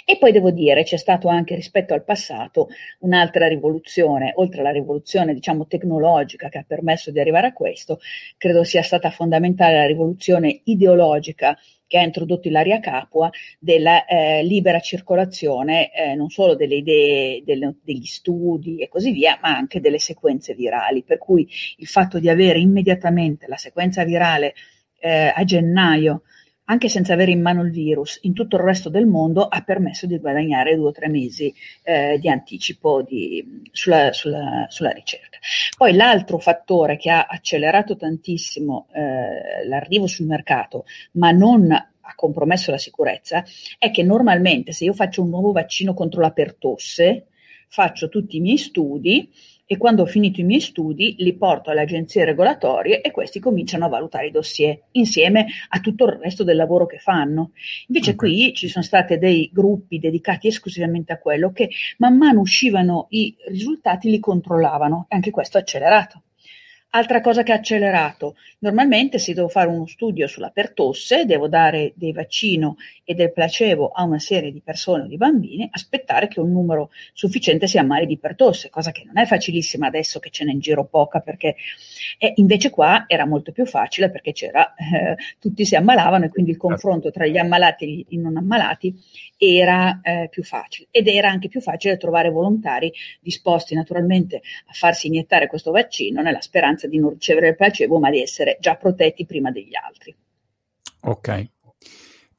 E 0.04 0.18
poi 0.18 0.32
devo 0.32 0.50
dire 0.50 0.84
c'è 0.84 0.98
stato 0.98 1.28
anche 1.28 1.54
rispetto 1.54 1.94
al 1.94 2.04
passato 2.04 2.70
un'altra 3.00 3.48
rivoluzione, 3.48 4.34
oltre 4.36 4.62
alla 4.62 4.72
rivoluzione 4.72 5.36
diciamo 5.36 5.68
tecnologica 5.68 6.50
che 6.50 6.58
ha 6.58 6.66
permesso 6.68 7.12
di 7.12 7.20
arrivare 7.20 7.48
a 7.48 7.54
questo, 7.54 8.00
credo 8.36 8.64
sia 8.64 8.82
stata 8.82 9.12
fondamentale 9.12 9.78
la 9.78 9.86
rivoluzione 9.86 10.62
ideologica 10.64 11.56
che 11.92 11.98
ha 11.98 12.04
introdotto 12.04 12.48
Ilaria 12.48 12.80
Capua 12.80 13.30
della 13.60 14.06
eh, 14.06 14.44
libera 14.46 14.80
circolazione 14.80 15.92
eh, 15.92 16.16
non 16.16 16.30
solo 16.30 16.56
delle 16.56 16.76
idee, 16.76 17.44
delle, 17.44 17.76
degli 17.84 18.06
studi 18.06 18.78
e 18.78 18.88
così 18.88 19.12
via, 19.12 19.38
ma 19.42 19.50
anche 19.50 19.82
delle 19.82 20.00
sequenze 20.00 20.54
virali. 20.54 21.04
Per 21.04 21.18
cui 21.18 21.46
il 21.80 21.88
fatto 21.88 22.18
di 22.18 22.30
avere 22.30 22.60
immediatamente 22.60 23.46
la 23.46 23.58
sequenza 23.58 24.06
virale 24.06 24.54
eh, 25.00 25.34
a 25.36 25.44
gennaio 25.44 26.22
anche 26.72 26.88
senza 26.88 27.14
avere 27.14 27.32
in 27.32 27.42
mano 27.42 27.64
il 27.64 27.72
virus, 27.72 28.18
in 28.22 28.34
tutto 28.34 28.56
il 28.56 28.64
resto 28.64 28.90
del 28.90 29.06
mondo 29.06 29.46
ha 29.46 29.62
permesso 29.62 30.08
di 30.08 30.18
guadagnare 30.18 30.78
due 30.78 30.88
o 30.88 30.92
tre 30.92 31.10
mesi 31.10 31.54
eh, 31.84 32.18
di 32.18 32.30
anticipo 32.30 33.02
di, 33.02 33.62
sulla, 33.72 34.14
sulla, 34.14 34.68
sulla, 34.70 34.92
ricerca. 34.92 35.38
Poi 35.78 35.94
l'altro 35.94 36.40
fattore 36.40 36.96
che 36.96 37.10
ha 37.10 37.28
accelerato 37.30 37.98
tantissimo 37.98 38.88
eh, 38.94 39.68
l'arrivo 39.68 40.08
sul 40.08 40.28
mercato, 40.28 40.86
ma 41.14 41.32
non 41.32 41.70
ha 41.72 42.16
compromesso 42.16 42.72
la 42.72 42.78
sicurezza, 42.78 43.44
è 43.78 43.92
che 43.92 44.04
normalmente 44.04 44.72
se 44.72 44.86
io 44.86 44.94
faccio 44.94 45.24
un 45.24 45.30
nuovo 45.30 45.52
vaccino 45.52 45.94
contro 45.94 46.22
la 46.22 46.32
pertosse, 46.32 47.28
faccio 47.68 48.08
tutti 48.08 48.38
i 48.38 48.40
miei 48.40 48.58
studi 48.58 49.30
e 49.72 49.78
quando 49.78 50.02
ho 50.02 50.06
finito 50.06 50.42
i 50.42 50.44
miei 50.44 50.60
studi 50.60 51.16
li 51.20 51.32
porto 51.32 51.70
alle 51.70 51.80
agenzie 51.80 52.26
regolatorie 52.26 53.00
e 53.00 53.10
questi 53.12 53.40
cominciano 53.40 53.86
a 53.86 53.88
valutare 53.88 54.28
i 54.28 54.32
dossier 54.32 54.78
insieme 54.92 55.46
a 55.70 55.80
tutto 55.80 56.08
il 56.08 56.20
resto 56.22 56.44
del 56.44 56.58
lavoro 56.58 56.86
che 56.86 56.98
fanno. 56.98 57.52
Invece 57.88 58.12
okay. 58.12 58.30
qui 58.30 58.54
ci 58.54 58.68
sono 58.68 58.84
stati 58.84 59.18
dei 59.18 59.50
gruppi 59.54 59.98
dedicati 59.98 60.48
esclusivamente 60.48 61.14
a 61.14 61.20
quello 61.20 61.54
che 61.54 61.70
man 62.00 62.18
mano 62.18 62.42
uscivano 62.42 63.06
i 63.12 63.34
risultati 63.48 64.10
li 64.10 64.20
controllavano 64.20 65.06
e 65.08 65.16
anche 65.16 65.32
questo 65.32 65.56
ha 65.56 65.62
accelerato 65.62 66.24
Altra 66.94 67.22
cosa 67.22 67.42
che 67.42 67.54
ha 67.54 67.56
accelerato, 67.56 68.36
normalmente 68.60 69.18
se 69.18 69.34
devo 69.34 69.48
fare 69.48 69.70
uno 69.70 69.88
studio 69.88 70.28
sulla 70.28 70.50
pertosse, 70.50 71.24
devo 71.24 71.48
dare 71.48 71.94
dei 71.96 72.12
vaccino 72.12 72.76
e 73.06 73.14
del 73.14 73.32
placebo 73.32 73.92
a 73.92 74.04
una 74.04 74.20
serie 74.20 74.52
di 74.52 74.60
persone 74.60 75.04
o 75.04 75.08
di 75.08 75.16
bambini, 75.16 75.70
aspettare 75.72 76.28
che 76.28 76.42
un 76.42 76.52
numero 76.52 76.90
sufficiente 77.14 77.66
si 77.66 77.78
ammali 77.78 78.06
di 78.06 78.18
pertosse, 78.18 78.70
cosa 78.70 78.92
che 78.92 79.06
non 79.06 79.18
è 79.18 79.26
facilissima 79.26 79.88
adesso 79.88 80.20
che 80.20 80.32
ce 80.32 80.44
n'è 80.44 80.52
in 80.52 80.60
giro 80.60 80.84
poca, 80.84 81.22
perché 81.22 81.56
eh, 82.18 82.34
invece 82.36 82.70
qua 82.70 83.06
era 83.08 83.26
molto 83.26 83.54
più 83.54 83.66
facile 83.66 84.12
perché 84.12 84.34
c'era, 84.34 84.74
eh, 84.74 85.16
tutti 85.40 85.66
si 85.66 85.78
ammalavano 85.78 86.26
e 86.26 86.30
quindi 86.30 86.52
il 86.52 86.58
certo. 86.58 86.74
confronto 86.74 87.10
tra 87.10 87.26
gli 87.26 87.38
ammalati 87.38 87.86
e 87.86 88.06
i 88.10 88.18
non 88.18 88.36
ammalati 88.36 88.94
era 89.38 90.02
eh, 90.04 90.28
più 90.30 90.44
facile 90.44 90.90
ed 90.92 91.08
era 91.08 91.30
anche 91.30 91.48
più 91.48 91.62
facile 91.62 91.96
trovare 91.96 92.30
volontari 92.30 92.92
disposti 93.22 93.76
naturalmente 93.76 94.42
a 94.68 94.74
farsi 94.74 95.08
iniettare 95.08 95.48
questo 95.48 95.72
vaccino 95.72 96.22
nella 96.22 96.42
speranza 96.42 96.80
di 96.88 97.00
non 97.00 97.12
ricevere 97.12 97.50
il 97.50 97.56
placebo 97.56 98.00
ma 98.00 98.10
di 98.10 98.22
essere 98.22 98.58
già 98.60 98.76
protetti 98.76 99.26
prima 99.26 99.52
degli 99.52 99.76
altri. 99.76 100.16
Ok, 101.04 101.50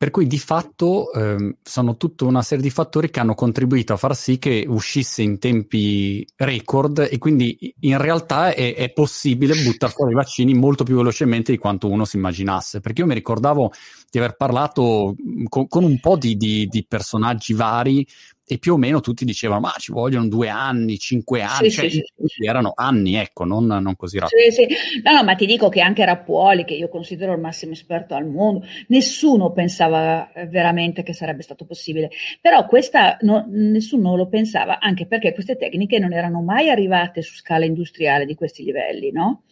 per 0.03 0.11
cui 0.11 0.27
di 0.27 0.41
fatto 0.41 1.13
ehm, 1.13 1.59
sono 1.63 1.97
tutta 1.97 2.25
una 2.25 2.43
serie 2.43 2.65
di 2.65 2.71
fattori 2.71 3.09
che 3.09 3.21
hanno 3.21 3.37
contribuito 3.37 3.93
a 3.93 3.97
far 3.97 4.17
sì 4.17 4.37
che 4.37 4.65
uscisse 4.67 5.23
in 5.23 5.39
tempi 5.39 6.27
record 6.35 7.07
e 7.09 7.19
quindi 7.19 7.73
in 7.83 7.99
realtà 7.99 8.53
è, 8.53 8.75
è 8.75 8.93
possibile 8.93 9.55
buttare 9.55 9.93
fuori 9.93 10.11
i 10.11 10.17
vaccini 10.17 10.55
molto 10.55 10.83
più 10.83 10.97
velocemente 10.97 11.53
di 11.53 11.59
quanto 11.59 11.89
uno 11.89 12.05
si 12.05 12.17
immaginasse. 12.17 12.81
Perché 12.81 13.03
io 13.03 13.07
mi 13.07 13.15
ricordavo 13.15 13.71
di 14.11 14.19
aver 14.19 14.35
parlato 14.35 15.15
con, 15.49 15.69
con 15.69 15.85
un 15.85 16.01
po' 16.01 16.17
di, 16.17 16.37
di, 16.37 16.67
di 16.67 16.85
personaggi 16.85 17.53
vari 17.53 18.05
e 18.45 18.59
più 18.59 18.75
o 18.75 18.77
meno 18.77 19.01
tutti 19.01 19.25
dicevano 19.25 19.61
ma 19.61 19.75
ci 19.79 19.93
vogliono 19.93 20.27
due 20.29 20.49
anni, 20.49 20.99
cinque 20.99 21.43
anni, 21.43 21.71
sì, 21.71 21.77
cioè, 21.77 21.91
sì, 21.91 22.05
sì. 22.27 22.45
erano 22.45 22.73
anni, 22.75 23.15
ecco, 23.15 23.45
non, 23.45 23.67
non 23.67 23.97
così 23.97 24.19
rapidi. 24.19 24.51
Sì, 24.51 24.67
no, 25.03 25.13
no, 25.13 25.23
ma 25.23 25.35
ti 25.35 25.47
dico 25.47 25.69
che 25.69 25.81
anche 25.81 26.05
Rappuoli, 26.05 26.65
che 26.65 26.75
io 26.75 26.89
considero 26.89 27.33
il 27.33 27.41
massimo 27.41 27.73
esperto 27.73 28.15
al 28.15 28.27
mondo, 28.27 28.67
nessuno 28.89 29.53
pensava 29.53 30.33
eh, 30.33 30.47
veramente 30.47 31.03
che 31.03 31.15
sarebbe 31.15 31.43
stato 31.43 31.65
possibile, 31.65 32.11
però 32.41 32.67
questa 32.67 33.17
no, 33.21 33.47
nessuno 33.49 34.17
lo 34.17 34.29
pensava 34.29 34.81
anche 34.81 35.07
perché 35.07 35.33
queste 35.33 35.57
tecniche 35.57 35.99
non 35.99 36.13
erano 36.13 36.43
mai 36.43 36.69
arrivate 36.69 37.23
su 37.23 37.35
scala 37.35 37.65
industriale 37.65 38.27
di 38.27 38.35
questi 38.35 38.65
livelli, 38.65 39.13
no? 39.13 39.45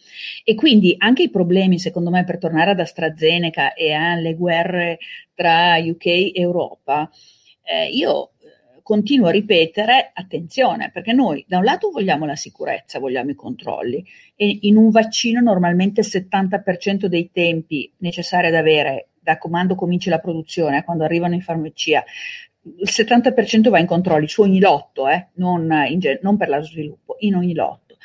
E 0.43 0.53
quindi 0.53 0.95
anche 0.97 1.23
i 1.23 1.29
problemi, 1.29 1.79
secondo 1.79 2.09
me, 2.09 2.23
per 2.25 2.37
tornare 2.37 2.71
ad 2.71 2.79
AstraZeneca 2.79 3.73
e 3.73 3.93
alle 3.93 4.35
guerre 4.35 4.99
tra 5.33 5.77
UK 5.77 6.05
e 6.05 6.31
Europa, 6.35 7.09
eh, 7.63 7.87
io 7.89 8.30
continuo 8.91 9.27
a 9.27 9.31
ripetere, 9.31 10.11
attenzione, 10.13 10.91
perché 10.91 11.13
noi 11.13 11.45
da 11.47 11.59
un 11.59 11.63
lato 11.63 11.91
vogliamo 11.91 12.25
la 12.25 12.35
sicurezza, 12.35 12.99
vogliamo 12.99 13.29
i 13.29 13.35
controlli 13.35 14.05
e 14.35 14.57
in 14.63 14.75
un 14.75 14.89
vaccino 14.89 15.39
normalmente 15.39 16.01
il 16.01 16.07
70% 16.11 17.05
dei 17.05 17.29
tempi 17.31 17.89
necessari 17.99 18.47
ad 18.47 18.53
avere 18.53 19.11
da 19.17 19.37
quando 19.37 19.75
comincia 19.75 20.09
la 20.09 20.19
produzione 20.19 20.83
quando 20.83 21.05
arrivano 21.05 21.35
in 21.35 21.41
farmacia, 21.41 22.03
il 22.63 22.89
70% 22.91 23.69
va 23.69 23.79
in 23.79 23.85
controlli 23.85 24.27
su 24.27 24.41
ogni 24.41 24.59
lotto, 24.59 25.07
eh, 25.07 25.27
non, 25.35 25.71
in, 25.87 26.01
non 26.21 26.35
per 26.35 26.49
lo 26.49 26.61
sviluppo, 26.61 27.15
in 27.19 27.35
ogni 27.35 27.53
lotto. 27.53 27.95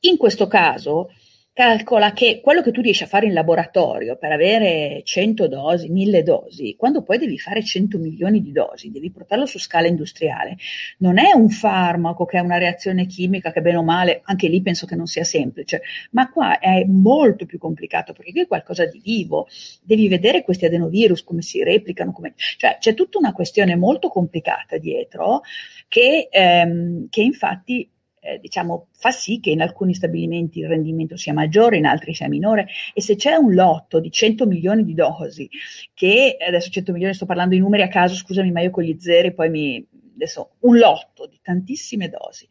In 0.00 0.18
questo 0.18 0.46
caso 0.48 1.12
calcola 1.56 2.12
che 2.12 2.40
quello 2.42 2.60
che 2.60 2.70
tu 2.70 2.82
riesci 2.82 3.04
a 3.04 3.06
fare 3.06 3.24
in 3.24 3.32
laboratorio 3.32 4.18
per 4.18 4.30
avere 4.30 5.00
100 5.02 5.48
dosi, 5.48 5.88
1000 5.88 6.22
dosi, 6.22 6.76
quando 6.76 7.00
poi 7.02 7.16
devi 7.16 7.38
fare 7.38 7.64
100 7.64 7.96
milioni 7.96 8.42
di 8.42 8.52
dosi, 8.52 8.90
devi 8.90 9.10
portarlo 9.10 9.46
su 9.46 9.58
scala 9.58 9.86
industriale, 9.86 10.58
non 10.98 11.16
è 11.16 11.32
un 11.32 11.48
farmaco 11.48 12.26
che 12.26 12.36
è 12.36 12.40
una 12.40 12.58
reazione 12.58 13.06
chimica 13.06 13.52
che 13.52 13.62
bene 13.62 13.78
o 13.78 13.82
male, 13.82 14.20
anche 14.24 14.48
lì 14.48 14.60
penso 14.60 14.84
che 14.84 14.96
non 14.96 15.06
sia 15.06 15.24
semplice, 15.24 15.80
ma 16.10 16.30
qua 16.30 16.58
è 16.58 16.84
molto 16.84 17.46
più 17.46 17.56
complicato 17.56 18.12
perché 18.12 18.32
qui 18.32 18.42
è 18.42 18.46
qualcosa 18.46 18.84
di 18.84 19.00
vivo, 19.02 19.48
devi 19.82 20.08
vedere 20.08 20.42
questi 20.42 20.66
adenovirus 20.66 21.24
come 21.24 21.40
si 21.40 21.64
replicano, 21.64 22.12
come... 22.12 22.34
cioè 22.58 22.76
c'è 22.78 22.92
tutta 22.92 23.16
una 23.16 23.32
questione 23.32 23.76
molto 23.76 24.10
complicata 24.10 24.76
dietro 24.76 25.40
che, 25.88 26.28
ehm, 26.30 27.06
che 27.08 27.22
infatti 27.22 27.88
eh, 28.26 28.38
diciamo, 28.40 28.88
fa 28.92 29.10
sì 29.10 29.38
che 29.38 29.50
in 29.50 29.60
alcuni 29.60 29.94
stabilimenti 29.94 30.58
il 30.58 30.68
rendimento 30.68 31.16
sia 31.16 31.32
maggiore, 31.32 31.76
in 31.76 31.86
altri 31.86 32.12
sia 32.14 32.28
minore 32.28 32.66
e 32.92 33.00
se 33.00 33.14
c'è 33.14 33.34
un 33.34 33.54
lotto 33.54 34.00
di 34.00 34.10
100 34.10 34.46
milioni 34.46 34.84
di 34.84 34.94
dosi, 34.94 35.48
che 35.94 36.36
adesso 36.44 36.70
100 36.70 36.92
milioni 36.92 37.14
sto 37.14 37.26
parlando 37.26 37.54
di 37.54 37.60
numeri 37.60 37.82
a 37.82 37.88
caso, 37.88 38.14
scusami, 38.16 38.50
ma 38.50 38.60
io 38.60 38.70
con 38.70 38.82
gli 38.82 38.96
zeri 38.98 39.32
poi 39.32 39.50
mi... 39.50 39.86
adesso 40.14 40.56
un 40.60 40.76
lotto 40.76 41.26
di 41.26 41.38
tantissime 41.40 42.08
dosi 42.08 42.48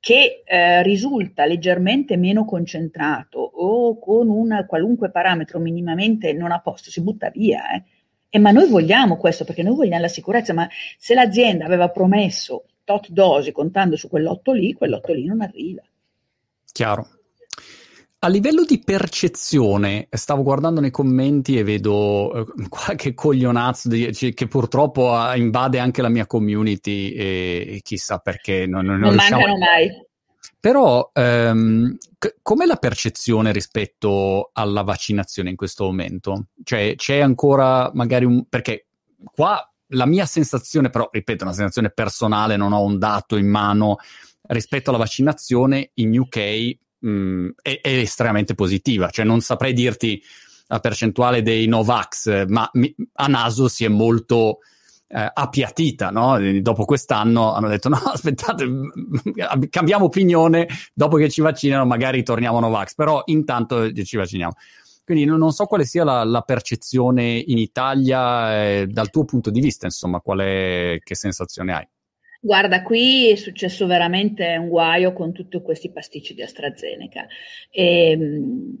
che 0.00 0.42
eh, 0.44 0.82
risulta 0.82 1.46
leggermente 1.46 2.18
meno 2.18 2.44
concentrato 2.44 3.38
o 3.38 3.98
con 3.98 4.28
un 4.28 4.64
qualunque 4.68 5.10
parametro 5.10 5.58
minimamente 5.58 6.34
non 6.34 6.52
a 6.52 6.60
posto, 6.60 6.90
si 6.90 7.00
butta 7.00 7.30
via. 7.30 7.70
Eh. 7.74 7.82
E 8.28 8.38
ma 8.38 8.50
noi 8.50 8.68
vogliamo 8.68 9.16
questo 9.16 9.44
perché 9.44 9.62
noi 9.62 9.74
vogliamo 9.74 10.02
la 10.02 10.08
sicurezza, 10.08 10.52
ma 10.52 10.68
se 10.98 11.14
l'azienda 11.14 11.64
aveva 11.64 11.88
promesso 11.88 12.64
tot 12.84 13.08
dosi 13.08 13.52
contando 13.52 13.96
su 13.96 14.08
quell'otto 14.08 14.52
lì, 14.52 14.72
quell'otto 14.72 15.12
lì 15.12 15.24
non 15.24 15.40
arriva. 15.40 15.82
Chiaro. 16.72 17.08
A 18.20 18.28
livello 18.28 18.64
di 18.64 18.78
percezione, 18.78 20.08
stavo 20.10 20.42
guardando 20.42 20.80
nei 20.80 20.90
commenti 20.90 21.58
e 21.58 21.62
vedo 21.62 22.32
eh, 22.32 22.68
qualche 22.70 23.12
coglionazzo 23.12 23.88
di, 23.88 24.10
che 24.10 24.46
purtroppo 24.46 25.14
invade 25.34 25.78
anche 25.78 26.00
la 26.00 26.08
mia 26.08 26.26
community 26.26 27.10
e, 27.10 27.66
e 27.68 27.80
chissà 27.82 28.18
perché 28.18 28.66
non, 28.66 28.86
non, 28.86 28.98
non 28.98 29.14
mancano 29.14 29.58
mai. 29.58 29.90
Però 30.58 31.10
ehm, 31.12 31.98
c- 32.16 32.36
com'è 32.40 32.64
la 32.64 32.76
percezione 32.76 33.52
rispetto 33.52 34.48
alla 34.54 34.80
vaccinazione 34.80 35.50
in 35.50 35.56
questo 35.56 35.84
momento? 35.84 36.46
Cioè 36.62 36.94
c'è 36.96 37.18
ancora 37.18 37.90
magari 37.92 38.24
un... 38.24 38.46
perché 38.48 38.86
qua 39.34 39.70
la 39.94 40.06
mia 40.06 40.26
sensazione, 40.26 40.90
però, 40.90 41.08
ripeto, 41.10 41.44
una 41.44 41.52
sensazione 41.52 41.90
personale, 41.90 42.56
non 42.56 42.72
ho 42.72 42.82
un 42.82 42.98
dato 42.98 43.36
in 43.36 43.48
mano 43.48 43.96
rispetto 44.48 44.90
alla 44.90 44.98
vaccinazione 44.98 45.90
in 45.94 46.18
UK 46.18 46.76
mh, 46.98 47.08
mm, 47.08 47.48
è, 47.62 47.80
è, 47.80 47.88
estremamente 47.98 48.54
positiva. 48.54 49.08
Cioè, 49.10 49.24
non 49.24 49.40
saprei 49.40 49.72
dirti 49.72 50.22
la 50.66 50.80
percentuale 50.80 51.42
dei 51.42 51.66
Novax, 51.66 52.46
ma 52.46 52.68
mi, 52.74 52.94
a 53.14 53.26
naso 53.26 53.68
si 53.68 53.84
è 53.84 53.88
molto 53.88 54.58
eh, 55.08 55.30
appiattita, 55.32 56.10
no? 56.10 56.38
Dopo 56.60 56.84
quest'anno 56.84 57.52
hanno 57.52 57.68
detto: 57.68 57.88
no, 57.90 57.96
aspettate, 57.96 58.66
cambiamo 59.70 60.06
opinione, 60.06 60.66
dopo 60.92 61.16
che 61.16 61.30
ci 61.30 61.40
vaccinano, 61.40 61.86
magari 61.86 62.22
torniamo 62.22 62.58
a 62.58 62.60
Novax, 62.60 62.94
però 62.94 63.22
intanto 63.26 63.92
ci 63.92 64.16
vacciniamo. 64.16 64.54
Quindi 65.04 65.24
non, 65.24 65.38
non 65.38 65.52
so 65.52 65.66
quale 65.66 65.84
sia 65.84 66.04
la, 66.04 66.24
la 66.24 66.40
percezione 66.40 67.42
in 67.46 67.58
Italia 67.58 68.64
eh, 68.64 68.86
dal 68.86 69.10
tuo 69.10 69.24
punto 69.24 69.50
di 69.50 69.60
vista, 69.60 69.86
insomma, 69.86 70.20
quale, 70.20 71.00
che 71.04 71.14
sensazione 71.14 71.72
hai? 71.74 71.88
Guarda, 72.40 72.82
qui 72.82 73.30
è 73.30 73.36
successo 73.36 73.86
veramente 73.86 74.56
un 74.56 74.68
guaio 74.68 75.12
con 75.12 75.32
tutti 75.32 75.60
questi 75.62 75.90
pasticci 75.90 76.34
di 76.34 76.42
AstraZeneca. 76.42 77.26
E, 77.70 78.10
ehm, 78.10 78.76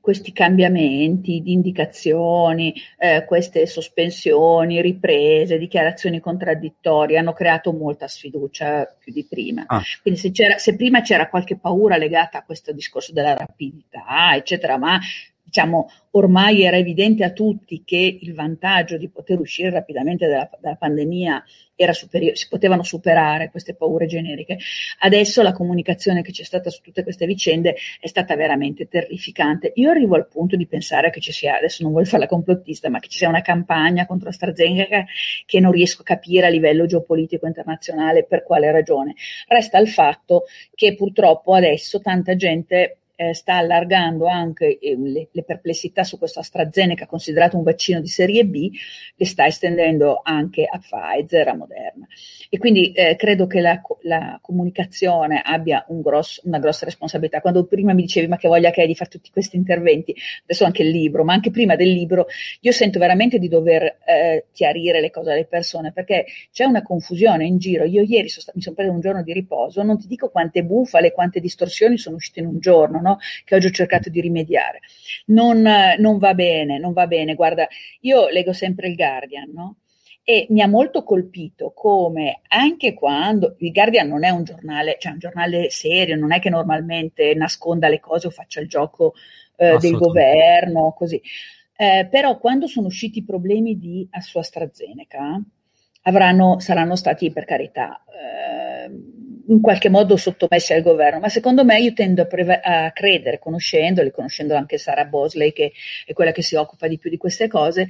questi 0.00 0.32
cambiamenti 0.32 1.40
di 1.40 1.52
indicazioni, 1.52 2.74
eh, 2.98 3.24
queste 3.24 3.66
sospensioni, 3.66 4.82
riprese, 4.82 5.56
dichiarazioni 5.56 6.20
contraddittorie 6.20 7.16
hanno 7.16 7.32
creato 7.32 7.72
molta 7.72 8.06
sfiducia 8.06 8.84
più 8.98 9.12
di 9.12 9.24
prima. 9.24 9.64
Ah. 9.66 9.82
Quindi 10.02 10.20
se, 10.20 10.32
se, 10.58 10.76
prima 10.76 11.00
c'era 11.00 11.30
qualche 11.30 11.56
paura 11.56 11.96
legata 11.96 12.38
a 12.38 12.44
questo 12.44 12.72
discorso 12.72 13.12
della 13.12 13.34
rapidità, 13.34 14.34
eccetera, 14.34 14.76
ma 14.76 14.98
diciamo, 15.54 15.88
ormai 16.12 16.62
era 16.62 16.76
evidente 16.76 17.22
a 17.22 17.30
tutti 17.30 17.84
che 17.84 18.18
il 18.20 18.34
vantaggio 18.34 18.96
di 18.96 19.08
poter 19.08 19.38
uscire 19.38 19.70
rapidamente 19.70 20.26
dalla, 20.26 20.50
dalla 20.60 20.74
pandemia 20.74 21.44
era 21.76 21.92
superiore, 21.92 22.34
si 22.34 22.48
potevano 22.48 22.82
superare 22.82 23.50
queste 23.50 23.74
paure 23.74 24.06
generiche. 24.06 24.58
Adesso 24.98 25.42
la 25.42 25.52
comunicazione 25.52 26.22
che 26.22 26.32
c'è 26.32 26.42
stata 26.42 26.70
su 26.70 26.80
tutte 26.82 27.04
queste 27.04 27.26
vicende 27.26 27.76
è 28.00 28.08
stata 28.08 28.34
veramente 28.34 28.88
terrificante. 28.88 29.70
Io 29.76 29.90
arrivo 29.90 30.16
al 30.16 30.26
punto 30.26 30.56
di 30.56 30.66
pensare 30.66 31.10
che 31.10 31.20
ci 31.20 31.30
sia, 31.30 31.56
adesso 31.56 31.84
non 31.84 31.92
voglio 31.92 32.06
fare 32.06 32.24
la 32.24 32.28
complottista, 32.28 32.90
ma 32.90 32.98
che 32.98 33.08
ci 33.08 33.18
sia 33.18 33.28
una 33.28 33.42
campagna 33.42 34.06
contro 34.06 34.30
AstraZeneca 34.30 35.04
che 35.46 35.60
non 35.60 35.70
riesco 35.70 36.00
a 36.02 36.04
capire 36.04 36.46
a 36.46 36.50
livello 36.50 36.86
geopolitico 36.86 37.46
internazionale 37.46 38.24
per 38.24 38.42
quale 38.42 38.72
ragione. 38.72 39.14
Resta 39.46 39.78
il 39.78 39.88
fatto 39.88 40.44
che 40.74 40.96
purtroppo 40.96 41.54
adesso 41.54 42.00
tanta 42.00 42.34
gente 42.34 42.98
eh, 43.16 43.34
sta 43.34 43.56
allargando 43.56 44.26
anche 44.26 44.78
eh, 44.78 44.96
le, 44.96 45.28
le, 45.30 45.42
perplessità 45.44 46.04
su 46.04 46.18
questo 46.18 46.40
AstraZeneca 46.40 47.06
considerato 47.06 47.56
un 47.56 47.62
vaccino 47.62 48.00
di 48.00 48.08
serie 48.08 48.44
B, 48.44 48.70
le 49.14 49.24
sta 49.26 49.46
estendendo 49.46 50.20
anche 50.22 50.64
a 50.64 50.78
Pfizer, 50.78 51.48
a 51.48 51.54
Moderna. 51.54 52.06
E 52.48 52.58
quindi 52.58 52.92
eh, 52.92 53.16
credo 53.16 53.46
che 53.46 53.60
la, 53.60 53.80
la 54.02 54.38
comunicazione 54.42 55.40
abbia 55.44 55.84
un 55.88 56.00
grosso, 56.00 56.40
una 56.44 56.58
grossa 56.58 56.84
responsabilità. 56.84 57.40
Quando 57.40 57.64
prima 57.64 57.92
mi 57.92 58.02
dicevi 58.02 58.26
ma 58.26 58.36
che 58.36 58.48
voglia 58.48 58.70
che 58.70 58.82
hai 58.82 58.86
di 58.86 58.94
fare 58.94 59.10
tutti 59.10 59.30
questi 59.30 59.56
interventi, 59.56 60.14
adesso 60.42 60.64
anche 60.64 60.82
il 60.82 60.90
libro, 60.90 61.24
ma 61.24 61.32
anche 61.32 61.50
prima 61.50 61.76
del 61.76 61.90
libro, 61.90 62.26
io 62.60 62.72
sento 62.72 62.98
veramente 62.98 63.38
di 63.38 63.48
dover 63.48 63.98
eh, 64.06 64.46
chiarire 64.52 65.00
le 65.00 65.10
cose 65.10 65.32
alle 65.32 65.46
persone 65.46 65.92
perché 65.92 66.26
c'è 66.52 66.64
una 66.64 66.82
confusione 66.82 67.46
in 67.46 67.58
giro. 67.58 67.84
Io 67.84 68.02
ieri 68.02 68.28
so, 68.28 68.42
mi 68.54 68.60
sono 68.60 68.74
preso 68.74 68.90
un 68.90 69.00
giorno 69.00 69.22
di 69.22 69.32
riposo, 69.32 69.82
non 69.82 69.98
ti 69.98 70.06
dico 70.06 70.30
quante 70.30 70.64
bufale, 70.64 71.12
quante 71.12 71.40
distorsioni 71.40 71.96
sono 71.98 72.16
uscite 72.16 72.40
in 72.40 72.46
un 72.46 72.58
giorno 72.58 73.00
no? 73.04 73.18
che 73.44 73.54
oggi 73.54 73.66
ho 73.66 73.70
cercato 73.70 74.08
di 74.08 74.20
rimediare. 74.20 74.80
Non, 75.26 75.62
non, 75.98 76.18
va 76.18 76.34
bene, 76.34 76.78
non 76.78 76.92
va 76.92 77.06
bene. 77.06 77.34
Guarda, 77.34 77.66
io 78.00 78.28
leggo 78.28 78.52
sempre 78.52 78.88
il 78.88 78.96
Guardian, 78.96 79.50
no? 79.52 79.76
E 80.26 80.46
mi 80.48 80.62
ha 80.62 80.66
molto 80.66 81.04
colpito 81.04 81.72
come 81.74 82.40
anche 82.48 82.94
quando 82.94 83.56
il 83.58 83.72
Guardian 83.72 84.08
non 84.08 84.24
è 84.24 84.30
un 84.30 84.42
giornale, 84.42 84.96
cioè 84.98 85.12
un 85.12 85.18
giornale 85.18 85.68
serio, 85.68 86.16
non 86.16 86.32
è 86.32 86.40
che 86.40 86.48
normalmente 86.48 87.34
nasconda 87.34 87.88
le 87.88 88.00
cose 88.00 88.28
o 88.28 88.30
faccia 88.30 88.60
il 88.60 88.68
gioco 88.68 89.12
eh, 89.56 89.76
del 89.78 89.92
governo, 89.92 90.94
così. 90.96 91.20
Eh, 91.76 92.08
però 92.10 92.38
quando 92.38 92.66
sono 92.66 92.86
usciti 92.86 93.18
i 93.18 93.24
problemi 93.24 93.78
di 93.78 94.06
a 94.12 94.20
sua 94.22 94.40
AstraZeneca, 94.40 95.42
avranno, 96.04 96.58
saranno 96.60 96.96
stati 96.96 97.30
per 97.30 97.44
carità 97.44 98.02
eh, 98.06 98.90
in 99.48 99.60
qualche 99.60 99.88
modo 99.88 100.16
sottomessi 100.16 100.72
al 100.72 100.82
governo, 100.82 101.20
ma 101.20 101.28
secondo 101.28 101.64
me 101.64 101.78
io 101.80 101.92
tendo 101.92 102.22
a, 102.22 102.26
preve- 102.26 102.60
a 102.60 102.90
credere, 102.92 103.38
conoscendoli, 103.38 104.10
conoscendo 104.10 104.54
anche 104.54 104.78
Sara 104.78 105.04
Bosley, 105.04 105.52
che 105.52 105.72
è 106.06 106.12
quella 106.12 106.32
che 106.32 106.42
si 106.42 106.54
occupa 106.54 106.88
di 106.88 106.98
più 106.98 107.10
di 107.10 107.16
queste 107.16 107.48
cose, 107.48 107.88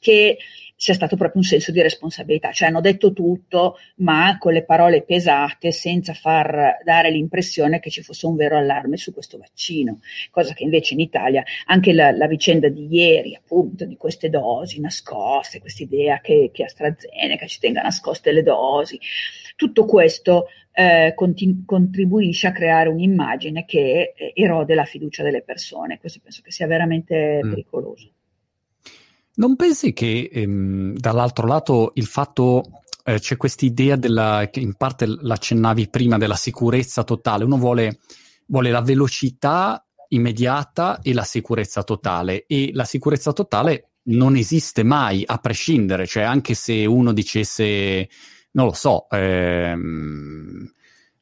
che 0.00 0.38
sia 0.76 0.92
stato 0.92 1.16
proprio 1.16 1.40
un 1.40 1.46
senso 1.48 1.72
di 1.72 1.80
responsabilità, 1.80 2.52
cioè 2.52 2.68
hanno 2.68 2.82
detto 2.82 3.12
tutto, 3.12 3.78
ma 3.96 4.36
con 4.38 4.52
le 4.52 4.64
parole 4.64 5.02
pesate, 5.02 5.72
senza 5.72 6.12
far 6.12 6.78
dare 6.84 7.10
l'impressione 7.10 7.80
che 7.80 7.90
ci 7.90 8.02
fosse 8.02 8.26
un 8.26 8.36
vero 8.36 8.58
allarme 8.58 8.98
su 8.98 9.12
questo 9.12 9.38
vaccino, 9.38 10.00
cosa 10.30 10.52
che 10.52 10.64
invece 10.64 10.94
in 10.94 11.00
Italia, 11.00 11.42
anche 11.64 11.94
la, 11.94 12.10
la 12.10 12.26
vicenda 12.26 12.68
di 12.68 12.86
ieri, 12.90 13.34
appunto, 13.34 13.86
di 13.86 13.96
queste 13.96 14.28
dosi 14.28 14.78
nascoste, 14.80 15.60
questa 15.60 15.82
idea 15.82 16.20
che, 16.20 16.50
che 16.52 16.64
AstraZeneca 16.64 17.46
ci 17.46 17.58
tenga 17.58 17.80
nascoste 17.80 18.30
le 18.32 18.42
dosi, 18.42 19.00
tutto 19.56 19.86
questo 19.86 20.48
eh, 20.72 21.14
continu- 21.14 21.64
contribuisce 21.64 22.48
a 22.48 22.52
creare 22.52 22.90
un'immagine 22.90 23.64
che 23.64 24.12
eh, 24.14 24.32
erode 24.34 24.74
la 24.74 24.84
fiducia 24.84 25.22
delle 25.22 25.40
persone. 25.40 25.98
Questo 25.98 26.20
penso 26.22 26.42
che 26.42 26.50
sia 26.50 26.66
veramente 26.66 27.40
mm. 27.42 27.48
pericoloso. 27.48 28.10
Non 29.36 29.56
pensi 29.56 29.92
che 29.92 30.30
ehm, 30.32 30.94
dall'altro 30.96 31.46
lato 31.46 31.92
il 31.94 32.06
fatto 32.06 32.82
eh, 33.04 33.18
c'è 33.18 33.36
questa 33.36 33.64
idea 33.64 33.96
della, 33.96 34.48
che 34.50 34.60
in 34.60 34.74
parte 34.74 35.06
l'accennavi 35.06 35.88
prima, 35.88 36.16
della 36.16 36.36
sicurezza 36.36 37.04
totale, 37.04 37.44
uno 37.44 37.58
vuole, 37.58 37.98
vuole 38.46 38.70
la 38.70 38.80
velocità 38.80 39.86
immediata 40.08 41.00
e 41.02 41.12
la 41.12 41.24
sicurezza 41.24 41.82
totale. 41.82 42.46
E 42.46 42.70
la 42.72 42.84
sicurezza 42.84 43.32
totale 43.32 43.90
non 44.04 44.36
esiste 44.36 44.82
mai 44.82 45.22
a 45.26 45.36
prescindere, 45.38 46.06
cioè 46.06 46.22
anche 46.22 46.54
se 46.54 46.86
uno 46.86 47.12
dicesse, 47.12 48.08
non 48.52 48.66
lo 48.66 48.72
so, 48.72 49.06
ehm, 49.10 50.64
eh, 50.64 50.75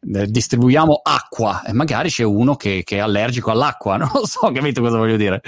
distribuiamo 0.04 1.00
acqua 1.02 1.64
e 1.64 1.72
magari 1.72 2.10
c'è 2.10 2.24
uno 2.24 2.56
che, 2.56 2.82
che, 2.84 2.96
è 2.96 3.00
allergico 3.00 3.50
all'acqua, 3.50 3.96
non 3.98 4.10
lo 4.12 4.26
so, 4.26 4.50
capito 4.52 4.82
cosa 4.82 4.98
voglio 4.98 5.16
dire? 5.16 5.40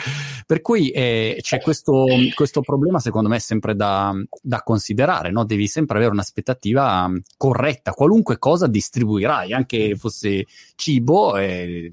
Per 0.46 0.62
cui 0.62 0.90
eh, 0.90 1.38
c'è 1.40 1.60
questo, 1.60 2.06
questo, 2.34 2.60
problema, 2.62 2.98
secondo 2.98 3.28
me, 3.28 3.38
sempre 3.38 3.74
da, 3.74 4.12
da 4.40 4.62
considerare, 4.62 5.30
no? 5.30 5.44
devi 5.44 5.66
sempre 5.66 5.98
avere 5.98 6.12
un'aspettativa 6.12 7.10
corretta, 7.36 7.92
qualunque 7.92 8.38
cosa 8.38 8.66
distribuirai, 8.66 9.52
anche 9.52 9.94
fosse 9.96 10.46
cibo, 10.74 11.36
eh, 11.36 11.92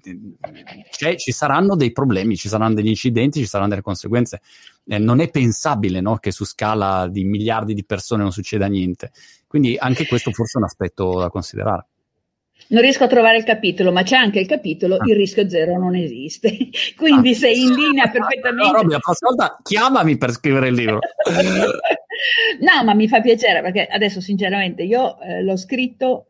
ci 1.18 1.32
saranno 1.32 1.76
dei 1.76 1.92
problemi, 1.92 2.38
ci 2.38 2.48
saranno 2.48 2.76
degli 2.76 2.88
incidenti, 2.88 3.40
ci 3.40 3.48
saranno 3.48 3.70
delle 3.70 3.82
conseguenze. 3.82 4.42
Eh, 4.86 4.98
non 4.98 5.20
è 5.20 5.30
pensabile 5.30 6.02
no? 6.02 6.18
che 6.18 6.32
su 6.32 6.46
scala 6.46 7.08
di 7.08 7.24
miliardi 7.24 7.74
di 7.74 7.86
persone 7.86 8.22
non 8.22 8.32
succeda 8.32 8.68
niente. 8.68 9.12
Quindi 9.48 9.78
anche 9.78 10.08
questo 10.08 10.32
forse 10.32 10.58
è 10.58 10.62
un 10.62 10.66
aspetto 10.66 11.20
da 11.20 11.30
considerare. 11.30 11.88
Non 12.70 12.82
riesco 12.82 13.04
a 13.04 13.08
trovare 13.08 13.38
il 13.38 13.44
capitolo, 13.44 13.92
ma 13.92 14.04
c'è 14.04 14.16
anche 14.16 14.40
il 14.40 14.48
capitolo 14.48 14.96
ah. 14.96 15.06
Il 15.06 15.16
rischio 15.16 15.48
zero 15.50 15.78
non 15.78 15.96
esiste. 15.96 16.56
Quindi 16.96 17.32
ah. 17.32 17.36
sei 17.36 17.62
in 17.62 17.74
linea 17.74 18.10
perfettamente. 18.10 18.72
No, 18.72 18.78
Robby, 18.78 18.92
la 18.94 19.00
prossima 19.00 19.30
volta 19.32 19.60
chiamami 19.62 20.18
per 20.18 20.32
scrivere 20.32 20.68
il 20.70 20.74
libro. 20.74 21.00
no, 22.62 22.84
ma 22.84 22.94
mi 22.94 23.08
fa 23.08 23.22
piacere 23.22 23.62
perché 23.62 23.86
adesso, 23.86 24.22
sinceramente, 24.22 24.84
io 24.84 25.20
eh, 25.20 25.44
l'ho 25.44 25.58
scritto. 25.58 26.28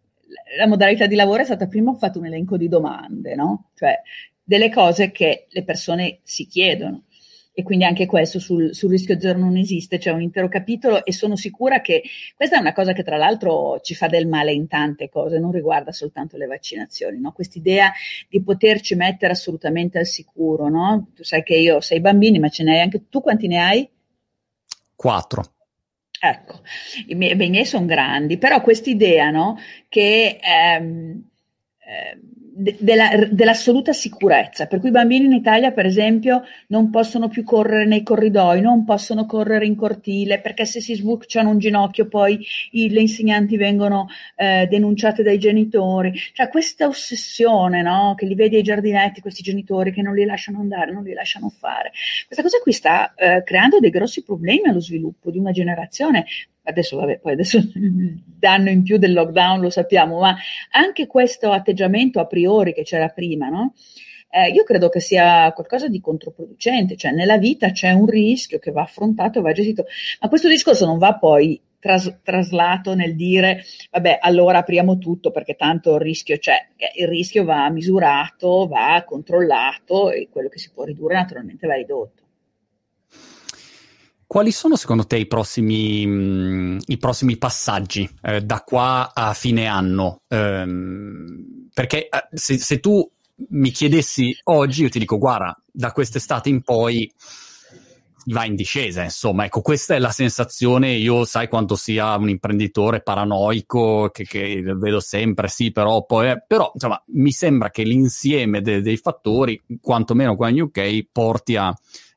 La 0.57 0.67
modalità 0.67 1.05
di 1.05 1.15
lavoro 1.15 1.43
è 1.43 1.45
stata 1.45 1.67
prima 1.67 1.91
ho 1.91 1.95
fatto 1.95 2.17
un 2.17 2.25
elenco 2.25 2.57
di 2.57 2.67
domande, 2.67 3.35
no? 3.35 3.69
Cioè 3.75 4.01
delle 4.43 4.71
cose 4.71 5.11
che 5.11 5.45
le 5.49 5.63
persone 5.63 6.19
si 6.23 6.47
chiedono 6.47 7.03
e 7.55 7.61
quindi 7.61 7.85
anche 7.85 8.07
questo 8.07 8.39
sul, 8.39 8.73
sul, 8.73 8.89
rischio 8.89 9.19
zero 9.19 9.37
non 9.37 9.55
esiste, 9.57 9.99
c'è 9.99 10.11
un 10.11 10.21
intero 10.21 10.49
capitolo 10.49 11.05
e 11.05 11.13
sono 11.13 11.35
sicura 11.35 11.81
che 11.81 12.01
questa 12.35 12.57
è 12.57 12.59
una 12.59 12.73
cosa 12.73 12.93
che 12.93 13.03
tra 13.03 13.15
l'altro 13.15 13.79
ci 13.81 13.93
fa 13.93 14.07
del 14.07 14.27
male 14.27 14.51
in 14.53 14.67
tante 14.67 15.07
cose, 15.07 15.37
non 15.37 15.51
riguarda 15.51 15.91
soltanto 15.91 16.35
le 16.35 16.47
vaccinazioni, 16.47 17.19
no? 17.19 17.31
quest'idea 17.31 17.91
di 18.27 18.41
poterci 18.41 18.95
mettere 18.95 19.33
assolutamente 19.33 19.99
al 19.99 20.07
sicuro, 20.07 20.67
no? 20.67 21.09
tu 21.13 21.23
sai 21.23 21.43
che 21.43 21.55
io 21.55 21.75
ho 21.75 21.81
sei 21.81 22.01
bambini 22.01 22.39
ma 22.39 22.49
ce 22.49 22.63
ne 22.63 22.73
hai 22.73 22.81
anche 22.81 23.07
tu, 23.07 23.21
quanti 23.21 23.47
ne 23.47 23.59
hai? 23.59 23.89
Quattro. 24.95 25.43
Ecco, 26.19 26.61
i 27.07 27.15
miei, 27.15 27.35
miei 27.35 27.65
sono 27.65 27.85
grandi, 27.85 28.37
però 28.37 28.61
quest'idea 28.61 29.29
no, 29.29 29.57
che 29.89 30.39
ehm, 30.41 31.29
ehm, 31.79 32.42
della, 32.55 33.09
dell'assoluta 33.31 33.93
sicurezza, 33.93 34.67
per 34.67 34.79
cui 34.79 34.89
i 34.89 34.91
bambini 34.91 35.25
in 35.25 35.33
Italia, 35.33 35.71
per 35.71 35.87
esempio, 35.87 36.43
non 36.67 36.91
possono 36.91 37.27
più 37.27 37.43
correre 37.43 37.85
nei 37.85 38.03
corridoi, 38.03 38.61
non 38.61 38.85
possono 38.85 39.25
correre 39.25 39.65
in 39.65 39.75
cortile, 39.75 40.39
perché 40.39 40.65
se 40.65 40.79
si 40.79 40.93
sbucciano 40.93 41.49
un 41.49 41.57
ginocchio 41.57 42.07
poi 42.07 42.45
i, 42.71 42.89
le 42.91 43.01
insegnanti 43.01 43.57
vengono 43.57 44.07
eh, 44.35 44.67
denunciate 44.69 45.23
dai 45.23 45.39
genitori. 45.39 46.13
Cioè 46.33 46.47
questa 46.49 46.87
ossessione, 46.87 47.81
no? 47.81 48.13
che 48.15 48.27
li 48.27 48.35
vedi 48.35 48.57
ai 48.57 48.63
giardinetti, 48.63 49.21
questi 49.21 49.41
genitori 49.41 49.91
che 49.91 50.03
non 50.03 50.13
li 50.13 50.25
lasciano 50.25 50.59
andare, 50.59 50.91
non 50.91 51.03
li 51.03 51.13
lasciano 51.13 51.49
fare. 51.49 51.91
Questa 52.27 52.43
cosa 52.43 52.59
qui 52.59 52.71
sta 52.71 53.13
eh, 53.15 53.41
creando 53.43 53.79
dei 53.79 53.89
grossi 53.89 54.23
problemi 54.23 54.67
allo 54.67 54.81
sviluppo 54.81 55.31
di 55.31 55.39
una 55.39 55.51
generazione 55.51 56.25
adesso 56.63 56.97
vabbè, 56.97 57.19
poi 57.19 57.33
adesso 57.33 57.59
danno 58.25 58.69
in 58.69 58.83
più 58.83 58.97
del 58.97 59.13
lockdown 59.13 59.59
lo 59.59 59.69
sappiamo, 59.69 60.19
ma 60.19 60.35
anche 60.71 61.07
questo 61.07 61.51
atteggiamento 61.51 62.19
a 62.19 62.25
priori 62.25 62.73
che 62.73 62.83
c'era 62.83 63.09
prima, 63.09 63.49
no? 63.49 63.73
Eh, 64.29 64.49
io 64.49 64.63
credo 64.63 64.89
che 64.89 64.99
sia 64.99 65.51
qualcosa 65.53 65.87
di 65.87 66.01
controproducente, 66.01 66.95
cioè 66.95 67.11
nella 67.11 67.37
vita 67.37 67.69
c'è 67.71 67.91
un 67.91 68.07
rischio 68.07 68.57
che 68.57 68.71
va 68.71 68.81
affrontato 68.81 69.37
e 69.37 69.41
va 69.43 69.51
gestito, 69.51 69.85
ma 70.21 70.27
questo 70.27 70.47
discorso 70.47 70.87
non 70.87 70.97
va 70.97 71.15
poi 71.17 71.61
tras- 71.83 72.19
traslato 72.23 72.95
nel 72.95 73.13
dire 73.15 73.63
vabbè 73.91 74.19
allora 74.21 74.59
apriamo 74.59 74.97
tutto 74.97 75.31
perché 75.31 75.55
tanto 75.55 75.95
il 75.95 76.01
rischio 76.01 76.37
c'è, 76.37 76.55
il 76.95 77.07
rischio 77.07 77.43
va 77.43 77.69
misurato, 77.69 78.67
va 78.67 79.03
controllato 79.05 80.09
e 80.09 80.29
quello 80.31 80.47
che 80.47 80.59
si 80.59 80.71
può 80.71 80.83
ridurre 80.85 81.15
naturalmente 81.15 81.67
va 81.67 81.75
ridotto. 81.75 82.22
Quali 84.33 84.51
sono 84.51 84.75
secondo 84.75 85.05
te 85.05 85.17
i 85.17 85.27
prossimi, 85.27 86.07
mh, 86.07 86.11
mm, 86.11 86.77
i 86.87 86.97
prossimi 86.97 87.37
passaggi 87.37 88.09
eh, 88.23 88.41
da 88.41 88.63
qua 88.63 89.11
a 89.13 89.31
fine 89.33 89.67
anno? 89.67 90.21
Ehm, 90.27 91.67
perché 91.71 92.09
eh, 92.09 92.29
se, 92.31 92.57
se, 92.57 92.79
tu 92.79 93.07
mi 93.49 93.69
chiedessi 93.69 94.35
oggi, 94.45 94.81
io 94.81 94.89
ti 94.89 94.97
dico, 94.97 95.19
guarda, 95.19 95.55
da 95.71 95.91
quest'estate 95.91 96.49
in 96.49 96.63
poi 96.63 97.13
va 98.25 98.43
in 98.45 98.55
discesa, 98.55 99.03
insomma, 99.03 99.45
ecco, 99.45 99.61
questa 99.61 99.93
è 99.93 99.99
la 99.99 100.09
sensazione, 100.09 100.93
io 100.93 101.25
sai 101.25 101.47
quanto 101.47 101.75
sia 101.75 102.15
un 102.15 102.29
imprenditore 102.29 103.03
paranoico, 103.03 104.09
che, 104.11 104.23
che 104.23 104.63
vedo 104.63 104.99
sempre, 104.99 105.47
sì, 105.47 105.71
però 105.71 106.05
poi, 106.05 106.31
eh, 106.31 106.43
però, 106.47 106.71
insomma, 106.73 106.99
mi 107.09 107.31
sembra 107.31 107.69
che 107.69 107.83
l'insieme 107.83 108.61
de, 108.61 108.81
dei 108.81 108.97
fattori, 108.97 109.61
quantomeno 109.79 110.35
qua 110.35 110.49
in 110.49 110.61
UK, 110.61 111.05
porti 111.11 111.55
a 111.55 111.71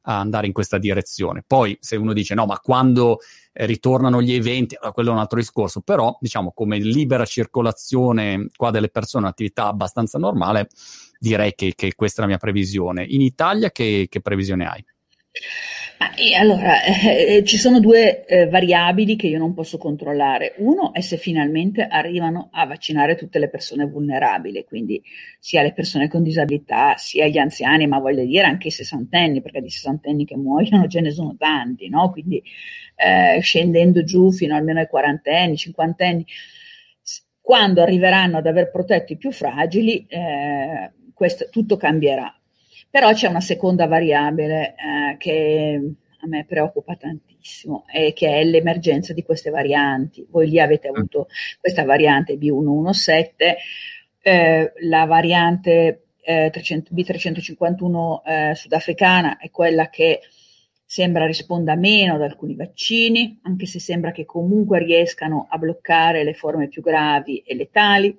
a 0.09 0.19
andare 0.19 0.47
in 0.47 0.53
questa 0.53 0.79
direzione. 0.79 1.43
Poi 1.47 1.77
se 1.81 1.97
uno 1.97 2.13
dice 2.13 2.35
no, 2.35 2.47
ma 2.47 2.59
quando 2.59 3.19
eh, 3.53 3.67
ritornano 3.67 4.23
gli 4.23 4.33
eventi, 4.33 4.75
allora 4.77 4.93
quello 4.93 5.11
è 5.11 5.13
un 5.13 5.19
altro 5.19 5.39
discorso, 5.39 5.81
però 5.81 6.17
diciamo 6.21 6.53
come 6.53 6.79
libera 6.79 7.25
circolazione 7.25 8.49
qua 8.57 8.71
delle 8.71 8.89
persone, 8.89 9.25
un'attività 9.25 9.67
abbastanza 9.67 10.19
normale, 10.19 10.69
direi 11.19 11.55
che, 11.55 11.75
che 11.75 11.95
questa 11.95 12.21
è 12.21 12.23
la 12.23 12.31
mia 12.31 12.39
previsione. 12.39 13.05
In 13.05 13.21
Italia 13.21 13.71
che, 13.71 14.07
che 14.09 14.21
previsione 14.21 14.67
hai? 14.67 14.85
Allora, 16.39 16.83
eh, 16.83 17.37
eh, 17.37 17.45
ci 17.45 17.57
sono 17.57 17.81
due 17.81 18.25
eh, 18.27 18.47
variabili 18.47 19.17
che 19.17 19.27
io 19.27 19.39
non 19.39 19.55
posso 19.55 19.79
controllare. 19.79 20.55
Uno 20.59 20.93
è 20.93 21.01
se 21.01 21.17
finalmente 21.17 21.87
arrivano 21.87 22.49
a 22.53 22.67
vaccinare 22.67 23.15
tutte 23.17 23.39
le 23.39 23.49
persone 23.49 23.87
vulnerabili, 23.87 24.65
quindi 24.65 25.03
sia 25.39 25.63
le 25.63 25.73
persone 25.73 26.09
con 26.09 26.23
disabilità, 26.23 26.97
sia 26.97 27.27
gli 27.27 27.39
anziani, 27.39 27.87
ma 27.87 27.99
voglio 27.99 28.25
dire 28.25 28.47
anche 28.47 28.69
i 28.69 28.71
sessantenni, 28.71 29.41
perché 29.41 29.61
di 29.61 29.71
sessantenni 29.71 30.25
che 30.25 30.37
muoiono 30.37 30.87
ce 30.87 31.01
ne 31.01 31.11
sono 31.11 31.35
tanti, 31.39 31.89
no? 31.89 32.11
Quindi 32.11 32.43
eh, 32.97 33.41
scendendo 33.41 34.03
giù 34.05 34.31
fino 34.33 34.55
almeno 34.55 34.81
ai 34.81 34.89
quarantenni, 34.89 35.57
cinquantenni. 35.57 36.27
Quando 37.41 37.81
arriveranno 37.81 38.39
ad 38.39 38.47
aver 38.47 38.71
protetto 38.71 39.13
i 39.13 39.17
più 39.17 39.31
fragili, 39.31 40.05
eh, 40.09 40.93
questo, 41.15 41.49
tutto 41.49 41.77
cambierà 41.77 42.35
però 42.91 43.13
c'è 43.13 43.29
una 43.29 43.41
seconda 43.41 43.87
variabile 43.87 44.75
eh, 44.75 45.17
che 45.19 45.81
a 46.21 46.27
me 46.27 46.45
preoccupa 46.45 46.97
tantissimo 46.97 47.85
e 47.93 48.13
che 48.13 48.29
è 48.29 48.45
l'emergenza 48.45 49.13
di 49.13 49.23
queste 49.23 49.51
varianti. 49.51 50.27
Voi 50.29 50.49
lì 50.49 50.61
avete 50.61 50.89
avuto 50.89 51.29
questa 51.61 51.85
variante 51.85 52.37
B117, 52.37 53.55
eh, 54.23 54.73
la 54.81 55.05
variante 55.05 56.07
eh, 56.23 56.51
300, 56.51 56.93
B351 56.93 58.23
eh, 58.25 58.55
sudafricana 58.55 59.39
è 59.39 59.51
quella 59.51 59.89
che 59.89 60.21
sembra 60.85 61.27
risponda 61.27 61.75
meno 61.75 62.15
ad 62.15 62.23
alcuni 62.23 62.55
vaccini, 62.55 63.39
anche 63.43 63.67
se 63.67 63.79
sembra 63.79 64.13
che 64.13 64.25
comunque 64.25 64.79
riescano 64.79 65.47
a 65.49 65.59
bloccare 65.59 66.25
le 66.25 66.35
forme 66.35 66.69
più 66.69 66.83
gravi 66.83 67.39
e 67.39 67.55
letali. 67.55 68.17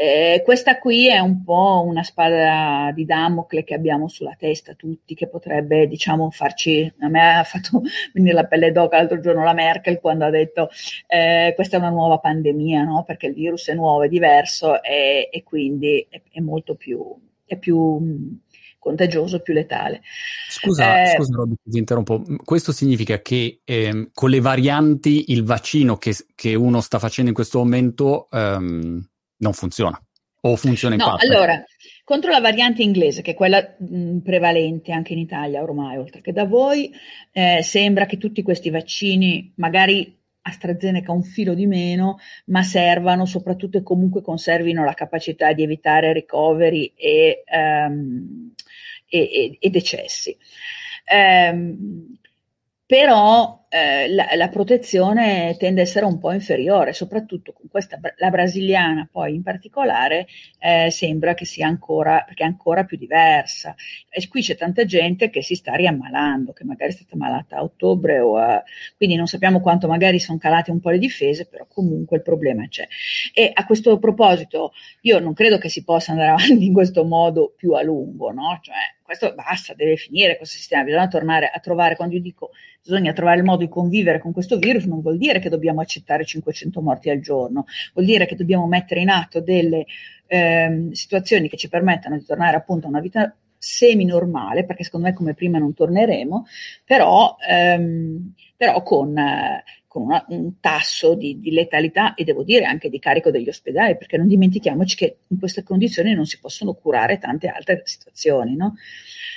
Eh, 0.00 0.42
questa 0.44 0.78
qui 0.78 1.08
è 1.08 1.18
un 1.18 1.42
po' 1.42 1.82
una 1.84 2.04
spada 2.04 2.92
di 2.94 3.04
Damocle 3.04 3.64
che 3.64 3.74
abbiamo 3.74 4.06
sulla 4.06 4.36
testa 4.38 4.74
tutti, 4.74 5.16
che 5.16 5.26
potrebbe, 5.26 5.88
diciamo, 5.88 6.30
farci. 6.30 6.92
A 7.00 7.08
me 7.08 7.38
ha 7.38 7.42
fatto 7.42 7.82
venire 8.14 8.32
la 8.32 8.44
pelle 8.44 8.70
d'oca 8.70 8.96
l'altro 8.96 9.18
giorno 9.18 9.42
la 9.42 9.54
Merkel 9.54 9.98
quando 9.98 10.24
ha 10.24 10.30
detto 10.30 10.68
eh, 11.08 11.52
questa 11.56 11.76
è 11.76 11.80
una 11.80 11.88
nuova 11.88 12.18
pandemia, 12.18 12.84
no? 12.84 13.02
perché 13.02 13.26
il 13.26 13.34
virus 13.34 13.70
è 13.70 13.74
nuovo, 13.74 14.04
è 14.04 14.08
diverso 14.08 14.80
e, 14.84 15.30
e 15.32 15.42
quindi 15.42 16.06
è, 16.08 16.22
è, 16.30 16.38
molto 16.38 16.76
più, 16.76 17.00
è 17.44 17.56
più 17.56 18.38
contagioso, 18.78 19.40
più 19.40 19.52
letale. 19.52 20.02
Scusa, 20.48 21.02
eh, 21.02 21.16
scusa 21.16 21.34
Robby, 21.34 21.54
ti 21.64 21.78
interrompo. 21.78 22.22
Questo 22.44 22.70
significa 22.70 23.20
che 23.20 23.62
eh, 23.64 24.10
con 24.14 24.30
le 24.30 24.38
varianti 24.38 25.32
il 25.32 25.42
vaccino 25.42 25.96
che, 25.96 26.14
che, 26.36 26.54
uno 26.54 26.80
sta 26.80 27.00
facendo 27.00 27.30
in 27.30 27.34
questo 27.34 27.58
momento 27.58 28.28
ehm, 28.30 29.04
non 29.38 29.52
funziona 29.52 30.00
o 30.40 30.56
funziona 30.56 30.94
in 30.94 31.00
no, 31.00 31.06
parte? 31.08 31.26
Allora, 31.26 31.64
contro 32.04 32.30
la 32.30 32.40
variante 32.40 32.82
inglese, 32.82 33.22
che 33.22 33.32
è 33.32 33.34
quella 33.34 33.74
mh, 33.76 34.18
prevalente 34.18 34.92
anche 34.92 35.12
in 35.12 35.18
Italia 35.18 35.62
ormai, 35.62 35.96
oltre 35.96 36.20
che 36.20 36.32
da 36.32 36.44
voi, 36.44 36.92
eh, 37.32 37.62
sembra 37.62 38.06
che 38.06 38.18
tutti 38.18 38.42
questi 38.42 38.70
vaccini, 38.70 39.52
magari 39.56 40.16
AstraZeneca 40.48 41.12
un 41.12 41.22
filo 41.22 41.54
di 41.54 41.66
meno, 41.66 42.18
ma 42.46 42.62
servano 42.62 43.26
soprattutto 43.26 43.78
e 43.78 43.82
comunque 43.82 44.22
conservino 44.22 44.84
la 44.84 44.94
capacità 44.94 45.52
di 45.52 45.62
evitare 45.62 46.12
ricoveri 46.12 46.92
e, 46.96 47.44
um, 47.50 48.52
e, 49.06 49.18
e, 49.18 49.56
e 49.60 49.70
decessi. 49.70 50.36
Um, 51.10 52.16
però 52.86 53.66
eh, 53.70 54.08
la, 54.14 54.28
la, 54.34 54.48
protezione 54.48 55.54
tende 55.58 55.80
a 55.80 55.84
essere 55.84 56.06
un 56.06 56.18
po' 56.18 56.32
inferiore, 56.32 56.94
soprattutto 56.94 57.52
con 57.52 57.68
questa, 57.68 57.98
la 58.16 58.30
brasiliana 58.30 59.06
poi 59.10 59.34
in 59.34 59.42
particolare 59.42 60.26
eh, 60.58 60.90
sembra 60.90 61.34
che 61.34 61.44
sia 61.44 61.66
ancora, 61.66 62.22
perché 62.26 62.44
è 62.44 62.46
ancora 62.46 62.84
più 62.84 62.96
diversa. 62.96 63.74
E 64.08 64.26
qui 64.28 64.40
c'è 64.42 64.56
tanta 64.56 64.84
gente 64.86 65.28
che 65.28 65.42
si 65.42 65.54
sta 65.54 65.74
riammalando, 65.74 66.52
che 66.52 66.64
magari 66.64 66.92
è 66.92 66.94
stata 66.94 67.16
malata 67.16 67.56
a 67.56 67.62
ottobre 67.62 68.20
o 68.20 68.36
a, 68.36 68.62
quindi 68.96 69.16
non 69.16 69.26
sappiamo 69.26 69.60
quanto 69.60 69.86
magari 69.86 70.18
sono 70.18 70.38
calate 70.38 70.70
un 70.70 70.80
po' 70.80 70.90
le 70.90 70.98
difese, 70.98 71.46
però 71.46 71.66
comunque 71.68 72.16
il 72.16 72.22
problema 72.22 72.66
c'è. 72.68 72.88
E 73.34 73.50
a 73.52 73.66
questo 73.66 73.98
proposito 73.98 74.72
io 75.02 75.18
non 75.18 75.34
credo 75.34 75.58
che 75.58 75.68
si 75.68 75.84
possa 75.84 76.12
andare 76.12 76.30
avanti 76.40 76.64
in 76.64 76.72
questo 76.72 77.04
modo 77.04 77.52
più 77.54 77.72
a 77.72 77.82
lungo, 77.82 78.32
no? 78.32 78.58
Cioè, 78.62 78.76
questo 79.02 79.34
basta, 79.34 79.72
deve 79.72 79.96
finire 79.96 80.36
questo 80.36 80.56
sistema, 80.56 80.84
bisogna 80.84 81.08
tornare 81.08 81.50
a 81.50 81.58
trovare, 81.60 81.96
quando 81.96 82.14
io 82.14 82.20
dico 82.20 82.50
bisogna 82.82 83.12
trovare 83.12 83.38
il 83.38 83.44
modo 83.44 83.57
di 83.58 83.68
convivere 83.68 84.18
con 84.18 84.32
questo 84.32 84.56
virus, 84.56 84.84
non 84.84 85.02
vuol 85.02 85.18
dire 85.18 85.38
che 85.38 85.50
dobbiamo 85.50 85.82
accettare 85.82 86.24
500 86.24 86.80
morti 86.80 87.10
al 87.10 87.20
giorno, 87.20 87.66
vuol 87.92 88.06
dire 88.06 88.24
che 88.24 88.36
dobbiamo 88.36 88.66
mettere 88.66 89.00
in 89.00 89.10
atto 89.10 89.40
delle 89.40 89.84
ehm, 90.26 90.92
situazioni 90.92 91.48
che 91.48 91.58
ci 91.58 91.68
permettano 91.68 92.16
di 92.16 92.24
tornare 92.24 92.56
appunto 92.56 92.86
a 92.86 92.90
una 92.90 93.00
vita 93.00 93.34
semi-normale, 93.58 94.64
perché 94.64 94.84
secondo 94.84 95.08
me 95.08 95.12
come 95.12 95.34
prima 95.34 95.58
non 95.58 95.74
torneremo, 95.74 96.46
però, 96.84 97.36
ehm, 97.46 98.32
però 98.56 98.82
con, 98.82 99.18
eh, 99.18 99.64
con 99.98 100.02
una, 100.02 100.24
un 100.28 100.60
tasso 100.60 101.14
di, 101.14 101.40
di, 101.40 101.50
letalità 101.50 102.14
e 102.14 102.22
devo 102.22 102.44
dire 102.44 102.64
anche 102.64 102.88
di 102.88 102.98
carico 103.00 103.30
degli 103.30 103.48
ospedali, 103.48 103.96
perché 103.96 104.16
non 104.16 104.28
dimentichiamoci 104.28 104.96
che 104.96 105.16
in 105.26 105.38
queste 105.38 105.64
condizioni 105.64 106.14
non 106.14 106.24
si 106.24 106.38
possono 106.38 106.74
curare 106.74 107.18
tante 107.18 107.48
altre 107.48 107.82
situazioni, 107.84 108.54
no? 108.54 108.76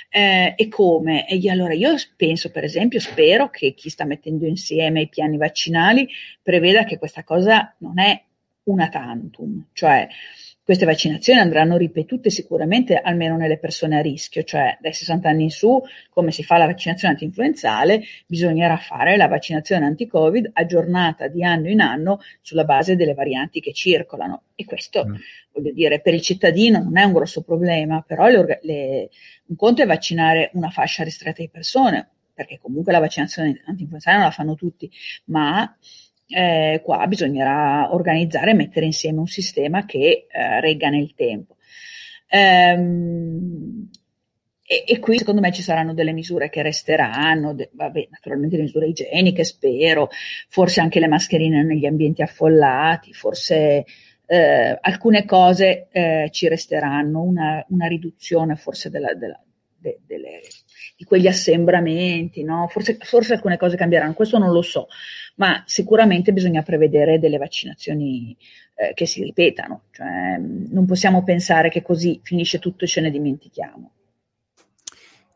Eh, 0.08 0.54
e 0.56 0.68
come? 0.68 1.26
E 1.26 1.50
allora 1.50 1.72
io 1.74 1.94
penso, 2.16 2.50
per 2.50 2.64
esempio, 2.64 3.00
spero 3.00 3.50
che 3.50 3.74
chi 3.74 3.88
sta 3.88 4.04
mettendo 4.04 4.46
insieme 4.46 5.02
i 5.02 5.08
piani 5.08 5.36
vaccinali 5.36 6.08
preveda 6.42 6.84
che 6.84 6.98
questa 6.98 7.24
cosa 7.24 7.74
non 7.78 7.98
è 7.98 8.22
una 8.64 8.88
tantum, 8.88 9.66
cioè 9.72 10.06
queste 10.64 10.84
vaccinazioni 10.84 11.40
andranno 11.40 11.76
ripetute 11.76 12.30
sicuramente 12.30 12.96
almeno 12.96 13.36
nelle 13.36 13.58
persone 13.58 13.98
a 13.98 14.00
rischio, 14.00 14.44
cioè 14.44 14.76
dai 14.80 14.92
60 14.92 15.28
anni 15.28 15.44
in 15.44 15.50
su, 15.50 15.80
come 16.08 16.30
si 16.30 16.44
fa 16.44 16.56
la 16.56 16.66
vaccinazione 16.66 17.14
antinfluenzale, 17.14 18.02
bisognerà 18.26 18.76
fare 18.76 19.16
la 19.16 19.26
vaccinazione 19.26 19.86
anti-Covid 19.86 20.50
aggiornata 20.52 21.26
di 21.26 21.42
anno 21.42 21.68
in 21.68 21.80
anno 21.80 22.20
sulla 22.40 22.64
base 22.64 22.94
delle 22.94 23.14
varianti 23.14 23.60
che 23.60 23.72
circolano. 23.72 24.42
E 24.54 24.64
questo, 24.64 25.04
mm. 25.04 25.14
voglio 25.52 25.72
dire, 25.72 26.00
per 26.00 26.14
il 26.14 26.22
cittadino 26.22 26.78
non 26.78 26.96
è 26.96 27.02
un 27.02 27.12
grosso 27.12 27.42
problema, 27.42 28.00
però 28.02 28.28
le, 28.28 28.60
le, 28.62 29.10
un 29.46 29.56
conto 29.56 29.82
è 29.82 29.86
vaccinare 29.86 30.50
una 30.54 30.70
fascia 30.70 31.02
ristretta 31.02 31.42
di 31.42 31.50
persone, 31.50 32.08
perché 32.32 32.58
comunque 32.60 32.92
la 32.92 33.00
vaccinazione 33.00 33.60
antinfluenzale 33.66 34.16
non 34.16 34.26
la 34.26 34.32
fanno 34.32 34.54
tutti, 34.54 34.90
ma 35.24 35.76
eh, 36.26 36.80
qua 36.82 37.06
bisognerà 37.06 37.92
organizzare 37.92 38.52
e 38.52 38.54
mettere 38.54 38.86
insieme 38.86 39.18
un 39.18 39.26
sistema 39.26 39.84
che 39.84 40.26
eh, 40.28 40.60
regga 40.60 40.88
nel 40.88 41.14
tempo. 41.14 41.56
Ehm, 42.28 43.88
e, 44.64 44.84
e, 44.86 44.98
qui 45.00 45.18
secondo 45.18 45.40
me 45.40 45.52
ci 45.52 45.60
saranno 45.60 45.92
delle 45.92 46.12
misure 46.12 46.48
che 46.48 46.62
resteranno, 46.62 47.52
de, 47.52 47.68
vabbè, 47.72 48.08
naturalmente 48.10 48.56
le 48.56 48.62
misure 48.62 48.86
igieniche, 48.86 49.44
spero, 49.44 50.08
forse 50.48 50.80
anche 50.80 51.00
le 51.00 51.08
mascherine 51.08 51.62
negli 51.62 51.84
ambienti 51.84 52.22
affollati, 52.22 53.12
forse 53.12 53.84
eh, 54.24 54.78
alcune 54.80 55.26
cose 55.26 55.88
eh, 55.90 56.28
ci 56.30 56.48
resteranno, 56.48 57.20
una, 57.20 57.62
una 57.68 57.86
riduzione 57.86 58.56
forse 58.56 58.88
della, 58.88 59.12
della, 59.14 59.38
de, 59.76 60.00
delle, 60.06 60.40
di 60.96 61.04
quegli 61.04 61.26
assembramenti, 61.26 62.42
no? 62.42 62.68
forse, 62.68 62.96
forse 63.00 63.34
alcune 63.34 63.56
cose 63.56 63.76
cambieranno, 63.76 64.14
questo 64.14 64.38
non 64.38 64.52
lo 64.52 64.62
so, 64.62 64.88
ma 65.36 65.62
sicuramente 65.66 66.32
bisogna 66.32 66.62
prevedere 66.62 67.18
delle 67.18 67.38
vaccinazioni 67.38 68.36
eh, 68.74 68.94
che 68.94 69.06
si 69.06 69.22
ripetano, 69.22 69.84
cioè, 69.92 70.38
non 70.38 70.86
possiamo 70.86 71.22
pensare 71.22 71.68
che 71.68 71.82
così 71.82 72.20
finisce 72.22 72.58
tutto 72.58 72.84
e 72.84 72.88
ce 72.88 73.00
ne 73.00 73.10
dimentichiamo. 73.10 73.92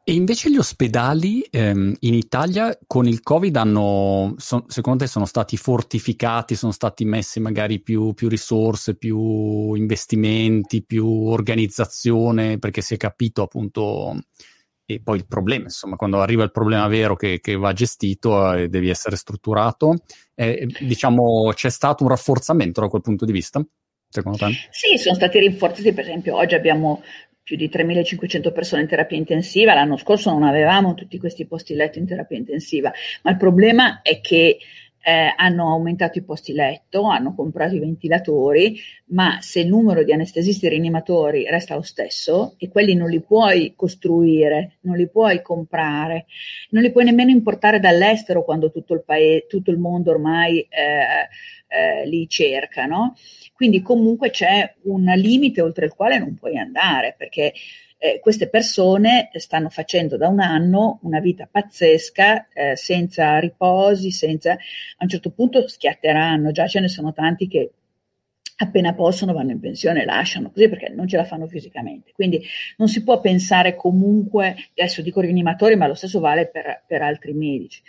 E 0.08 0.12
invece 0.12 0.52
gli 0.52 0.56
ospedali 0.56 1.44
ehm, 1.50 1.96
in 1.98 2.14
Italia 2.14 2.78
con 2.86 3.08
il 3.08 3.22
Covid 3.22 3.56
hanno, 3.56 4.36
so, 4.38 4.64
secondo 4.68 5.02
te, 5.02 5.10
sono 5.10 5.26
stati 5.26 5.56
fortificati, 5.56 6.54
sono 6.54 6.70
stati 6.70 7.04
messi 7.04 7.40
magari 7.40 7.80
più, 7.80 8.14
più, 8.14 8.28
risorse, 8.28 8.94
più 8.94 9.74
investimenti, 9.74 10.84
più 10.84 11.08
organizzazione, 11.08 12.60
perché 12.60 12.82
si 12.82 12.94
è 12.94 12.96
capito 12.96 13.42
appunto 13.42 14.20
e 14.86 15.00
poi 15.02 15.18
il 15.18 15.26
problema, 15.26 15.64
insomma, 15.64 15.96
quando 15.96 16.20
arriva 16.20 16.44
il 16.44 16.52
problema 16.52 16.86
vero 16.86 17.16
che, 17.16 17.40
che 17.40 17.56
va 17.56 17.72
gestito 17.72 18.52
e 18.54 18.62
eh, 18.62 18.68
devi 18.68 18.88
essere 18.88 19.16
strutturato, 19.16 19.96
eh, 20.34 20.66
diciamo 20.80 21.50
c'è 21.52 21.70
stato 21.70 22.04
un 22.04 22.10
rafforzamento 22.10 22.80
da 22.80 22.88
quel 22.88 23.02
punto 23.02 23.24
di 23.24 23.32
vista, 23.32 23.64
secondo 24.08 24.38
te? 24.38 24.52
Sì, 24.70 24.96
sono 24.96 25.16
stati 25.16 25.40
rinforzati, 25.40 25.92
per 25.92 26.04
esempio 26.04 26.36
oggi 26.36 26.54
abbiamo 26.54 27.02
più 27.42 27.56
di 27.56 27.68
3.500 27.68 28.52
persone 28.52 28.82
in 28.82 28.88
terapia 28.88 29.16
intensiva, 29.16 29.74
l'anno 29.74 29.96
scorso 29.96 30.30
non 30.30 30.44
avevamo 30.44 30.94
tutti 30.94 31.18
questi 31.18 31.46
posti 31.46 31.74
letto 31.74 31.98
in 31.98 32.06
terapia 32.06 32.36
intensiva, 32.36 32.92
ma 33.22 33.30
il 33.32 33.36
problema 33.36 34.02
è 34.02 34.20
che 34.20 34.58
eh, 35.06 35.32
hanno 35.36 35.70
aumentato 35.70 36.18
i 36.18 36.24
posti 36.24 36.52
letto, 36.52 37.04
hanno 37.04 37.32
comprato 37.32 37.76
i 37.76 37.78
ventilatori, 37.78 38.76
ma 39.10 39.38
se 39.40 39.60
il 39.60 39.68
numero 39.68 40.02
di 40.02 40.12
anestesisti 40.12 40.66
e 40.66 40.70
rianimatori 40.70 41.48
resta 41.48 41.76
lo 41.76 41.82
stesso 41.82 42.56
e 42.58 42.68
quelli 42.68 42.96
non 42.96 43.08
li 43.08 43.20
puoi 43.20 43.74
costruire, 43.76 44.78
non 44.80 44.96
li 44.96 45.08
puoi 45.08 45.42
comprare, 45.42 46.26
non 46.70 46.82
li 46.82 46.90
puoi 46.90 47.04
nemmeno 47.04 47.30
importare 47.30 47.78
dall'estero 47.78 48.42
quando 48.42 48.72
tutto 48.72 48.94
il, 48.94 49.04
paese, 49.04 49.46
tutto 49.46 49.70
il 49.70 49.78
mondo 49.78 50.10
ormai 50.10 50.58
eh, 50.62 51.28
eh, 51.68 52.08
li 52.08 52.28
cerca, 52.28 52.86
no? 52.86 53.14
Quindi 53.54 53.82
comunque 53.82 54.30
c'è 54.30 54.74
un 54.86 55.04
limite 55.14 55.60
oltre 55.60 55.84
il 55.84 55.94
quale 55.94 56.18
non 56.18 56.34
puoi 56.34 56.58
andare 56.58 57.14
perché 57.16 57.52
eh, 57.98 58.20
queste 58.20 58.48
persone 58.48 59.30
stanno 59.34 59.68
facendo 59.68 60.16
da 60.16 60.28
un 60.28 60.40
anno 60.40 60.98
una 61.02 61.20
vita 61.20 61.48
pazzesca, 61.50 62.48
eh, 62.48 62.76
senza 62.76 63.38
riposi, 63.38 64.10
senza... 64.10 64.52
a 64.52 64.58
un 65.00 65.08
certo 65.08 65.30
punto 65.30 65.66
schiatteranno, 65.66 66.52
già 66.52 66.66
ce 66.66 66.80
ne 66.80 66.88
sono 66.88 67.12
tanti 67.12 67.48
che 67.48 67.70
appena 68.58 68.94
possono 68.94 69.32
vanno 69.32 69.50
in 69.50 69.60
pensione, 69.60 70.04
lasciano 70.04 70.50
così 70.50 70.68
perché 70.68 70.88
non 70.88 71.06
ce 71.06 71.16
la 71.16 71.24
fanno 71.24 71.46
fisicamente. 71.46 72.12
Quindi 72.12 72.42
non 72.78 72.88
si 72.88 73.02
può 73.02 73.20
pensare 73.20 73.74
comunque, 73.76 74.56
adesso 74.74 75.02
dico 75.02 75.20
rianimatori, 75.20 75.76
ma 75.76 75.86
lo 75.86 75.94
stesso 75.94 76.20
vale 76.20 76.48
per, 76.48 76.84
per 76.86 77.02
altri 77.02 77.32
medici. 77.34 77.82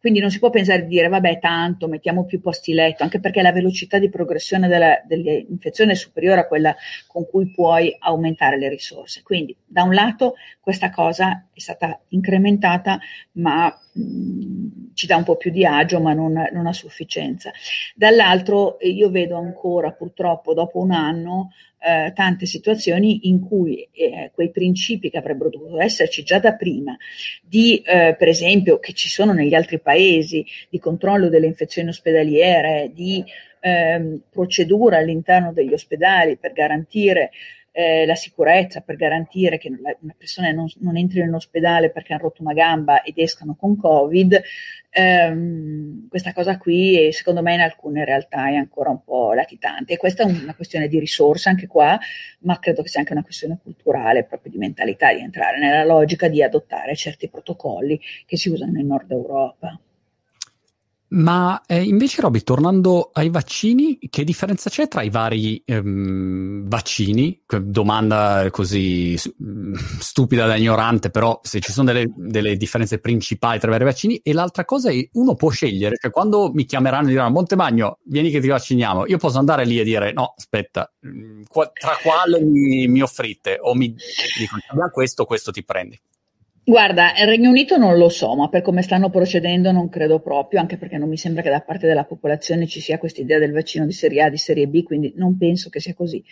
Quindi 0.00 0.18
non 0.20 0.30
si 0.30 0.38
può 0.38 0.48
pensare 0.48 0.82
di 0.82 0.88
dire 0.88 1.08
vabbè 1.08 1.38
tanto 1.38 1.86
mettiamo 1.86 2.24
più 2.24 2.40
posti 2.40 2.72
letto, 2.72 3.02
anche 3.02 3.20
perché 3.20 3.42
la 3.42 3.52
velocità 3.52 3.98
di 3.98 4.08
progressione 4.08 4.66
della, 4.66 4.98
dell'infezione 5.06 5.92
è 5.92 5.94
superiore 5.94 6.40
a 6.40 6.46
quella 6.46 6.74
con 7.06 7.26
cui 7.26 7.50
puoi 7.50 7.94
aumentare 7.98 8.58
le 8.58 8.70
risorse. 8.70 9.22
Quindi 9.22 9.54
da 9.66 9.82
un 9.82 9.92
lato 9.92 10.36
questa 10.58 10.88
cosa 10.90 11.46
è 11.60 11.62
stata 11.62 12.00
incrementata, 12.08 12.98
ma 13.32 13.66
mh, 13.66 14.92
ci 14.94 15.06
dà 15.06 15.16
un 15.16 15.24
po' 15.24 15.36
più 15.36 15.50
di 15.50 15.64
agio, 15.64 16.00
ma 16.00 16.12
non, 16.12 16.32
non 16.52 16.66
a 16.66 16.72
sufficienza. 16.72 17.50
Dall'altro, 17.94 18.78
io 18.80 19.10
vedo 19.10 19.36
ancora 19.36 19.92
purtroppo 19.92 20.54
dopo 20.54 20.80
un 20.80 20.90
anno 20.90 21.50
eh, 21.78 22.12
tante 22.14 22.46
situazioni 22.46 23.28
in 23.28 23.40
cui 23.40 23.88
eh, 23.92 24.30
quei 24.34 24.50
principi 24.50 25.10
che 25.10 25.18
avrebbero 25.18 25.50
dovuto 25.50 25.80
esserci 25.80 26.22
già 26.22 26.38
da 26.38 26.54
prima, 26.54 26.96
di 27.42 27.78
eh, 27.78 28.14
per 28.18 28.28
esempio 28.28 28.78
che 28.78 28.92
ci 28.92 29.08
sono 29.08 29.32
negli 29.32 29.54
altri 29.54 29.80
paesi, 29.80 30.44
di 30.68 30.78
controllo 30.78 31.28
delle 31.28 31.46
infezioni 31.46 31.88
ospedaliere, 31.88 32.90
di 32.92 33.24
ehm, 33.60 34.22
procedura 34.30 34.98
all'interno 34.98 35.52
degli 35.52 35.72
ospedali 35.72 36.36
per 36.36 36.52
garantire 36.52 37.30
eh, 37.72 38.04
la 38.06 38.14
sicurezza, 38.14 38.80
per 38.80 38.96
garantire 38.96 39.58
che 39.58 39.70
la, 39.70 39.96
una 40.00 40.14
persona 40.16 40.50
non, 40.50 40.66
non 40.80 40.96
entri 40.96 41.20
in 41.20 41.32
ospedale 41.32 41.90
perché 41.90 42.12
hanno 42.12 42.22
rotto 42.22 42.42
una 42.42 42.52
gamba 42.52 43.02
ed 43.02 43.18
escano 43.18 43.54
con 43.54 43.76
Covid, 43.76 44.40
ehm, 44.90 46.08
questa 46.08 46.32
cosa 46.32 46.58
qui 46.58 47.12
secondo 47.12 47.42
me 47.42 47.54
in 47.54 47.60
alcune 47.60 48.04
realtà 48.04 48.48
è 48.48 48.54
ancora 48.56 48.90
un 48.90 49.02
po' 49.04 49.32
latitante 49.32 49.94
e 49.94 49.96
questa 49.96 50.24
è 50.24 50.26
una 50.26 50.54
questione 50.54 50.88
di 50.88 50.98
risorse 50.98 51.48
anche 51.48 51.66
qua, 51.66 51.98
ma 52.40 52.58
credo 52.58 52.82
che 52.82 52.88
sia 52.88 53.00
anche 53.00 53.12
una 53.12 53.22
questione 53.22 53.58
culturale, 53.62 54.24
proprio 54.24 54.52
di 54.52 54.58
mentalità, 54.58 55.12
di 55.12 55.20
entrare 55.20 55.58
nella 55.58 55.84
logica 55.84 56.28
di 56.28 56.42
adottare 56.42 56.96
certi 56.96 57.28
protocolli 57.28 58.00
che 58.26 58.36
si 58.36 58.48
usano 58.48 58.78
in 58.78 58.86
Nord 58.86 59.10
Europa. 59.10 59.78
Ma 61.12 61.60
eh, 61.66 61.82
invece, 61.82 62.20
Roby, 62.20 62.42
tornando 62.42 63.10
ai 63.12 63.30
vaccini, 63.30 63.98
che 63.98 64.22
differenza 64.22 64.70
c'è 64.70 64.86
tra 64.86 65.02
i 65.02 65.10
vari 65.10 65.60
ehm, 65.66 66.68
vaccini? 66.68 67.42
Domanda 67.62 68.46
così 68.50 69.18
mm, 69.42 69.74
stupida 69.98 70.46
da 70.46 70.54
ignorante, 70.54 71.10
però 71.10 71.40
se 71.42 71.58
ci 71.58 71.72
sono 71.72 71.92
delle, 71.92 72.12
delle, 72.14 72.56
differenze 72.56 73.00
principali 73.00 73.58
tra 73.58 73.66
i 73.68 73.72
vari 73.72 73.84
vaccini. 73.84 74.18
E 74.18 74.32
l'altra 74.32 74.64
cosa 74.64 74.90
è, 74.90 75.08
uno 75.14 75.34
può 75.34 75.50
scegliere, 75.50 75.96
cioè 76.00 76.12
quando 76.12 76.52
mi 76.52 76.64
chiameranno 76.64 77.08
e 77.08 77.10
diranno 77.10 77.30
Montemagno, 77.30 77.98
vieni 78.04 78.30
che 78.30 78.40
ti 78.40 78.46
vacciniamo, 78.46 79.06
io 79.06 79.18
posso 79.18 79.38
andare 79.38 79.64
lì 79.64 79.80
e 79.80 79.84
dire 79.84 80.12
no, 80.12 80.34
aspetta, 80.36 80.92
mm, 81.04 81.42
tra 81.50 81.98
quale 82.00 82.40
mi, 82.40 82.86
mi 82.86 83.02
offrite? 83.02 83.58
O 83.60 83.74
mi 83.74 83.92
dicono 84.38 84.88
questo, 84.92 85.24
questo 85.24 85.50
ti 85.50 85.64
prendi. 85.64 86.00
Guarda, 86.62 87.16
il 87.18 87.26
Regno 87.26 87.48
Unito 87.48 87.76
non 87.78 87.96
lo 87.96 88.08
so, 88.08 88.34
ma 88.36 88.48
per 88.48 88.62
come 88.62 88.82
stanno 88.82 89.10
procedendo 89.10 89.72
non 89.72 89.88
credo 89.88 90.20
proprio, 90.20 90.60
anche 90.60 90.76
perché 90.76 90.98
non 90.98 91.08
mi 91.08 91.16
sembra 91.16 91.42
che 91.42 91.50
da 91.50 91.62
parte 91.62 91.86
della 91.86 92.04
popolazione 92.04 92.66
ci 92.66 92.80
sia 92.80 92.98
questa 92.98 93.22
idea 93.22 93.38
del 93.38 93.52
vaccino 93.52 93.86
di 93.86 93.92
serie 93.92 94.22
A, 94.22 94.28
di 94.28 94.36
serie 94.36 94.68
B, 94.68 94.82
quindi 94.82 95.12
non 95.16 95.36
penso 95.36 95.68
che 95.70 95.80
sia 95.80 95.94
così. 95.94 96.22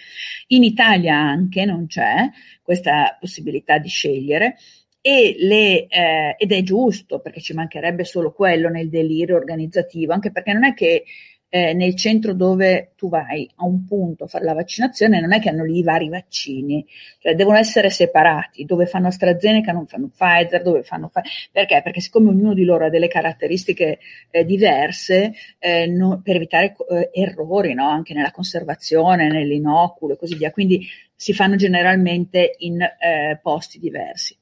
In 0.49 0.62
Italia 0.62 1.16
anche 1.16 1.64
non 1.64 1.87
c'è 1.87 2.29
questa 2.62 3.16
possibilità 3.18 3.79
di 3.79 3.89
scegliere. 3.89 4.57
Le, 5.01 5.87
eh, 5.87 6.35
ed 6.37 6.53
è 6.53 6.62
giusto 6.62 7.20
perché 7.20 7.41
ci 7.41 7.55
mancherebbe 7.55 8.05
solo 8.05 8.33
quello 8.33 8.68
nel 8.68 8.91
delirio 8.91 9.37
organizzativo, 9.37 10.12
anche 10.12 10.31
perché 10.31 10.53
non 10.53 10.64
è 10.64 10.74
che 10.74 11.05
eh, 11.51 11.72
nel 11.72 11.94
centro 11.94 12.34
dove 12.34 12.92
tu 12.96 13.09
vai 13.09 13.49
a 13.57 13.64
un 13.64 13.84
punto 13.84 14.24
a 14.24 14.26
fare 14.26 14.44
la 14.44 14.55
vaccinazione, 14.55 15.20
non 15.20 15.32
è 15.32 15.40
che 15.40 15.49
hanno 15.49 15.64
lì 15.64 15.78
i 15.78 15.82
vari 15.82 16.09
vaccini, 16.09 16.84
cioè 17.18 17.34
devono 17.34 17.57
essere 17.57 17.90
separati, 17.90 18.64
dove 18.64 18.86
fanno 18.86 19.09
AstraZeneca 19.09 19.72
non 19.72 19.86
fanno 19.86 20.09
Pfizer, 20.09 20.62
dove 20.62 20.82
fanno 20.82 21.11
perché? 21.51 21.80
Perché 21.82 22.01
siccome 22.01 22.30
ognuno 22.30 22.55
di 22.55 22.64
loro 22.64 22.86
ha 22.86 22.90
delle 22.90 23.09
caratteristiche 23.09 23.99
eh, 24.30 24.44
diverse, 24.44 25.32
eh, 25.59 25.86
no, 25.86 26.20
per 26.22 26.36
evitare 26.36 26.76
eh, 26.90 27.11
errori 27.12 27.74
no? 27.74 27.88
anche 27.88 28.14
nella 28.14 28.30
conservazione, 28.30 29.28
nell'inoculo 29.28 30.14
e 30.14 30.16
così 30.16 30.36
via, 30.36 30.51
quindi 30.51 30.86
si 31.14 31.32
fanno 31.34 31.57
generalmente 31.57 32.55
in 32.59 32.80
eh, 32.80 33.38
posti 33.42 33.80
diversi. 33.80 34.38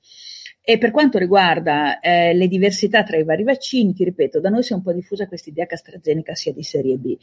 E 0.69 0.79
per 0.79 0.91
quanto 0.91 1.17
riguarda 1.19 2.01
eh, 2.01 2.35
le 2.35 2.49
diversità 2.49 3.05
tra 3.05 3.17
i 3.17 3.23
vari 3.23 3.45
vaccini, 3.45 3.95
ti 3.95 4.03
ripeto, 4.03 4.41
da 4.41 4.49
noi 4.49 4.65
si 4.65 4.73
è 4.73 4.75
un 4.75 4.83
po' 4.83 4.93
diffusa 4.93 5.29
questa 5.29 5.49
idea 5.49 5.65
che 5.65 5.75
AstraZeneca 5.75 6.35
sia 6.35 6.53
di 6.53 6.65
serie 6.65 6.97
B. 6.97 7.17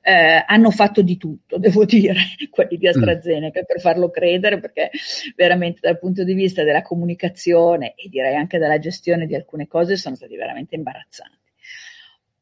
Eh, 0.00 0.42
hanno 0.46 0.70
fatto 0.70 1.02
di 1.02 1.18
tutto, 1.18 1.58
devo 1.60 1.84
dire, 1.84 2.14
quelli 2.48 2.78
di 2.78 2.86
mm. 2.86 2.88
AstraZeneca, 2.88 3.60
mm. 3.60 3.64
per 3.66 3.80
farlo 3.80 4.08
credere, 4.08 4.60
perché 4.60 4.88
veramente 5.36 5.80
dal 5.82 5.98
punto 5.98 6.24
di 6.24 6.32
vista 6.32 6.64
della 6.64 6.80
comunicazione 6.80 7.92
e 7.96 8.08
direi 8.08 8.34
anche 8.34 8.56
della 8.56 8.78
gestione 8.78 9.26
di 9.26 9.34
alcune 9.34 9.66
cose 9.66 9.96
sono 9.96 10.14
stati 10.14 10.34
veramente 10.34 10.74
imbarazzanti. 10.74 11.36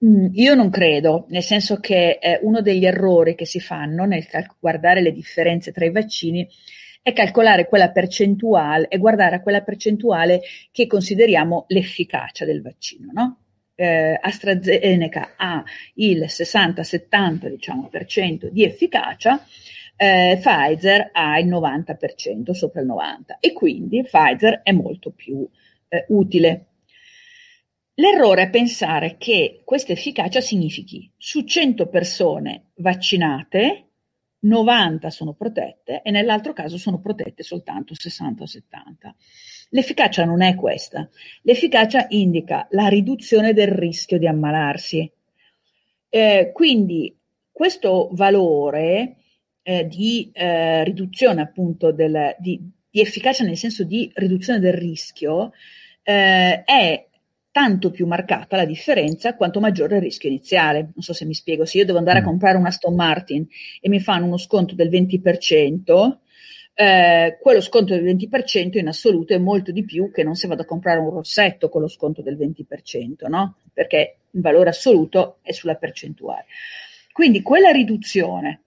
Mm, 0.04 0.26
io 0.34 0.54
non 0.54 0.70
credo, 0.70 1.26
nel 1.30 1.42
senso 1.42 1.80
che 1.80 2.20
eh, 2.22 2.38
uno 2.42 2.60
degli 2.60 2.86
errori 2.86 3.34
che 3.34 3.44
si 3.44 3.58
fanno 3.58 4.04
nel 4.04 4.24
guardare 4.60 5.00
le 5.00 5.10
differenze 5.10 5.72
tra 5.72 5.84
i 5.84 5.90
vaccini 5.90 6.48
è 7.04 7.12
calcolare 7.12 7.68
quella 7.68 7.90
percentuale 7.90 8.88
e 8.88 8.96
guardare 8.96 9.36
a 9.36 9.42
quella 9.42 9.60
percentuale 9.60 10.40
che 10.72 10.86
consideriamo 10.86 11.66
l'efficacia 11.68 12.46
del 12.46 12.62
vaccino, 12.62 13.10
no? 13.12 13.38
Eh, 13.74 14.18
AstraZeneca 14.18 15.34
ha 15.36 15.62
il 15.96 16.22
60-70 16.22 17.48
diciamo, 17.48 17.88
per 17.90 18.06
cento 18.06 18.48
di 18.48 18.64
efficacia, 18.64 19.44
eh, 19.96 20.38
Pfizer 20.40 21.10
ha 21.12 21.38
il 21.38 21.46
90%, 21.46 22.52
sopra 22.52 22.80
il 22.80 22.86
90% 22.86 23.36
e 23.38 23.52
quindi 23.52 24.02
Pfizer 24.02 24.62
è 24.62 24.72
molto 24.72 25.10
più 25.10 25.46
eh, 25.88 26.06
utile. 26.08 26.68
L'errore 27.96 28.44
è 28.44 28.50
pensare 28.50 29.16
che 29.18 29.60
questa 29.62 29.92
efficacia 29.92 30.40
significhi 30.40 31.12
su 31.18 31.44
100 31.44 31.86
persone 31.88 32.70
vaccinate 32.76 33.88
90 34.44 35.10
sono 35.10 35.32
protette 35.32 36.02
e 36.02 36.10
nell'altro 36.10 36.52
caso 36.52 36.76
sono 36.78 37.00
protette 37.00 37.42
soltanto 37.42 37.94
60 37.94 38.42
o 38.42 38.46
70. 38.46 39.14
L'efficacia 39.70 40.24
non 40.24 40.42
è 40.42 40.54
questa, 40.54 41.08
l'efficacia 41.42 42.06
indica 42.10 42.66
la 42.70 42.88
riduzione 42.88 43.52
del 43.52 43.68
rischio 43.68 44.18
di 44.18 44.26
ammalarsi. 44.26 45.10
Eh, 46.08 46.50
quindi 46.52 47.16
questo 47.50 48.08
valore 48.12 49.16
eh, 49.62 49.86
di 49.86 50.30
eh, 50.32 50.84
riduzione 50.84 51.40
appunto 51.40 51.90
del, 51.90 52.36
di, 52.38 52.60
di, 52.90 53.00
efficacia 53.00 53.44
nel 53.44 53.56
senso 53.56 53.82
di 53.84 54.10
riduzione 54.14 54.60
del 54.60 54.74
rischio 54.74 55.52
eh, 56.02 56.62
è 56.62 57.08
tanto 57.54 57.92
più 57.92 58.08
marcata 58.08 58.56
la 58.56 58.64
differenza 58.64 59.36
quanto 59.36 59.60
maggiore 59.60 59.94
il 59.94 60.02
rischio 60.02 60.28
iniziale. 60.28 60.80
Non 60.80 61.04
so 61.04 61.12
se 61.12 61.24
mi 61.24 61.34
spiego, 61.34 61.64
se 61.64 61.78
io 61.78 61.84
devo 61.84 61.98
andare 61.98 62.18
a 62.18 62.22
mm. 62.22 62.24
comprare 62.24 62.56
una 62.56 62.66
Aston 62.66 62.96
Martin 62.96 63.46
e 63.80 63.88
mi 63.88 64.00
fanno 64.00 64.26
uno 64.26 64.38
sconto 64.38 64.74
del 64.74 64.88
20%, 64.90 66.16
eh, 66.74 67.38
quello 67.40 67.60
sconto 67.60 67.94
del 67.94 68.02
20% 68.02 68.76
in 68.76 68.88
assoluto 68.88 69.34
è 69.34 69.38
molto 69.38 69.70
di 69.70 69.84
più 69.84 70.10
che 70.10 70.24
non 70.24 70.34
se 70.34 70.48
vado 70.48 70.62
a 70.62 70.64
comprare 70.64 70.98
un 70.98 71.10
rossetto 71.10 71.68
con 71.68 71.82
lo 71.82 71.86
sconto 71.86 72.22
del 72.22 72.36
20%, 72.36 73.28
no? 73.28 73.58
Perché 73.72 74.16
il 74.32 74.40
valore 74.40 74.70
assoluto 74.70 75.38
è 75.42 75.52
sulla 75.52 75.76
percentuale. 75.76 76.46
Quindi 77.12 77.40
quella 77.40 77.70
riduzione 77.70 78.63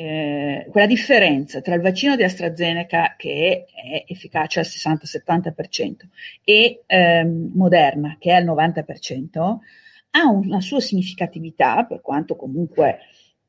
eh, 0.00 0.68
quella 0.70 0.86
differenza 0.86 1.60
tra 1.60 1.74
il 1.74 1.80
vaccino 1.80 2.14
di 2.14 2.22
AstraZeneca 2.22 3.16
che 3.16 3.64
è 3.66 4.04
efficace 4.06 4.60
al 4.60 4.66
60-70% 4.66 5.94
e 6.44 6.82
ehm, 6.86 7.50
Moderna 7.54 8.16
che 8.16 8.30
è 8.30 8.34
al 8.34 8.44
90% 8.44 9.56
ha 10.10 10.28
una 10.28 10.60
sua 10.60 10.80
significatività, 10.80 11.84
per 11.84 12.00
quanto 12.00 12.36
comunque 12.36 12.98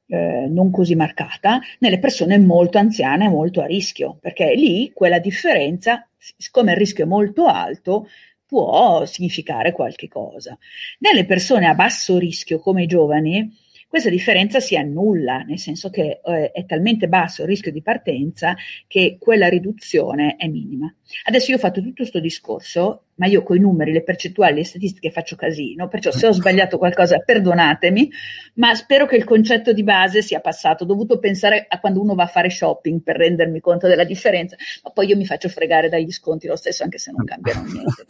eh, 0.08 0.48
non 0.50 0.72
così 0.72 0.96
marcata, 0.96 1.60
nelle 1.80 2.00
persone 2.00 2.40
molto 2.40 2.80
anziane 2.80 3.26
e 3.26 3.30
molto 3.30 3.62
a 3.62 3.66
rischio, 3.66 4.18
perché 4.20 4.56
lì 4.56 4.92
quella 4.92 5.20
differenza, 5.20 6.08
siccome 6.18 6.72
il 6.72 6.78
rischio 6.78 7.04
è 7.06 7.08
molto 7.08 7.46
alto, 7.46 8.08
può 8.46 9.06
significare 9.06 9.72
qualche 9.72 10.08
cosa. 10.08 10.58
Nelle 10.98 11.26
persone 11.26 11.68
a 11.68 11.76
basso 11.76 12.18
rischio 12.18 12.60
come 12.60 12.84
i 12.84 12.88
giovani, 12.88 13.56
questa 13.90 14.12
differenza 14.12 14.60
si 14.60 14.78
annulla, 14.78 15.40
nel 15.40 15.58
senso 15.58 15.90
che 15.90 16.22
eh, 16.24 16.52
è 16.52 16.66
talmente 16.66 17.08
basso 17.08 17.42
il 17.42 17.48
rischio 17.48 17.72
di 17.72 17.82
partenza 17.82 18.56
che 18.86 19.18
quella 19.20 19.50
riduzione 19.50 20.36
è 20.36 20.48
minima. 20.48 20.94
Adesso 21.24 21.50
io 21.50 21.58
ho 21.58 21.60
fatto 21.60 21.82
tutto 21.82 21.96
questo 21.96 22.20
discorso 22.20 23.06
ma 23.20 23.28
io 23.28 23.44
con 23.44 23.58
i 23.58 23.60
numeri, 23.60 23.92
le 23.92 24.02
percentuali, 24.02 24.56
le 24.56 24.66
statistiche 24.66 25.12
faccio 25.12 25.36
casino, 25.36 25.90
perciò 25.90 26.10
se 26.10 26.26
ho 26.28 26.32
sbagliato 26.32 26.78
qualcosa 26.78 27.20
perdonatemi, 27.20 28.10
ma 28.56 28.74
spero 28.74 29.06
che 29.06 29.18
il 29.18 29.26
concetto 29.26 29.74
di 29.74 29.84
base 29.84 30.22
sia 30.22 30.40
passato. 30.40 30.86
Ho 30.86 30.88
dovuto 30.88 31.20
pensare 31.20 31.66
a 31.68 31.80
quando 31.80 32.02
uno 32.02 32.16
va 32.16 32.24
a 32.24 32.28
fare 32.28 32.50
shopping 32.50 33.02
per 33.04 33.18
rendermi 33.18 33.60
conto 33.60 33.88
della 33.88 34.06
differenza, 34.06 34.56
ma 34.84 34.92
poi 34.92 35.08
io 35.08 35.18
mi 35.18 35.26
faccio 35.26 35.50
fregare 35.50 35.90
dagli 35.90 36.12
sconti 36.12 36.48
lo 36.48 36.56
stesso, 36.56 36.84
anche 36.84 36.98
se 36.98 37.12
non 37.12 37.26
cambiano 37.26 37.64
niente. 37.64 38.06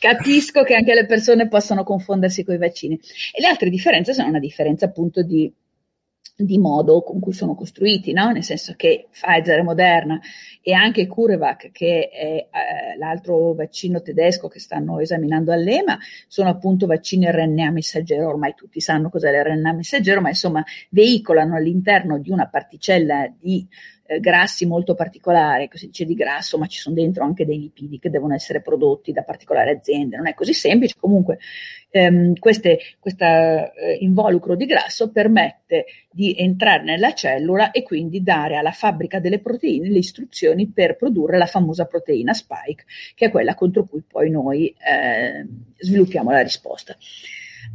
Capisco 0.00 0.64
che 0.64 0.74
anche 0.74 0.94
le 0.94 1.06
persone 1.06 1.46
possano 1.46 1.84
confondersi 1.84 2.42
con 2.42 2.56
i 2.56 2.58
vaccini. 2.58 2.98
E 3.32 3.40
le 3.40 3.46
altre 3.46 3.70
differenze 3.70 4.12
sono 4.14 4.28
una 4.28 4.40
differenza 4.40 4.86
appunto 4.86 5.22
di 5.22 5.52
di 6.36 6.58
modo 6.58 7.02
con 7.02 7.20
cui 7.20 7.32
sono 7.32 7.54
costruiti, 7.54 8.12
no? 8.12 8.32
nel 8.32 8.42
senso 8.42 8.74
che 8.76 9.06
Pfizer 9.10 9.60
e 9.60 9.62
Moderna 9.62 10.20
e 10.60 10.72
anche 10.72 11.06
CureVac, 11.06 11.70
che 11.70 12.08
è 12.08 12.24
eh, 12.24 12.98
l'altro 12.98 13.54
vaccino 13.54 14.02
tedesco 14.02 14.48
che 14.48 14.58
stanno 14.58 14.98
esaminando 14.98 15.52
all'EMA, 15.52 15.96
sono 16.26 16.48
appunto 16.48 16.86
vaccini 16.86 17.30
RNA 17.30 17.70
messaggero, 17.70 18.28
ormai 18.28 18.54
tutti 18.54 18.80
sanno 18.80 19.10
cos'è 19.10 19.30
l'RNA 19.30 19.72
messaggero, 19.74 20.20
ma 20.20 20.28
insomma 20.30 20.64
veicolano 20.90 21.54
all'interno 21.54 22.18
di 22.18 22.30
una 22.30 22.48
particella 22.48 23.32
di 23.38 23.66
eh, 24.06 24.20
grassi 24.20 24.66
molto 24.66 24.94
particolari, 24.94 25.68
si 25.72 25.86
dice 25.86 26.04
di 26.04 26.14
grasso, 26.14 26.58
ma 26.58 26.66
ci 26.66 26.78
sono 26.78 26.94
dentro 26.94 27.24
anche 27.24 27.46
dei 27.46 27.58
lipidi 27.58 27.98
che 27.98 28.10
devono 28.10 28.34
essere 28.34 28.60
prodotti 28.60 29.12
da 29.12 29.22
particolari 29.22 29.70
aziende, 29.70 30.16
non 30.16 30.26
è 30.26 30.34
così 30.34 30.52
semplice, 30.52 30.94
comunque 30.98 31.38
ehm, 31.90 32.34
questo 32.38 32.68
eh, 32.68 33.96
involucro 34.00 34.56
di 34.56 34.66
grasso 34.66 35.10
permette 35.10 35.86
di 36.10 36.34
entrare 36.36 36.82
nella 36.82 37.14
cellula 37.14 37.70
e 37.70 37.82
quindi 37.82 38.22
dare 38.22 38.56
alla 38.56 38.72
fabbrica 38.72 39.20
delle 39.20 39.38
proteine 39.38 39.88
le 39.88 39.98
istruzioni 39.98 40.68
per 40.68 40.96
produrre 40.96 41.38
la 41.38 41.46
famosa 41.46 41.86
proteina 41.86 42.34
spike, 42.34 42.84
che 43.14 43.26
è 43.26 43.30
quella 43.30 43.54
contro 43.54 43.84
cui 43.84 44.02
poi 44.06 44.28
noi 44.28 44.68
eh, 44.68 45.46
sviluppiamo 45.78 46.30
la 46.30 46.42
risposta. 46.42 46.94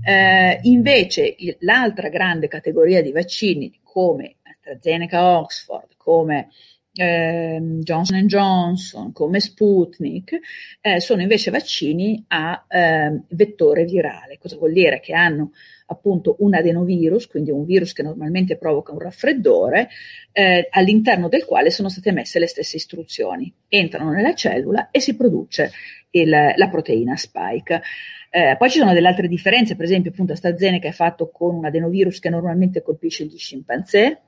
Eh, 0.01 0.59
invece 0.63 1.35
l'altra 1.59 2.09
grande 2.09 2.47
categoria 2.47 3.01
di 3.01 3.11
vaccini 3.11 3.79
come 3.83 4.35
AstraZeneca 4.69 5.39
Oxford, 5.39 5.95
come 5.97 6.49
eh, 6.93 7.59
Johnson 7.79 8.25
Johnson, 8.27 9.11
come 9.11 9.39
Sputnik, 9.39 10.37
eh, 10.81 10.99
sono 10.99 11.21
invece 11.21 11.51
vaccini 11.51 12.23
a 12.27 12.65
eh, 12.67 13.23
vettore 13.29 13.85
virale. 13.85 14.37
Cosa 14.37 14.57
vuol 14.57 14.73
dire? 14.73 14.99
Che 14.99 15.13
hanno 15.13 15.51
appunto 15.87 16.35
un 16.39 16.53
adenovirus, 16.53 17.27
quindi 17.27 17.51
un 17.51 17.65
virus 17.65 17.93
che 17.93 18.03
normalmente 18.03 18.57
provoca 18.57 18.91
un 18.91 18.99
raffreddore, 18.99 19.89
eh, 20.31 20.67
all'interno 20.69 21.29
del 21.29 21.45
quale 21.45 21.71
sono 21.71 21.89
state 21.89 22.11
messe 22.11 22.37
le 22.37 22.47
stesse 22.47 22.77
istruzioni. 22.77 23.51
Entrano 23.67 24.11
nella 24.11 24.35
cellula 24.35 24.89
e 24.91 24.99
si 24.99 25.15
produce 25.15 25.71
il, 26.11 26.29
la 26.29 26.69
proteina 26.69 27.15
spike. 27.15 27.81
Eh, 28.31 28.55
poi 28.59 28.69
ci 28.69 28.77
sono 28.77 28.93
delle 28.93 29.07
altre 29.07 29.27
differenze, 29.27 29.75
per 29.75 29.85
esempio 29.85 30.11
appunto 30.11 30.33
AstraZeneca 30.33 30.87
è 30.87 30.91
fatto 30.91 31.31
con 31.31 31.55
un 31.55 31.65
adenovirus 31.65 32.19
che 32.19 32.29
normalmente 32.29 32.83
colpisce 32.83 33.25
gli 33.25 33.37
scimpanzé, 33.37 34.21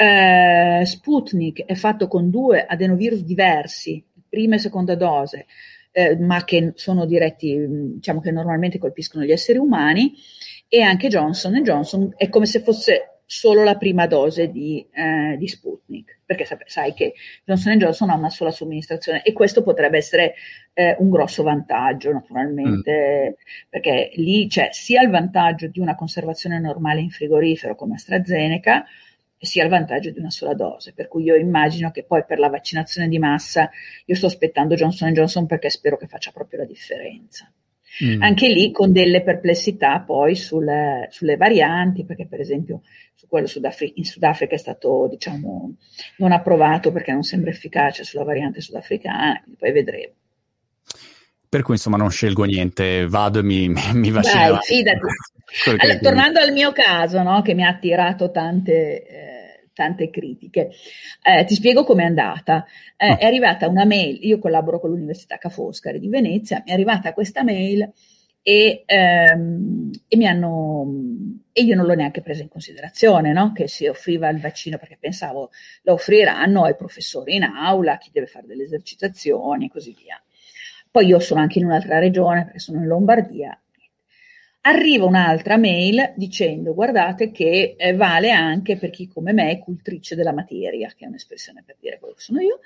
eh, 0.00 0.82
Sputnik 0.86 1.66
è 1.66 1.74
fatto 1.74 2.08
con 2.08 2.30
due 2.30 2.64
adenovirus 2.64 3.22
diversi, 3.22 4.02
prima 4.26 4.54
e 4.54 4.58
seconda 4.58 4.94
dose, 4.94 5.44
eh, 5.92 6.16
ma 6.16 6.42
che 6.44 6.72
sono 6.76 7.04
diretti, 7.04 7.66
diciamo 7.68 8.20
che 8.20 8.30
normalmente 8.30 8.78
colpiscono 8.78 9.24
gli 9.24 9.30
esseri 9.30 9.58
umani, 9.58 10.14
e 10.68 10.80
anche 10.80 11.08
Johnson 11.08 11.62
Johnson 11.62 12.14
è 12.16 12.30
come 12.30 12.46
se 12.46 12.60
fosse 12.60 13.18
solo 13.26 13.62
la 13.62 13.76
prima 13.76 14.06
dose 14.06 14.50
di, 14.50 14.84
eh, 14.90 15.36
di 15.36 15.46
Sputnik, 15.46 16.20
perché 16.24 16.46
sai 16.64 16.94
che 16.94 17.12
Johnson 17.44 17.76
Johnson 17.76 18.08
ha 18.08 18.14
una 18.14 18.30
sola 18.30 18.50
somministrazione 18.50 19.22
e 19.22 19.34
questo 19.34 19.62
potrebbe 19.62 19.98
essere 19.98 20.32
eh, 20.72 20.96
un 20.98 21.10
grosso 21.10 21.42
vantaggio 21.42 22.10
naturalmente, 22.10 23.36
mm. 23.36 23.68
perché 23.68 24.12
lì 24.14 24.46
c'è 24.48 24.68
sia 24.72 25.02
il 25.02 25.10
vantaggio 25.10 25.66
di 25.66 25.78
una 25.78 25.94
conservazione 25.94 26.58
normale 26.58 27.00
in 27.00 27.10
frigorifero 27.10 27.74
come 27.74 27.96
AstraZeneca, 27.96 28.86
sia 29.46 29.64
il 29.64 29.70
vantaggio 29.70 30.10
di 30.10 30.18
una 30.18 30.30
sola 30.30 30.54
dose, 30.54 30.92
per 30.92 31.08
cui 31.08 31.24
io 31.24 31.34
immagino 31.34 31.90
che 31.90 32.04
poi 32.04 32.24
per 32.26 32.38
la 32.38 32.48
vaccinazione 32.48 33.08
di 33.08 33.18
massa 33.18 33.70
io 34.04 34.14
sto 34.14 34.26
aspettando 34.26 34.74
Johnson 34.74 35.12
Johnson 35.12 35.46
perché 35.46 35.70
spero 35.70 35.96
che 35.96 36.06
faccia 36.06 36.30
proprio 36.30 36.60
la 36.60 36.66
differenza. 36.66 37.50
Mm. 38.04 38.22
Anche 38.22 38.48
lì 38.48 38.70
con 38.70 38.92
delle 38.92 39.22
perplessità 39.22 40.00
poi 40.00 40.34
sulle, 40.36 41.08
sulle 41.10 41.36
varianti, 41.36 42.04
perché 42.04 42.26
per 42.26 42.40
esempio 42.40 42.82
su 43.14 43.26
quello 43.26 43.46
Sudafri- 43.46 43.92
in 43.96 44.04
Sudafrica 44.04 44.54
è 44.54 44.58
stato 44.58 45.08
diciamo 45.10 45.74
non 46.18 46.32
approvato 46.32 46.92
perché 46.92 47.12
non 47.12 47.22
sembra 47.22 47.50
efficace 47.50 48.04
sulla 48.04 48.24
variante 48.24 48.60
sudafricana, 48.60 49.42
poi 49.58 49.72
vedremo. 49.72 50.12
Per 51.50 51.62
cui 51.62 51.74
insomma 51.74 51.96
non 51.96 52.12
scelgo 52.12 52.44
niente, 52.44 53.08
vado 53.08 53.40
e 53.40 53.42
mi, 53.42 53.68
mi 53.68 54.10
vaccino. 54.12 54.52
Dai, 54.52 54.58
fidati. 54.62 55.00
allora, 55.78 55.98
tornando 55.98 56.38
al 56.38 56.52
mio 56.52 56.70
caso, 56.70 57.20
no, 57.24 57.42
che 57.42 57.54
mi 57.54 57.64
ha 57.64 57.68
attirato 57.68 58.30
tante... 58.30 59.06
Eh, 59.06 59.40
tante 59.72 60.10
critiche. 60.10 60.70
Eh, 61.22 61.44
ti 61.46 61.54
spiego 61.54 61.84
com'è 61.84 62.04
andata. 62.04 62.66
Eh, 62.96 63.12
oh. 63.12 63.18
È 63.18 63.24
arrivata 63.24 63.66
una 63.66 63.84
mail, 63.84 64.18
io 64.20 64.38
collaboro 64.38 64.78
con 64.78 64.90
l'Università 64.90 65.38
Ca' 65.38 65.48
Foscari 65.48 65.98
di 65.98 66.08
Venezia, 66.08 66.62
mi 66.64 66.70
è 66.70 66.74
arrivata 66.74 67.14
questa 67.14 67.42
mail 67.42 67.90
e, 68.42 68.82
ehm, 68.86 69.90
e, 70.06 70.16
mi 70.16 70.26
hanno, 70.26 70.86
e 71.52 71.62
io 71.62 71.74
non 71.74 71.86
l'ho 71.86 71.94
neanche 71.94 72.20
presa 72.20 72.42
in 72.42 72.48
considerazione, 72.48 73.32
no? 73.32 73.52
che 73.52 73.68
si 73.68 73.86
offriva 73.86 74.28
il 74.28 74.40
vaccino 74.40 74.78
perché 74.78 74.98
pensavo 75.00 75.50
lo 75.82 75.94
offriranno 75.94 76.64
ai 76.64 76.76
professori 76.76 77.36
in 77.36 77.44
aula, 77.44 77.98
chi 77.98 78.10
deve 78.12 78.26
fare 78.26 78.46
delle 78.46 78.64
esercitazioni 78.64 79.66
e 79.66 79.70
così 79.70 79.94
via. 79.98 80.22
Poi 80.90 81.06
io 81.06 81.18
sono 81.20 81.40
anche 81.40 81.58
in 81.58 81.66
un'altra 81.66 81.98
regione 81.98 82.44
perché 82.44 82.58
sono 82.58 82.78
in 82.78 82.86
Lombardia 82.86 83.60
Arriva 84.62 85.06
un'altra 85.06 85.56
mail 85.56 86.12
dicendo 86.16 86.74
guardate 86.74 87.30
che 87.30 87.76
eh, 87.78 87.94
vale 87.94 88.30
anche 88.30 88.76
per 88.76 88.90
chi 88.90 89.08
come 89.08 89.32
me 89.32 89.52
è 89.52 89.58
cultrice 89.58 90.14
della 90.14 90.34
materia, 90.34 90.92
che 90.94 91.06
è 91.06 91.08
un'espressione 91.08 91.62
per 91.64 91.76
dire 91.80 91.98
quello 91.98 92.12
che 92.12 92.20
sono 92.20 92.40
io, 92.40 92.60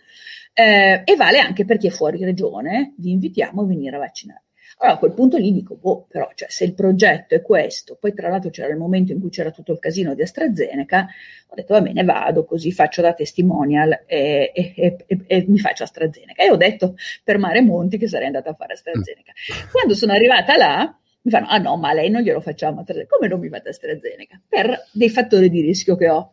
eh, 0.53 1.03
e 1.05 1.15
vale 1.15 1.39
anche 1.39 1.65
per 1.65 1.77
chi 1.77 1.87
è 1.87 1.91
fuori 1.91 2.25
regione, 2.25 2.95
vi 2.97 3.13
invitiamo 3.13 3.63
a 3.63 3.67
venire 3.67 3.95
a 3.95 4.01
vaccinare. 4.01 4.43
Allora 4.79 4.97
a 4.97 4.99
quel 4.99 5.13
punto 5.13 5.37
lì 5.37 5.53
dico, 5.53 5.77
boh, 5.77 6.07
però 6.09 6.29
cioè, 6.35 6.49
se 6.51 6.65
il 6.65 6.75
progetto 6.75 7.35
è 7.35 7.43
questo, 7.43 7.97
poi 7.99 8.13
tra 8.13 8.29
l'altro 8.29 8.51
c'era 8.51 8.73
il 8.73 8.79
momento 8.79 9.13
in 9.13 9.21
cui 9.21 9.31
c'era 9.31 9.51
tutto 9.51 9.73
il 9.73 9.79
casino 9.79 10.15
di 10.15 10.23
AstraZeneca, 10.23 11.07
ho 11.49 11.55
detto 11.55 11.75
va 11.75 11.81
bene, 11.81 12.03
vado 12.05 12.45
così, 12.45 12.73
faccio 12.73 13.01
da 13.01 13.13
testimonial 13.13 14.05
e, 14.07 14.53
e, 14.55 14.97
e, 15.07 15.19
e 15.27 15.45
mi 15.49 15.59
faccio 15.59 15.85
AstraZeneca. 15.85 16.43
E 16.43 16.51
ho 16.51 16.57
detto 16.57 16.97
per 17.23 17.39
Mare 17.39 17.63
Monti 17.63 17.99
che 17.99 18.09
sarei 18.09 18.27
andata 18.27 18.51
a 18.51 18.55
fare 18.55 18.73
AstraZeneca. 18.73 19.33
Quando 19.71 19.95
sono 19.95 20.13
arrivata 20.13 20.57
là, 20.57 20.99
mi 21.23 21.31
fanno, 21.31 21.47
ah 21.49 21.59
no, 21.59 21.77
ma 21.77 21.91
a 21.91 21.95
lei 21.95 22.11
non 22.11 22.23
glielo 22.23 22.41
facciamo 22.41 22.81
AstraZeneca. 22.81 23.17
Come 23.17 23.29
non 23.29 23.41
mi 23.41 23.49
fate 23.49 23.69
AstraZeneca? 23.71 24.41
Per 24.49 24.89
dei 24.93 25.09
fattori 25.09 25.49
di 25.49 25.61
rischio 25.61 25.97
che 25.97 26.09
ho. 26.09 26.33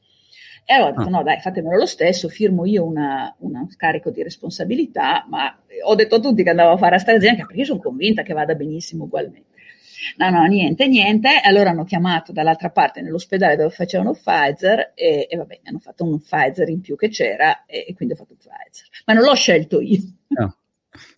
E 0.64 0.74
allora 0.74 0.89
ho 0.89 0.93
detto, 0.93 1.07
ah. 1.07 1.12
no 1.12 1.24
dai, 1.24 1.39
fatemelo 1.39 1.78
lo 1.78 1.86
stesso, 1.86 2.30
firmo 2.30 2.66
io 2.66 2.86
una, 2.86 3.34
una 3.39 3.66
carico 3.76 4.09
di 4.09 4.24
responsabilità, 4.24 5.26
ma 5.30 5.57
ho 5.84 5.95
detto 5.95 6.16
a 6.16 6.20
tutti 6.20 6.43
che 6.43 6.49
andavo 6.49 6.72
a 6.72 6.78
fare 6.78 6.95
AstraZeneca 6.95 7.45
perché 7.45 7.59
io 7.59 7.66
sono 7.66 7.80
convinta 7.80 8.22
che 8.22 8.34
vada 8.34 8.53
benissimo 8.55 9.05
ugualmente. 9.05 9.49
No, 10.18 10.30
no, 10.30 10.45
niente, 10.45 10.88
niente. 10.88 11.30
Allora 11.43 11.70
hanno 11.70 11.84
chiamato 11.84 12.32
dall'altra 12.32 12.70
parte 12.70 13.01
nell'ospedale 13.01 13.55
dove 13.55 13.70
facevano 13.70 14.14
Pfizer 14.14 14.93
e, 14.95 15.28
e 15.30 15.38
vabbè, 15.38 15.59
mi 15.62 15.70
hanno 15.70 15.80
fatto 15.80 16.03
un 16.03 16.20
Pfizer 16.20 16.70
in 16.70 16.82
più 16.82 16.95
che 16.95 17.09
c'era 17.09 17.66
e, 17.66 17.86
e 17.88 17.93
quindi 17.93 18.14
ho 18.14 18.18
fatto 18.18 18.36
Pfizer. 18.36 18.88
Ma 19.05 19.14
non 19.14 19.24
l'ho 19.24 19.36
scelto 19.36 19.80
io. 19.80 20.01
No. 20.30 20.55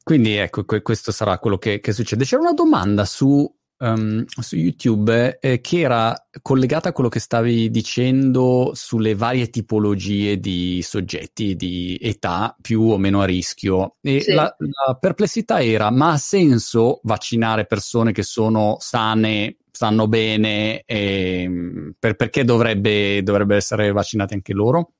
Quindi 0.04 0.36
ecco, 0.36 0.66
questo 0.66 1.12
sarà 1.12 1.40
quello 1.40 1.58
che, 1.58 1.80
che 1.80 1.94
succede. 1.94 2.26
C'era 2.26 2.42
una 2.42 2.54
domanda 2.54 3.06
su 3.06 3.52
um, 3.84 4.24
su 4.26 4.56
YouTube 4.56 5.38
eh, 5.40 5.60
che 5.62 5.80
era 5.80 6.28
collegata 6.42 6.90
a 6.90 6.92
quello 6.94 7.10
che 7.10 7.20
stavi 7.20 7.70
dicendo 7.70 8.72
sulle 8.74 9.14
varie 9.14 9.50
tipologie 9.50 10.40
di 10.40 10.82
soggetti 10.82 11.56
di 11.56 11.98
età 12.02 12.56
più 12.60 12.82
o 12.82 12.98
meno 12.98 13.22
a 13.22 13.26
rischio. 13.26 13.98
E 14.02 14.22
sì. 14.22 14.34
la, 14.34 14.56
la 14.58 14.96
perplessità 14.96 15.62
era: 15.62 15.92
ma 15.92 16.14
ha 16.14 16.18
senso 16.18 17.02
vaccinare 17.04 17.66
persone 17.66 18.14
che 18.14 18.24
sono 18.24 18.78
sane, 18.80 19.58
stanno 19.70 20.08
bene, 20.08 20.84
e, 20.86 21.94
per, 22.00 22.16
perché 22.16 22.44
dovrebbe, 22.44 23.22
dovrebbe 23.24 23.56
essere 23.56 23.92
vaccinati 23.92 24.34
anche 24.34 24.54
loro? 24.54 24.94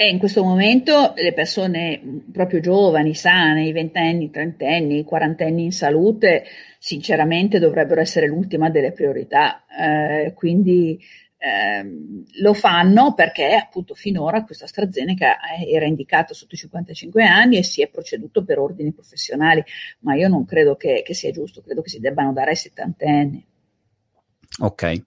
E 0.00 0.08
in 0.08 0.16
questo 0.18 0.42
momento 0.42 1.12
le 1.14 1.34
persone 1.34 2.00
proprio 2.32 2.60
giovani, 2.60 3.14
sane, 3.14 3.66
i 3.66 3.72
ventenni, 3.72 4.24
i 4.24 4.30
trentenni, 4.30 5.00
i 5.00 5.04
quarantenni 5.04 5.64
in 5.64 5.72
salute, 5.72 6.44
sinceramente 6.78 7.58
dovrebbero 7.58 8.00
essere 8.00 8.26
l'ultima 8.26 8.70
delle 8.70 8.92
priorità. 8.92 9.66
Eh, 9.66 10.32
quindi 10.32 10.98
eh, 11.36 11.84
lo 12.40 12.54
fanno 12.54 13.12
perché 13.12 13.52
appunto 13.52 13.94
finora 13.94 14.42
questa 14.44 14.64
AstraZeneca 14.64 15.36
era 15.70 15.84
indicata 15.84 16.32
sotto 16.32 16.54
i 16.54 16.58
55 16.58 17.22
anni 17.22 17.58
e 17.58 17.62
si 17.62 17.82
è 17.82 17.88
proceduto 17.90 18.42
per 18.42 18.58
ordini 18.58 18.94
professionali, 18.94 19.62
ma 19.98 20.14
io 20.14 20.28
non 20.28 20.46
credo 20.46 20.76
che, 20.76 21.02
che 21.04 21.12
sia 21.12 21.30
giusto, 21.30 21.60
credo 21.60 21.82
che 21.82 21.90
si 21.90 22.00
debbano 22.00 22.32
dare 22.32 22.52
ai 22.52 22.56
settantenni. 22.56 23.44
Ok. 24.60 25.02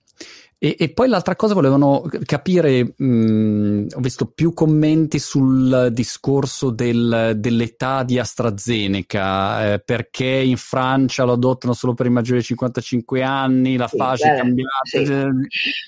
E, 0.63 0.77
e, 0.79 0.93
poi 0.93 1.09
l'altra 1.09 1.35
cosa 1.35 1.53
volevano 1.53 2.09
capire, 2.25 2.93
mh, 2.95 3.87
ho 3.95 3.99
visto 3.99 4.27
più 4.27 4.53
commenti 4.53 5.19
sul 5.19 5.89
discorso 5.91 6.69
del, 6.69 7.33
dell'età 7.35 8.03
di 8.03 8.17
AstraZeneca, 8.17 9.73
eh, 9.73 9.79
perché 9.79 10.23
in 10.23 10.55
Francia 10.55 11.25
lo 11.25 11.33
adottano 11.33 11.73
solo 11.73 11.93
per 11.93 12.05
i 12.05 12.11
maggiori 12.11 12.39
di 12.39 12.45
55 12.45 13.21
anni, 13.21 13.75
la 13.75 13.89
sì, 13.89 13.97
fase 13.97 14.31
è 14.31 14.37
cambiata. 14.37 14.71
Sì. 14.83 15.03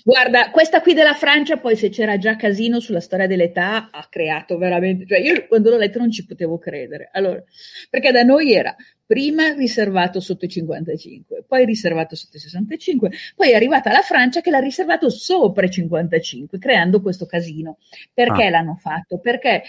Guarda, 0.04 0.50
questa 0.50 0.82
qui 0.82 0.94
della 0.94 1.14
Francia, 1.14 1.56
poi 1.56 1.78
se 1.78 1.88
c'era 1.88 2.18
già 2.18 2.36
casino 2.36 2.82
sulla 2.82 3.00
storia 3.00 3.28
dell'età, 3.28 3.88
ha 3.90 4.06
creato 4.10 4.58
veramente, 4.58 5.06
cioè 5.08 5.22
io 5.22 5.46
quando 5.48 5.70
l'ho 5.70 5.78
letto 5.78 6.00
non 6.00 6.12
ci 6.12 6.26
potevo 6.26 6.58
credere. 6.58 7.10
Allora, 7.14 7.42
perché 7.90 8.12
da 8.12 8.24
noi 8.24 8.52
era 8.52 8.76
prima 9.06 9.54
riservato 9.54 10.20
sotto 10.20 10.46
i 10.46 10.50
55, 10.50 11.44
poi 11.48 11.66
riservato 11.66 12.16
sotto 12.16 12.38
i 12.38 12.40
65, 12.40 13.12
poi 13.36 13.52
è 13.52 13.56
arrivata 13.56 13.92
la 13.92 14.02
Francia 14.02 14.42
che 14.42 14.50
l'ha 14.50 14.60
riservato 14.60 15.10
sopra 15.10 15.66
i 15.66 15.72
55, 15.72 16.58
creando 16.58 17.02
questo 17.02 17.26
casino. 17.26 17.78
Perché 18.14 18.46
ah. 18.46 18.50
l'hanno 18.50 18.76
fatto? 18.76 19.20
Perché 19.20 19.64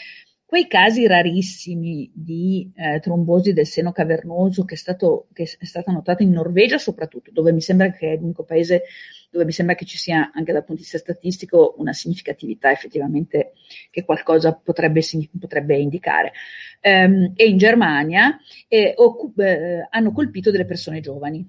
quei 0.46 0.68
casi 0.68 1.08
rarissimi 1.08 2.08
di 2.14 2.70
eh, 2.76 3.00
trombosi 3.00 3.52
del 3.52 3.66
seno 3.66 3.90
cavernoso 3.90 4.64
che 4.64 4.74
è, 4.74 4.78
stato, 4.78 5.26
che 5.32 5.42
è 5.42 5.64
stata 5.64 5.90
notata 5.90 6.22
in 6.22 6.30
Norvegia 6.30 6.78
soprattutto, 6.78 7.32
dove 7.32 7.52
mi 7.52 7.60
sembra 7.60 7.90
che 7.90 8.12
è 8.12 8.16
l'unico 8.16 8.44
paese 8.44 8.84
dove 9.28 9.44
mi 9.44 9.52
sembra 9.52 9.74
che 9.74 9.84
ci 9.84 9.98
sia 9.98 10.30
anche 10.32 10.52
dal 10.52 10.64
punto 10.64 10.76
di 10.76 10.88
vista 10.88 10.98
statistico 10.98 11.74
una 11.78 11.92
significatività 11.92 12.70
effettivamente 12.70 13.52
che 13.90 14.04
qualcosa 14.04 14.54
potrebbe, 14.54 15.02
potrebbe 15.38 15.76
indicare. 15.76 16.32
Um, 16.80 17.32
e 17.34 17.48
in 17.48 17.58
Germania 17.58 18.38
eh, 18.68 18.94
occup- 18.96 19.40
eh, 19.40 19.86
hanno 19.90 20.12
colpito 20.12 20.50
delle 20.50 20.64
persone 20.64 21.00
giovani 21.00 21.46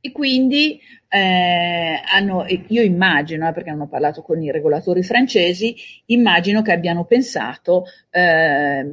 e 0.00 0.12
quindi 0.12 0.80
eh, 1.08 2.00
hanno, 2.12 2.46
io 2.68 2.82
immagino, 2.82 3.48
eh, 3.48 3.52
perché 3.52 3.70
ho 3.72 3.88
parlato 3.88 4.22
con 4.22 4.42
i 4.42 4.50
regolatori 4.50 5.02
francesi, 5.02 5.74
immagino 6.06 6.62
che 6.62 6.72
abbiano 6.72 7.04
pensato 7.04 7.84
eh, 8.10 8.86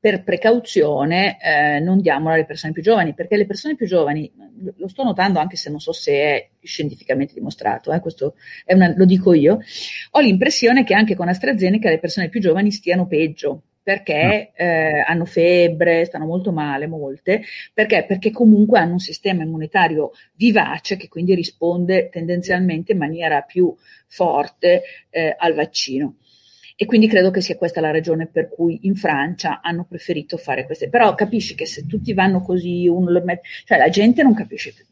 per 0.00 0.24
precauzione 0.24 1.36
eh, 1.40 1.78
non 1.80 2.00
diamola 2.00 2.34
alle 2.34 2.46
persone 2.46 2.72
più 2.72 2.82
giovani, 2.82 3.14
perché 3.14 3.36
le 3.36 3.46
persone 3.46 3.76
più 3.76 3.86
giovani, 3.86 4.32
lo 4.76 4.88
sto 4.88 5.04
notando 5.04 5.38
anche 5.38 5.56
se 5.56 5.70
non 5.70 5.78
so 5.78 5.92
se 5.92 6.12
è 6.12 6.48
scientificamente 6.62 7.34
dimostrato, 7.34 7.92
eh, 7.92 8.00
questo 8.00 8.34
una, 8.66 8.92
lo 8.96 9.04
dico 9.04 9.34
io, 9.34 9.58
ho 10.12 10.20
l'impressione 10.20 10.84
che 10.84 10.94
anche 10.94 11.14
con 11.14 11.28
AstraZeneca 11.28 11.90
le 11.90 11.98
persone 11.98 12.30
più 12.30 12.40
giovani 12.40 12.70
stiano 12.70 13.06
peggio, 13.06 13.64
perché 13.90 14.52
eh, 14.54 15.02
hanno 15.04 15.24
febbre, 15.24 16.04
stanno 16.04 16.24
molto 16.24 16.52
male, 16.52 16.86
molte, 16.86 17.42
perché? 17.74 18.04
Perché 18.06 18.30
comunque 18.30 18.78
hanno 18.78 18.92
un 18.92 18.98
sistema 19.00 19.42
immunitario 19.42 20.12
vivace 20.36 20.96
che 20.96 21.08
quindi 21.08 21.34
risponde 21.34 22.08
tendenzialmente 22.08 22.92
in 22.92 22.98
maniera 22.98 23.40
più 23.40 23.74
forte 24.06 24.82
eh, 25.10 25.34
al 25.36 25.54
vaccino. 25.54 26.18
E 26.76 26.84
quindi 26.86 27.08
credo 27.08 27.32
che 27.32 27.40
sia 27.40 27.56
questa 27.56 27.80
la 27.80 27.90
ragione 27.90 28.28
per 28.28 28.48
cui 28.48 28.78
in 28.82 28.94
Francia 28.94 29.60
hanno 29.60 29.84
preferito 29.88 30.36
fare 30.36 30.66
queste. 30.66 30.88
Però 30.88 31.12
capisci 31.16 31.56
che 31.56 31.66
se 31.66 31.84
tutti 31.84 32.14
vanno 32.14 32.42
così, 32.42 32.86
uno 32.86 33.10
lo 33.10 33.24
mette, 33.24 33.48
cioè 33.64 33.76
la 33.76 33.88
gente 33.88 34.22
non 34.22 34.34
capisce 34.34 34.72
più 34.72 34.84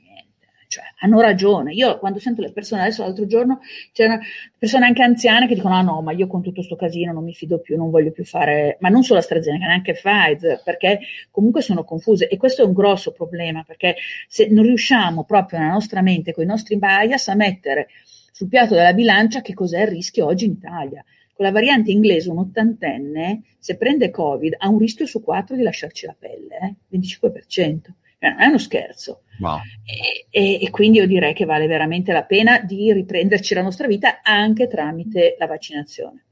cioè, 0.68 0.84
hanno 0.98 1.20
ragione. 1.20 1.72
Io 1.72 1.98
quando 1.98 2.18
sento 2.18 2.42
le 2.42 2.52
persone, 2.52 2.82
adesso 2.82 3.02
l'altro 3.02 3.26
giorno 3.26 3.60
c'erano 3.92 4.20
persone 4.58 4.84
anche 4.84 5.02
anziane 5.02 5.48
che 5.48 5.54
dicono: 5.54 5.74
Ah 5.74 5.80
no, 5.82 6.02
ma 6.02 6.12
io 6.12 6.26
con 6.26 6.42
tutto 6.42 6.56
questo 6.56 6.76
casino 6.76 7.12
non 7.12 7.24
mi 7.24 7.32
fido 7.32 7.58
più, 7.58 7.76
non 7.76 7.90
voglio 7.90 8.12
più 8.12 8.24
fare, 8.24 8.76
ma 8.80 8.90
non 8.90 9.02
solo 9.02 9.18
AstraZeneca, 9.18 9.66
neanche 9.66 9.94
Pfizer, 9.94 10.60
perché 10.62 11.00
comunque 11.30 11.62
sono 11.62 11.84
confuse. 11.84 12.28
E 12.28 12.36
questo 12.36 12.62
è 12.62 12.66
un 12.66 12.74
grosso 12.74 13.12
problema, 13.12 13.64
perché 13.64 13.96
se 14.28 14.48
non 14.48 14.64
riusciamo 14.64 15.24
proprio 15.24 15.58
nella 15.58 15.72
nostra 15.72 16.02
mente, 16.02 16.32
con 16.32 16.44
i 16.44 16.46
nostri 16.46 16.76
bias, 16.76 17.28
a 17.28 17.34
mettere 17.34 17.88
sul 18.30 18.48
piatto 18.48 18.74
della 18.74 18.92
bilancia 18.92 19.40
che 19.40 19.54
cos'è 19.54 19.80
il 19.80 19.88
rischio 19.88 20.26
oggi 20.26 20.44
in 20.44 20.52
Italia. 20.52 21.02
Con 21.32 21.46
la 21.46 21.52
variante 21.52 21.92
inglese, 21.92 22.28
un 22.28 22.38
ottantenne, 22.38 23.42
se 23.58 23.76
prende 23.76 24.10
Covid, 24.10 24.56
ha 24.58 24.68
un 24.68 24.78
rischio 24.78 25.06
su 25.06 25.22
quattro 25.22 25.56
di 25.56 25.62
lasciarci 25.62 26.04
la 26.04 26.16
pelle, 26.18 26.76
eh? 26.90 26.96
25%. 26.98 27.94
Eh, 28.18 28.28
non 28.28 28.40
è 28.40 28.46
uno 28.46 28.58
scherzo. 28.58 29.22
Wow. 29.40 29.58
E, 29.84 30.26
e, 30.30 30.64
e, 30.64 30.70
quindi 30.70 30.98
io 30.98 31.06
direi 31.06 31.32
che 31.32 31.44
vale 31.44 31.66
veramente 31.66 32.12
la 32.12 32.24
pena 32.24 32.60
di 32.60 32.92
riprenderci 32.92 33.54
la 33.54 33.62
nostra 33.62 33.86
vita 33.86 34.20
anche 34.22 34.66
tramite 34.66 35.36
la 35.38 35.46
vaccinazione. 35.46 36.24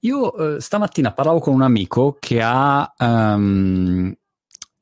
Io 0.00 0.56
eh, 0.56 0.60
stamattina 0.60 1.12
parlavo 1.12 1.40
con 1.40 1.54
un 1.54 1.62
amico 1.62 2.16
che 2.18 2.40
ha 2.42 2.94
um, 2.98 4.14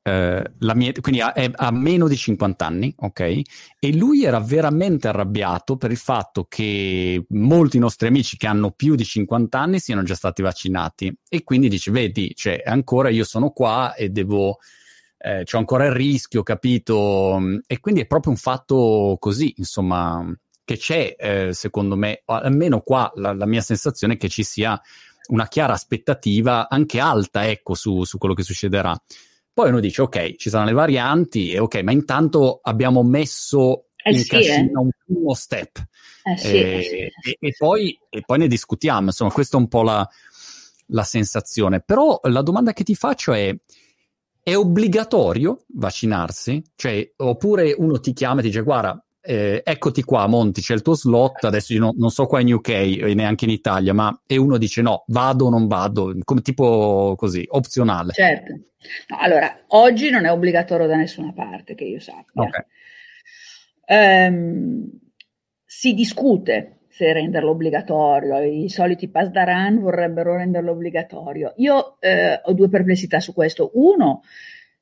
eh, 0.06 0.52
la 0.58 0.74
mia, 0.74 0.92
quindi 1.00 1.22
ha, 1.22 1.32
è, 1.32 1.50
ha 1.54 1.70
meno 1.70 2.06
di 2.08 2.16
50 2.16 2.66
anni, 2.66 2.94
ok? 2.94 3.20
E 3.78 3.94
lui 3.94 4.24
era 4.24 4.38
veramente 4.38 5.08
arrabbiato 5.08 5.76
per 5.76 5.90
il 5.90 5.96
fatto 5.96 6.44
che 6.46 7.24
molti 7.30 7.78
nostri 7.78 8.08
amici 8.08 8.36
che 8.36 8.46
hanno 8.46 8.70
più 8.72 8.96
di 8.96 9.04
50 9.04 9.58
anni 9.58 9.78
siano 9.78 10.02
già 10.02 10.14
stati 10.14 10.42
vaccinati. 10.42 11.16
E 11.26 11.42
quindi 11.42 11.68
dice: 11.68 11.90
Vedi, 11.90 12.34
cioè, 12.34 12.62
ancora 12.64 13.08
io 13.08 13.24
sono 13.24 13.50
qua 13.50 13.94
e 13.94 14.10
devo 14.10 14.58
eh, 15.24 15.44
c'è 15.44 15.56
ancora 15.56 15.86
il 15.86 15.92
rischio, 15.92 16.42
capito? 16.42 17.40
E 17.66 17.80
quindi 17.80 18.02
è 18.02 18.06
proprio 18.06 18.32
un 18.32 18.38
fatto 18.38 19.16
così, 19.18 19.54
insomma, 19.56 20.22
che 20.62 20.76
c'è, 20.76 21.16
eh, 21.18 21.54
secondo 21.54 21.96
me, 21.96 22.22
almeno 22.26 22.82
qua 22.82 23.10
la, 23.14 23.32
la, 23.32 23.46
mia 23.46 23.62
sensazione 23.62 24.14
è 24.14 24.16
che 24.18 24.28
ci 24.28 24.42
sia 24.42 24.78
una 25.28 25.48
chiara 25.48 25.72
aspettativa, 25.72 26.68
anche 26.68 27.00
alta, 27.00 27.48
ecco, 27.48 27.72
su, 27.72 28.04
su 28.04 28.18
quello 28.18 28.34
che 28.34 28.42
succederà. 28.42 28.94
Poi 29.50 29.70
uno 29.70 29.80
dice, 29.80 30.02
ok, 30.02 30.34
ci 30.34 30.50
saranno 30.50 30.68
le 30.68 30.76
varianti, 30.76 31.52
e 31.52 31.58
ok, 31.58 31.76
ma 31.76 31.92
intanto 31.92 32.60
abbiamo 32.62 33.02
messo 33.02 33.86
eh 33.96 34.10
in 34.12 34.18
sì, 34.18 34.28
cascina 34.28 34.78
eh. 34.78 34.82
un 34.82 34.90
primo 35.06 35.32
step. 35.32 35.86
Eh 36.22 36.36
sì, 36.36 36.56
eh, 36.58 36.82
sì, 36.82 36.96
e, 37.30 37.36
e, 37.40 37.54
poi, 37.56 37.98
e, 38.10 38.20
poi, 38.20 38.38
ne 38.38 38.46
discutiamo, 38.46 39.06
insomma, 39.06 39.32
questa 39.32 39.56
è 39.56 39.60
un 39.60 39.68
po' 39.68 39.82
la, 39.82 40.06
la 40.88 41.02
sensazione. 41.02 41.80
Però 41.80 42.20
la 42.24 42.42
domanda 42.42 42.74
che 42.74 42.84
ti 42.84 42.94
faccio 42.94 43.32
è, 43.32 43.54
è 44.44 44.54
obbligatorio 44.54 45.64
vaccinarsi? 45.68 46.62
Cioè, 46.76 47.12
oppure 47.16 47.74
uno 47.76 47.98
ti 47.98 48.12
chiama 48.12 48.40
e 48.40 48.42
ti 48.42 48.48
dice 48.48 48.60
guarda, 48.60 49.02
eh, 49.22 49.62
eccoti 49.64 50.02
qua 50.02 50.26
Monti, 50.26 50.60
c'è 50.60 50.74
il 50.74 50.82
tuo 50.82 50.94
slot, 50.94 51.44
adesso 51.44 51.72
io 51.72 51.80
non, 51.80 51.94
non, 51.96 52.10
so 52.10 52.26
qua 52.26 52.40
in 52.40 52.52
UK 52.52 52.68
e 52.68 53.14
neanche 53.14 53.46
in 53.46 53.50
Italia, 53.52 53.94
ma 53.94 54.20
e 54.26 54.36
uno 54.36 54.58
dice 54.58 54.82
no, 54.82 55.04
vado 55.06 55.46
o 55.46 55.50
non 55.50 55.66
vado, 55.66 56.14
come 56.24 56.42
tipo 56.42 57.14
così, 57.16 57.42
opzionale. 57.48 58.12
Certo. 58.12 58.52
No, 59.08 59.16
allora, 59.18 59.64
oggi 59.68 60.10
non 60.10 60.26
è 60.26 60.30
obbligatorio 60.30 60.86
da 60.86 60.96
nessuna 60.96 61.32
parte, 61.32 61.74
che 61.74 61.84
io 61.84 62.00
sappia. 62.00 62.42
Okay. 62.42 64.26
Um, 64.28 64.90
si 65.64 65.94
discute 65.94 66.80
se 66.94 67.12
renderlo 67.12 67.50
obbligatorio. 67.50 68.40
I 68.40 68.68
soliti 68.68 69.08
pass 69.08 69.26
da 69.26 69.42
run 69.42 69.80
vorrebbero 69.80 70.36
renderlo 70.36 70.70
obbligatorio. 70.70 71.54
Io 71.56 71.96
eh, 71.98 72.40
ho 72.40 72.52
due 72.52 72.68
perplessità 72.68 73.18
su 73.18 73.32
questo. 73.34 73.72
Uno, 73.74 74.22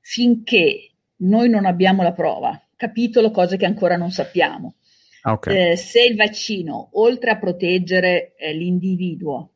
finché 0.01 0.91
noi 1.17 1.49
non 1.49 1.65
abbiamo 1.65 2.03
la 2.03 2.13
prova, 2.13 2.61
capitolo 2.77 3.31
cose 3.31 3.57
che 3.57 3.65
ancora 3.65 3.97
non 3.97 4.11
sappiamo. 4.11 4.75
Ah, 5.23 5.33
okay. 5.33 5.71
Eh, 5.71 5.77
se 5.77 6.03
il 6.03 6.15
vaccino, 6.15 6.91
oltre 6.93 7.31
a 7.31 7.39
proteggere 7.39 8.35
eh, 8.37 8.53
l'individuo, 8.53 9.53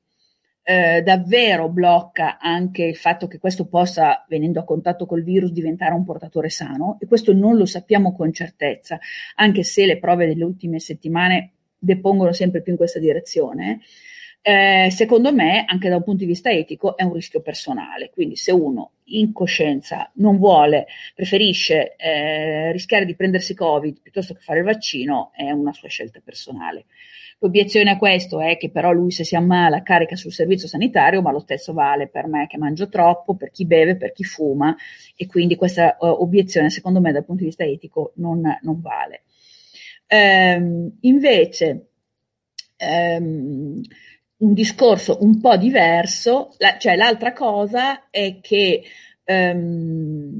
eh, 0.63 1.03
davvero 1.03 1.69
blocca 1.69 2.39
anche 2.39 2.85
il 2.85 2.97
fatto 2.97 3.27
che 3.27 3.39
questo 3.39 3.67
possa, 3.67 4.25
venendo 4.31 4.61
a 4.61 4.65
contatto 4.65 5.05
col 5.05 5.23
virus, 5.23 5.51
diventare 5.51 5.93
un 5.93 6.05
portatore 6.05 6.49
sano, 6.49 6.97
e 7.01 7.07
questo 7.07 7.35
non 7.35 7.57
lo 7.57 7.67
sappiamo 7.67 8.15
con 8.15 8.33
certezza, 8.33 8.99
anche 9.35 9.63
se 9.63 9.85
le 9.85 9.99
prove 9.99 10.27
delle 10.27 10.45
ultime 10.45 10.79
settimane 10.79 11.51
depongono 11.79 12.33
sempre 12.33 12.63
più 12.63 12.73
in 12.73 12.79
questa 12.79 12.99
direzione, 12.99 13.81
eh, 14.49 14.91
secondo 14.93 15.33
me, 15.35 15.65
anche 15.67 15.89
da 15.89 15.97
un 15.97 16.05
punto 16.05 16.21
di 16.21 16.27
vista 16.27 16.53
etico, 16.53 16.97
è 16.97 17.03
un 17.03 17.15
rischio 17.15 17.41
personale. 17.41 18.11
Quindi 18.11 18.37
se 18.37 18.53
uno 18.53 18.93
in 19.07 19.33
coscienza 19.33 20.09
non 20.15 20.39
vuole, 20.39 20.87
preferisce 21.17 21.97
eh, 21.97 22.71
rischiare 22.71 23.07
di 23.07 23.17
prendersi 23.17 23.55
Covid 23.55 24.01
piuttosto 24.01 24.35
che 24.35 24.41
fare 24.41 24.61
il 24.61 24.65
vaccino, 24.65 25.33
è 25.35 25.51
una 25.51 25.73
sua 25.73 25.89
scelta 25.89 26.21
personale. 26.25 26.85
L'obiezione 27.41 27.91
a 27.91 27.99
questo 27.99 28.41
è 28.41 28.57
che 28.57 28.71
però 28.71 28.93
lui 28.93 29.11
se 29.11 29.25
si 29.25 29.35
ammala 29.35 29.83
carica 29.83 30.15
sul 30.15 30.33
servizio 30.33 30.69
sanitario, 30.69 31.23
ma 31.23 31.33
lo 31.33 31.41
stesso 31.41 31.73
vale 31.73 32.07
per 32.07 32.29
me 32.29 32.47
che 32.47 32.57
mangio 32.57 32.89
troppo, 32.89 33.35
per 33.35 33.51
chi 33.51 33.67
beve, 33.67 33.97
per 33.97 34.13
chi 34.13 34.23
fuma 34.23 34.77
e 35.17 35.27
quindi 35.27 35.57
questa 35.57 35.97
uh, 35.99 36.07
obiezione 36.07 36.71
secondo 36.71 37.01
me 37.01 37.11
dal 37.11 37.25
punto 37.25 37.41
di 37.41 37.49
vista 37.49 37.65
etico 37.65 38.13
non, 38.17 38.41
non 38.63 38.81
vale. 38.81 39.25
Um, 40.09 40.97
invece, 41.01 41.89
um, 42.79 43.81
un 44.39 44.53
discorso 44.53 45.19
un 45.23 45.41
po' 45.41 45.57
diverso, 45.57 46.55
la, 46.59 46.77
cioè 46.79 46.95
l'altra 46.97 47.33
cosa 47.33 48.09
è 48.11 48.39
che 48.41 48.83
um, 49.25 50.31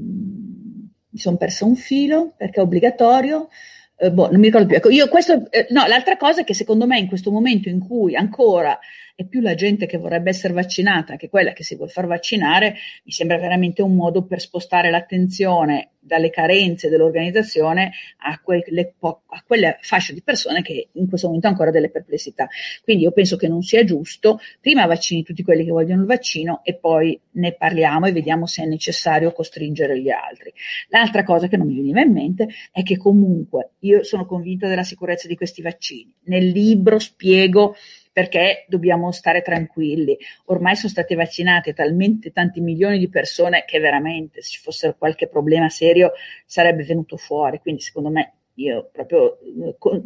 mi 1.09 1.19
sono 1.19 1.37
perso 1.37 1.65
un 1.65 1.75
filo 1.75 2.33
perché 2.37 2.59
è 2.59 2.63
obbligatorio. 2.63 3.49
Uh, 3.97 4.11
boh, 4.11 4.29
non 4.29 4.39
mi 4.39 4.45
ricordo 4.45 4.67
più. 4.67 4.75
Ecco, 4.77 4.89
io 4.89 5.07
questo, 5.09 5.49
eh, 5.51 5.67
no, 5.71 5.85
l'altra 5.87 6.17
cosa 6.17 6.41
è 6.41 6.43
che 6.43 6.53
secondo 6.53 6.85
me 6.85 6.99
in 6.99 7.07
questo 7.07 7.31
momento 7.31 7.67
in 7.69 7.79
cui 7.79 8.15
ancora 8.15 8.77
è 9.17 9.25
più 9.25 9.41
la 9.41 9.55
gente 9.55 9.87
che 9.87 9.97
vorrebbe 9.97 10.29
essere 10.29 10.53
vaccinata 10.53 11.15
che 11.15 11.27
quella 11.27 11.51
che 11.51 11.63
si 11.63 11.75
vuole 11.75 11.89
far 11.89 12.05
vaccinare, 12.05 12.75
mi 13.03 13.11
sembra 13.11 13.39
veramente 13.39 13.81
un 13.81 13.95
modo 13.95 14.23
per 14.25 14.39
spostare 14.39 14.91
l'attenzione 14.91 15.93
dalle 15.99 16.29
carenze 16.29 16.87
dell'organizzazione 16.87 17.93
a 18.17 18.39
quelle, 18.39 18.93
a 19.01 19.43
quelle 19.43 19.77
fasce 19.81 20.13
di 20.13 20.21
persone 20.21 20.61
che 20.61 20.89
in 20.91 21.09
questo 21.09 21.25
momento 21.25 21.47
hanno 21.47 21.55
ancora 21.55 21.71
delle 21.71 21.89
perplessità. 21.89 22.47
Quindi 22.83 23.03
io 23.03 23.11
penso 23.11 23.37
che 23.37 23.47
non 23.47 23.63
sia 23.63 23.83
giusto, 23.83 24.39
prima 24.61 24.85
vaccini 24.85 25.23
tutti 25.23 25.41
quelli 25.41 25.65
che 25.65 25.71
vogliono 25.71 26.01
il 26.01 26.07
vaccino 26.07 26.61
e 26.63 26.75
poi 26.75 27.19
ne 27.31 27.53
parliamo 27.53 28.05
e 28.05 28.11
vediamo 28.11 28.45
se 28.45 28.61
è 28.61 28.65
necessario 28.67 29.31
costringere 29.31 29.99
gli 29.99 30.11
altri. 30.11 30.53
L'altra 30.89 31.23
cosa 31.23 31.47
che 31.47 31.57
non 31.57 31.65
mi 31.65 31.75
veniva 31.75 32.01
in 32.01 32.11
mente 32.11 32.49
è 32.71 32.83
che 32.83 32.97
comunque 32.97 33.71
io 33.79 34.03
sono 34.03 34.27
convinta 34.27 34.67
della 34.67 34.83
sicurezza 34.83 35.27
di 35.27 35.35
questi 35.35 35.63
vaccini. 35.63 36.13
Nel 36.25 36.45
libro 36.45 36.99
spiego 36.99 37.75
perché 38.17 38.65
dobbiamo 38.67 39.11
stare 39.11 39.43
tranquilli. 39.43 40.17
Ormai 40.45 40.75
sono 40.75 40.89
state 40.89 41.13
vaccinate 41.13 41.73
talmente 41.73 42.31
tanti 42.31 42.61
milioni 42.61 42.97
di 42.97 43.09
persone 43.09 43.63
che 43.63 43.77
veramente 43.77 44.41
se 44.41 44.49
ci 44.53 44.59
fosse 44.59 44.95
qualche 44.97 45.27
problema 45.27 45.69
serio 45.69 46.13
sarebbe 46.43 46.83
venuto 46.83 47.15
fuori. 47.15 47.59
Quindi 47.59 47.81
secondo 47.81 48.09
me 48.09 48.33
io 48.55 48.89
proprio 48.91 49.37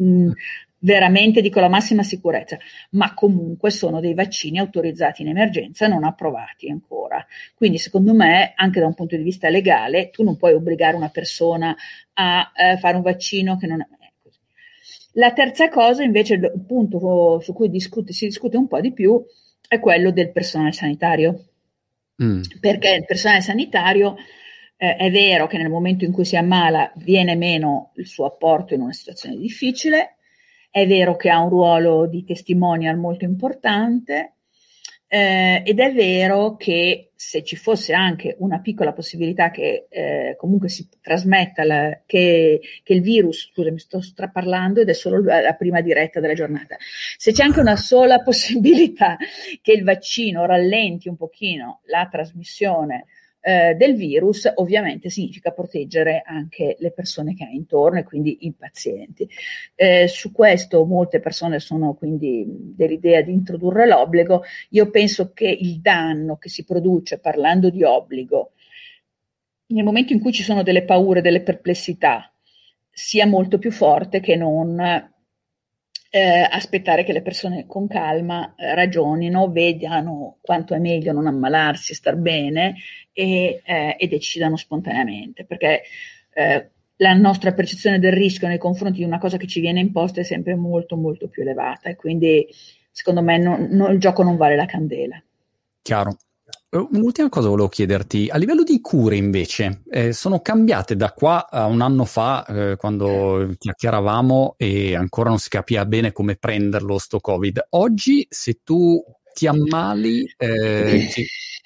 mm, 0.03 0.29
veramente 0.79 1.39
dico 1.39 1.61
la 1.61 1.69
massima 1.69 2.03
sicurezza, 2.03 2.57
ma 2.89 3.13
comunque 3.13 3.71
sono 3.71 4.01
dei 4.01 4.13
vaccini 4.13 4.59
autorizzati 4.59 5.21
in 5.21 5.29
emergenza, 5.29 5.87
non 5.87 6.03
approvati 6.03 6.69
ancora. 6.69 7.25
Quindi 7.55 7.77
secondo 7.77 8.13
me, 8.13 8.51
anche 8.57 8.81
da 8.81 8.87
un 8.87 8.93
punto 8.93 9.15
di 9.15 9.23
vista 9.23 9.47
legale, 9.47 10.09
tu 10.09 10.25
non 10.25 10.35
puoi 10.35 10.51
obbligare 10.51 10.97
una 10.97 11.07
persona 11.07 11.73
a 12.15 12.51
eh, 12.53 12.77
fare 12.77 12.97
un 12.97 13.03
vaccino 13.03 13.55
che 13.55 13.67
non 13.67 13.79
è. 13.79 14.00
La 15.13 15.33
terza 15.33 15.69
cosa, 15.69 16.03
invece, 16.03 16.35
il 16.35 16.63
punto 16.65 17.39
su 17.41 17.53
cui 17.53 17.69
discute, 17.69 18.13
si 18.13 18.25
discute 18.25 18.57
un 18.57 18.67
po' 18.67 18.79
di 18.79 18.93
più, 18.93 19.21
è 19.67 19.79
quello 19.79 20.11
del 20.11 20.31
personale 20.31 20.71
sanitario. 20.71 21.45
Mm. 22.21 22.41
Perché 22.59 22.93
il 22.93 23.05
personale 23.05 23.41
sanitario 23.41 24.15
eh, 24.77 24.95
è 24.95 25.11
vero 25.11 25.47
che 25.47 25.57
nel 25.57 25.69
momento 25.69 26.05
in 26.05 26.11
cui 26.11 26.25
si 26.25 26.35
ammala 26.35 26.91
viene 26.97 27.35
meno 27.35 27.91
il 27.95 28.07
suo 28.07 28.25
apporto 28.25 28.73
in 28.73 28.81
una 28.81 28.93
situazione 28.93 29.37
difficile, 29.37 30.17
è 30.69 30.87
vero 30.87 31.15
che 31.15 31.29
ha 31.29 31.39
un 31.39 31.49
ruolo 31.49 32.07
di 32.07 32.23
testimonial 32.23 32.97
molto 32.97 33.25
importante 33.25 34.35
eh, 35.13 35.61
ed 35.65 35.77
è 35.81 35.91
vero 35.91 36.55
che 36.55 37.11
se 37.13 37.43
ci 37.43 37.57
fosse 37.57 37.91
anche 37.91 38.37
una 38.39 38.61
piccola 38.61 38.93
possibilità 38.93 39.51
che 39.51 39.87
eh, 39.89 40.35
comunque 40.37 40.69
si 40.69 40.87
trasmetta 41.01 41.65
la, 41.65 41.99
che, 42.05 42.61
che, 42.81 42.93
il 42.93 43.01
virus, 43.01 43.49
scusami, 43.51 43.77
sto 43.77 43.99
straparlando 43.99 44.79
ed 44.79 44.87
è 44.87 44.93
solo 44.93 45.21
la, 45.21 45.53
prima 45.55 45.81
diretta 45.81 46.21
della 46.21 46.33
giornata, 46.33 46.77
se 47.17 47.33
c'è 47.33 47.43
anche 47.43 47.59
una 47.59 47.75
sola 47.75 48.21
possibilità 48.23 49.17
che 49.61 49.73
il 49.73 49.83
vaccino 49.83 50.45
rallenti 50.45 51.09
un 51.09 51.17
pochino 51.17 51.81
la 51.87 52.07
trasmissione 52.09 53.07
eh, 53.41 53.73
del 53.75 53.95
virus, 53.95 54.49
ovviamente 54.55 55.09
significa 55.09 55.51
proteggere 55.51 56.21
anche 56.25 56.77
le 56.79 56.91
persone 56.91 57.33
che 57.33 57.43
ha 57.43 57.49
intorno 57.49 57.99
e 57.99 58.03
quindi 58.03 58.37
i 58.41 58.53
pazienti. 58.53 59.27
Eh, 59.75 60.07
su 60.07 60.31
questo 60.31 60.85
molte 60.85 61.19
persone 61.19 61.59
sono 61.59 61.93
quindi 61.93 62.45
dell'idea 62.47 63.21
di 63.21 63.31
introdurre 63.31 63.87
l'obbligo. 63.87 64.43
Io 64.69 64.89
penso 64.89 65.31
che 65.33 65.47
il 65.47 65.79
danno 65.81 66.37
che 66.37 66.49
si 66.49 66.63
produce 66.63 67.19
parlando 67.19 67.69
di 67.69 67.83
obbligo 67.83 68.51
nel 69.71 69.83
momento 69.83 70.13
in 70.13 70.19
cui 70.19 70.31
ci 70.31 70.43
sono 70.43 70.63
delle 70.63 70.83
paure, 70.83 71.21
delle 71.21 71.41
perplessità, 71.41 72.31
sia 72.89 73.25
molto 73.25 73.57
più 73.57 73.71
forte 73.71 74.19
che 74.19 74.35
non 74.35 75.10
eh, 76.13 76.45
aspettare 76.49 77.05
che 77.05 77.13
le 77.13 77.21
persone 77.21 77.65
con 77.65 77.87
calma 77.87 78.53
eh, 78.55 78.75
ragionino, 78.75 79.49
vedano 79.49 80.39
quanto 80.41 80.73
è 80.73 80.79
meglio 80.79 81.13
non 81.13 81.25
ammalarsi, 81.25 81.93
star 81.93 82.17
bene 82.17 82.75
e, 83.13 83.61
eh, 83.63 83.95
e 83.97 84.07
decidano 84.09 84.57
spontaneamente, 84.57 85.45
perché 85.45 85.83
eh, 86.33 86.69
la 86.97 87.13
nostra 87.13 87.53
percezione 87.53 87.97
del 87.97 88.11
rischio 88.11 88.49
nei 88.49 88.57
confronti 88.57 88.99
di 88.99 89.05
una 89.05 89.19
cosa 89.19 89.37
che 89.37 89.47
ci 89.47 89.61
viene 89.61 89.79
imposta 89.79 90.19
è 90.19 90.25
sempre 90.25 90.55
molto 90.55 90.97
molto 90.97 91.29
più 91.29 91.43
elevata 91.43 91.89
e 91.89 91.95
quindi 91.95 92.45
secondo 92.91 93.21
me 93.21 93.37
non, 93.37 93.69
non, 93.71 93.93
il 93.93 93.99
gioco 93.99 94.21
non 94.21 94.35
vale 94.35 94.57
la 94.57 94.65
candela. 94.65 95.21
Chiaro. 95.81 96.17
Eh, 96.73 96.87
un'ultima 96.91 97.27
cosa 97.27 97.49
volevo 97.49 97.67
chiederti, 97.67 98.29
a 98.31 98.37
livello 98.37 98.63
di 98.63 98.79
cure 98.79 99.17
invece, 99.17 99.81
eh, 99.91 100.13
sono 100.13 100.39
cambiate 100.39 100.95
da 100.95 101.11
qua 101.11 101.49
a 101.49 101.65
un 101.65 101.81
anno 101.81 102.05
fa, 102.05 102.45
eh, 102.45 102.75
quando 102.77 103.53
chiacchieravamo 103.57 104.55
e 104.57 104.95
ancora 104.95 105.27
non 105.27 105.37
si 105.37 105.49
capiva 105.49 105.85
bene 105.85 106.13
come 106.13 106.37
prenderlo 106.37 106.97
sto 106.97 107.19
Covid. 107.19 107.67
Oggi, 107.71 108.25
se 108.29 108.61
tu 108.63 109.03
ti 109.33 109.47
ammali, 109.47 110.23
eh, 110.37 111.09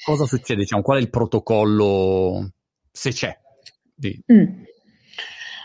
cosa 0.03 0.25
succede? 0.25 0.61
Diciamo, 0.61 0.81
qual 0.81 0.97
è 0.97 1.01
il 1.01 1.11
protocollo, 1.11 2.53
se 2.91 3.11
c'è? 3.11 3.37
Di... 3.93 4.19
Mm. 4.33 4.63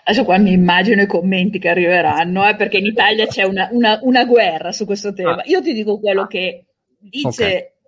Adesso 0.05 0.24
qua 0.24 0.36
mi 0.36 0.53
immagino 0.53 1.01
i 1.01 1.07
commenti 1.07 1.59
che 1.59 1.70
arriveranno, 1.70 2.47
eh, 2.47 2.57
perché 2.57 2.76
in 2.76 2.84
Italia 2.84 3.26
c'è 3.26 3.45
una, 3.45 3.70
una, 3.72 4.01
una, 4.03 4.26
guerra 4.26 4.70
su 4.70 4.84
questo 4.84 5.14
tema. 5.14 5.36
Ah. 5.36 5.43
Io 5.47 5.62
ti 5.62 5.72
dico 5.72 5.99
quello 5.99 6.26
che 6.26 6.66
dice... 6.99 7.28
Okay 7.28 7.78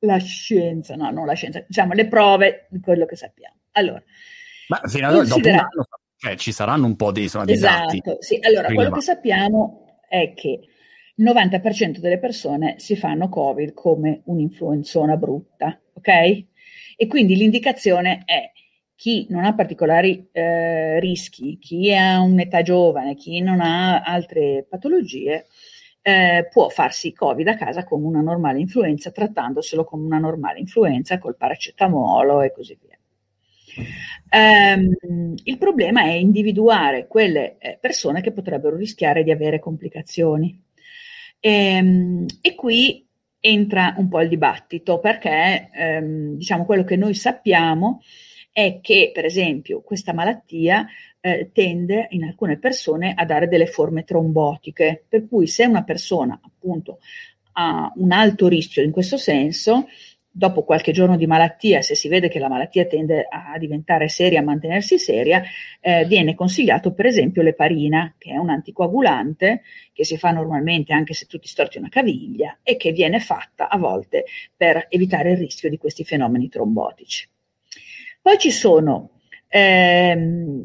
la 0.00 0.18
scienza, 0.18 0.96
no, 0.96 1.10
non 1.10 1.26
la 1.26 1.34
scienza, 1.34 1.64
diciamo 1.66 1.92
le 1.92 2.08
prove 2.08 2.66
di 2.70 2.80
quello 2.80 3.06
che 3.06 3.16
sappiamo. 3.16 3.56
Allora, 3.72 4.02
ma 4.68 4.80
fino 4.84 5.08
ad 5.08 5.26
dopo 5.26 5.48
un 5.48 5.54
anno 5.54 5.86
cioè, 6.20 6.36
ci 6.36 6.52
saranno 6.52 6.84
un 6.84 6.96
po' 6.96 7.12
di, 7.12 7.22
insomma, 7.22 7.46
di 7.46 7.52
esatto. 7.52 8.18
Sì. 8.20 8.38
Allora, 8.42 8.70
quello 8.74 8.90
che 8.90 9.00
sappiamo 9.00 10.00
è 10.06 10.34
che 10.34 10.60
il 11.14 11.24
90% 11.24 11.96
delle 11.96 12.18
persone 12.18 12.74
si 12.78 12.94
fanno 12.94 13.30
Covid 13.30 13.72
come 13.72 14.20
un'influenzona 14.26 15.16
brutta, 15.16 15.80
ok? 15.94 16.08
E 16.96 17.06
quindi 17.08 17.36
l'indicazione 17.36 18.20
è 18.26 18.52
chi 18.94 19.28
non 19.30 19.46
ha 19.46 19.54
particolari 19.54 20.28
eh, 20.30 21.00
rischi, 21.00 21.56
chi 21.58 21.94
ha 21.94 22.20
un'età 22.20 22.60
giovane, 22.60 23.14
chi 23.14 23.40
non 23.40 23.62
ha 23.62 24.02
altre 24.02 24.66
patologie, 24.68 25.46
eh, 26.02 26.48
può 26.50 26.68
farsi 26.68 27.12
Covid 27.12 27.48
a 27.48 27.56
casa 27.56 27.84
come 27.84 28.06
una 28.06 28.20
normale 28.20 28.58
influenza, 28.60 29.10
trattandoselo 29.10 29.84
come 29.84 30.04
una 30.04 30.18
normale 30.18 30.58
influenza 30.58 31.18
col 31.18 31.36
paracetamolo 31.36 32.42
e 32.42 32.52
così 32.52 32.78
via. 32.80 32.98
Um, 34.32 35.34
il 35.44 35.58
problema 35.58 36.02
è 36.02 36.12
individuare 36.12 37.06
quelle 37.06 37.56
eh, 37.58 37.78
persone 37.80 38.20
che 38.20 38.32
potrebbero 38.32 38.76
rischiare 38.76 39.22
di 39.22 39.30
avere 39.30 39.58
complicazioni. 39.58 40.60
E, 41.38 41.78
um, 41.80 42.26
e 42.40 42.54
qui 42.54 43.06
entra 43.40 43.94
un 43.96 44.08
po' 44.08 44.20
il 44.20 44.28
dibattito 44.28 44.98
perché 44.98 45.70
um, 45.74 46.34
diciamo 46.34 46.64
quello 46.64 46.84
che 46.84 46.96
noi 46.96 47.14
sappiamo 47.14 48.02
è 48.64 48.80
che 48.80 49.10
per 49.12 49.24
esempio 49.24 49.82
questa 49.82 50.12
malattia 50.12 50.86
eh, 51.20 51.50
tende 51.52 52.06
in 52.10 52.24
alcune 52.24 52.58
persone 52.58 53.12
a 53.14 53.24
dare 53.24 53.48
delle 53.48 53.66
forme 53.66 54.04
trombotiche, 54.04 55.04
per 55.08 55.28
cui 55.28 55.46
se 55.46 55.64
una 55.66 55.84
persona 55.84 56.38
appunto 56.42 56.98
ha 57.52 57.92
un 57.96 58.12
alto 58.12 58.48
rischio 58.48 58.82
in 58.82 58.90
questo 58.90 59.16
senso, 59.16 59.86
dopo 60.32 60.62
qualche 60.62 60.92
giorno 60.92 61.16
di 61.16 61.26
malattia, 61.26 61.82
se 61.82 61.94
si 61.94 62.08
vede 62.08 62.28
che 62.28 62.38
la 62.38 62.48
malattia 62.48 62.86
tende 62.86 63.26
a 63.28 63.58
diventare 63.58 64.08
seria, 64.08 64.40
a 64.40 64.44
mantenersi 64.44 64.98
seria, 64.98 65.42
eh, 65.80 66.04
viene 66.06 66.34
consigliato 66.34 66.92
per 66.92 67.06
esempio 67.06 67.42
l'eparina, 67.42 68.14
che 68.16 68.30
è 68.30 68.36
un 68.36 68.48
anticoagulante 68.48 69.62
che 69.92 70.04
si 70.04 70.16
fa 70.16 70.30
normalmente 70.30 70.92
anche 70.92 71.14
se 71.14 71.26
tu 71.26 71.38
ti 71.38 71.48
storti 71.48 71.78
una 71.78 71.88
caviglia 71.88 72.58
e 72.62 72.76
che 72.76 72.92
viene 72.92 73.18
fatta 73.18 73.68
a 73.68 73.76
volte 73.76 74.24
per 74.56 74.86
evitare 74.88 75.32
il 75.32 75.38
rischio 75.38 75.68
di 75.68 75.78
questi 75.78 76.04
fenomeni 76.04 76.48
trombotici. 76.48 77.28
Poi 78.22 78.38
ci 78.38 78.50
sono 78.50 79.10
ehm, 79.48 80.62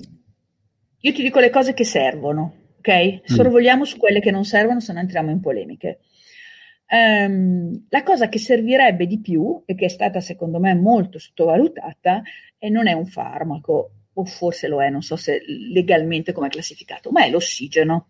io 1.05 1.13
ti 1.13 1.21
dico 1.21 1.39
le 1.39 1.51
cose 1.51 1.75
che 1.75 1.85
servono, 1.85 2.71
ok? 2.79 2.89
Mm. 2.89 3.17
Sorvoliamo 3.25 3.85
su 3.85 3.97
quelle 3.97 4.19
che 4.19 4.31
non 4.31 4.43
servono, 4.43 4.79
se 4.79 4.91
no 4.91 4.99
entriamo 4.99 5.29
in 5.29 5.39
polemiche. 5.39 5.99
Um, 6.89 7.85
la 7.89 8.01
cosa 8.01 8.27
che 8.27 8.39
servirebbe 8.39 9.05
di 9.05 9.19
più 9.19 9.61
e 9.65 9.75
che 9.75 9.85
è 9.85 9.87
stata 9.87 10.19
secondo 10.19 10.59
me 10.59 10.73
molto 10.73 11.19
sottovalutata 11.19 12.23
e 12.57 12.69
non 12.69 12.87
è 12.87 12.93
un 12.93 13.05
farmaco, 13.05 13.91
o 14.13 14.25
forse 14.25 14.67
lo 14.67 14.81
è, 14.81 14.89
non 14.89 15.03
so 15.03 15.15
se 15.15 15.43
legalmente 15.45 16.31
come 16.31 16.47
è 16.47 16.49
classificato, 16.49 17.11
ma 17.11 17.23
è 17.23 17.29
l'ossigeno. 17.29 18.07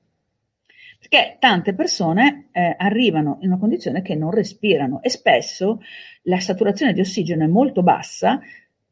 Perché 0.98 1.36
tante 1.38 1.76
persone 1.76 2.48
eh, 2.54 2.76
arrivano 2.78 3.39
in 3.41 3.50
una 3.50 3.60
condizione 3.60 4.02
che 4.02 4.16
non 4.16 4.32
respirano 4.32 5.02
e 5.02 5.10
spesso 5.10 5.82
la 6.24 6.39
saturazione 6.39 6.93
di 6.93 7.02
ossigeno 7.02 7.43
è 7.43 7.48
molto 7.48 7.84
bassa, 7.84 8.39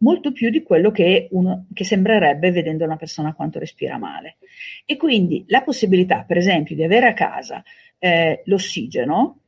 molto 0.04 0.32
più 0.32 0.50
di 0.50 0.62
quello 0.62 0.92
che, 0.92 1.30
uno, 1.32 1.66
che 1.74 1.86
sembrerebbe 1.86 2.52
vedendo 2.52 2.84
una 2.84 2.98
persona 2.98 3.34
quanto 3.34 3.58
respira 3.58 3.98
male. 3.98 4.38
E 4.86 4.98
quindi 4.98 5.46
la 5.48 5.64
possibilità, 5.64 6.24
per 6.28 6.38
esempio, 6.38 6.76
di 6.76 6.84
avere 6.84 7.08
a 7.08 7.14
casa 7.14 7.64
eh, 7.98 8.44
l'ossigeno, 8.46 9.40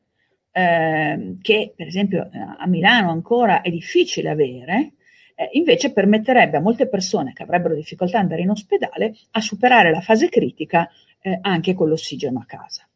eh, 0.52 1.36
che 1.42 1.74
per 1.76 1.88
esempio 1.88 2.30
a 2.58 2.66
Milano 2.66 3.12
ancora 3.12 3.62
è 3.62 3.70
difficile 3.70 4.30
avere, 4.30 4.94
eh, 5.36 5.50
invece 5.52 5.92
permetterebbe 5.92 6.58
a 6.58 6.62
molte 6.62 6.88
persone 6.88 7.34
che 7.34 7.44
avrebbero 7.44 7.76
difficoltà 7.76 8.18
ad 8.18 8.24
andare 8.24 8.42
in 8.42 8.50
ospedale 8.50 9.14
a 9.32 9.42
superare 9.42 9.92
la 9.92 10.00
fase 10.00 10.30
critica 10.30 10.90
eh, 11.20 11.38
anche 11.42 11.74
con 11.74 11.90
l'ossigeno 11.90 12.40
a 12.40 12.46
casa. 12.46 12.88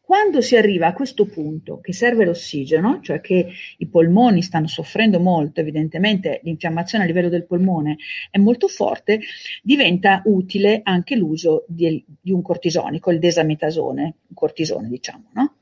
Quando 0.00 0.40
si 0.40 0.56
arriva 0.56 0.88
a 0.88 0.92
questo 0.92 1.26
punto 1.26 1.80
che 1.80 1.92
serve 1.92 2.24
l'ossigeno, 2.24 3.00
cioè 3.00 3.20
che 3.20 3.52
i 3.78 3.86
polmoni 3.86 4.42
stanno 4.42 4.66
soffrendo 4.66 5.20
molto, 5.20 5.60
evidentemente 5.60 6.40
l'infiammazione 6.42 7.04
a 7.04 7.06
livello 7.06 7.28
del 7.28 7.46
polmone 7.46 7.96
è 8.30 8.38
molto 8.38 8.66
forte, 8.66 9.20
diventa 9.62 10.22
utile 10.24 10.80
anche 10.82 11.14
l'uso 11.14 11.64
di, 11.68 12.04
di 12.20 12.32
un 12.32 12.42
cortisonico, 12.42 13.12
il 13.12 13.20
desametasone, 13.20 14.14
cortisone 14.34 14.88
diciamo, 14.88 15.30
no? 15.34 15.54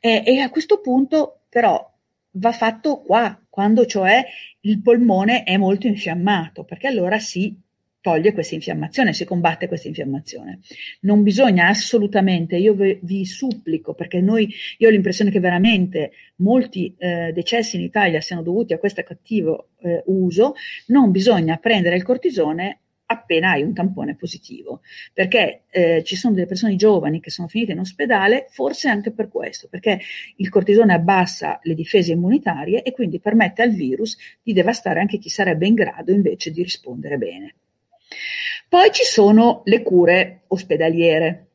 E, 0.00 0.22
e 0.24 0.38
a 0.38 0.50
questo 0.50 0.80
punto 0.80 1.40
però 1.48 1.84
va 2.32 2.52
fatto 2.52 3.00
qua, 3.00 3.38
quando 3.48 3.86
cioè 3.86 4.24
il 4.60 4.80
polmone 4.80 5.42
è 5.42 5.56
molto 5.56 5.88
infiammato, 5.88 6.64
perché 6.64 6.86
allora 6.86 7.18
si 7.18 7.58
toglie 8.00 8.32
questa 8.32 8.54
infiammazione, 8.54 9.12
si 9.12 9.24
combatte 9.24 9.68
questa 9.68 9.88
infiammazione. 9.88 10.60
Non 11.00 11.22
bisogna 11.22 11.68
assolutamente, 11.68 12.56
io 12.56 12.74
vi, 12.74 12.98
vi 13.02 13.24
supplico, 13.24 13.94
perché 13.94 14.20
noi, 14.20 14.52
io 14.78 14.88
ho 14.88 14.90
l'impressione 14.90 15.30
che 15.30 15.40
veramente 15.40 16.12
molti 16.36 16.94
eh, 16.98 17.32
decessi 17.32 17.76
in 17.76 17.82
Italia 17.82 18.20
siano 18.20 18.42
dovuti 18.42 18.72
a 18.72 18.78
questo 18.78 19.02
cattivo 19.02 19.68
eh, 19.82 20.02
uso, 20.06 20.54
non 20.86 21.10
bisogna 21.10 21.56
prendere 21.56 21.96
il 21.96 22.02
cortisone 22.02 22.80
appena 23.10 23.50
hai 23.50 23.62
un 23.62 23.74
tampone 23.74 24.14
positivo, 24.14 24.82
perché 25.12 25.64
eh, 25.68 26.02
ci 26.04 26.14
sono 26.14 26.34
delle 26.34 26.46
persone 26.46 26.76
giovani 26.76 27.20
che 27.20 27.30
sono 27.30 27.48
finite 27.48 27.72
in 27.72 27.80
ospedale, 27.80 28.46
forse 28.50 28.88
anche 28.88 29.10
per 29.10 29.28
questo, 29.28 29.66
perché 29.68 30.00
il 30.36 30.48
cortisone 30.48 30.92
abbassa 30.92 31.58
le 31.64 31.74
difese 31.74 32.12
immunitarie 32.12 32.82
e 32.82 32.92
quindi 32.92 33.18
permette 33.18 33.62
al 33.62 33.72
virus 33.72 34.16
di 34.42 34.52
devastare 34.52 35.00
anche 35.00 35.18
chi 35.18 35.28
sarebbe 35.28 35.66
in 35.66 35.74
grado 35.74 36.12
invece 36.12 36.52
di 36.52 36.62
rispondere 36.62 37.18
bene. 37.18 37.54
Poi 38.68 38.90
ci 38.92 39.04
sono 39.04 39.62
le 39.64 39.82
cure 39.82 40.42
ospedaliere. 40.48 41.46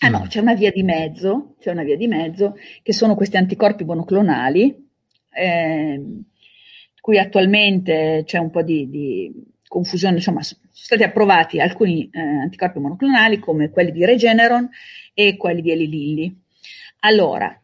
Ah 0.00 0.08
no, 0.08 0.20
mm. 0.20 0.26
c'è 0.26 0.40
una 0.40 0.54
via 0.54 0.70
di 0.70 0.82
mezzo, 0.82 1.54
c'è 1.60 1.70
una 1.70 1.82
via 1.82 1.96
di 1.96 2.06
mezzo, 2.06 2.56
che 2.82 2.92
sono 2.92 3.14
questi 3.14 3.36
anticorpi 3.36 3.84
monoclonali, 3.84 4.88
eh, 5.32 6.02
cui 7.00 7.18
attualmente 7.18 8.22
c'è 8.24 8.38
un 8.38 8.50
po' 8.50 8.62
di, 8.62 8.88
di 8.88 9.32
confusione, 9.66 10.16
insomma, 10.16 10.42
sono 10.42 10.60
stati 10.72 11.02
approvati 11.02 11.60
alcuni 11.60 12.08
eh, 12.12 12.20
anticorpi 12.20 12.78
monoclonali 12.78 13.38
come 13.38 13.70
quelli 13.70 13.92
di 13.92 14.04
Regeneron 14.04 14.68
e 15.14 15.36
quelli 15.36 15.62
di 15.62 15.70
Eli 15.70 15.88
Lilly. 15.88 16.40
Allora, 17.00 17.58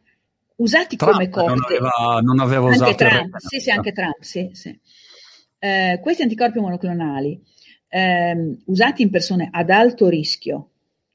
usati 0.56 0.96
Trump 0.96 1.14
come 1.14 1.28
cocktail, 1.28 1.58
non 1.58 1.64
aveva, 1.64 2.20
non 2.22 2.40
aveva 2.40 2.64
anche 2.68 2.76
usato 2.76 2.94
Trump, 2.94 3.36
sì, 3.38 3.60
sì, 3.60 3.70
anche 3.70 3.92
Trump, 3.92 4.20
sì, 4.20 4.50
sì. 4.52 4.78
Eh, 5.58 5.98
questi 6.02 6.22
anticorpi 6.22 6.58
monoclonali 6.58 7.42
eh, 7.96 8.56
usati 8.66 9.00
in 9.00 9.08
persone 9.08 9.48
ad 9.50 9.70
alto 9.70 10.10
rischio, 10.10 10.70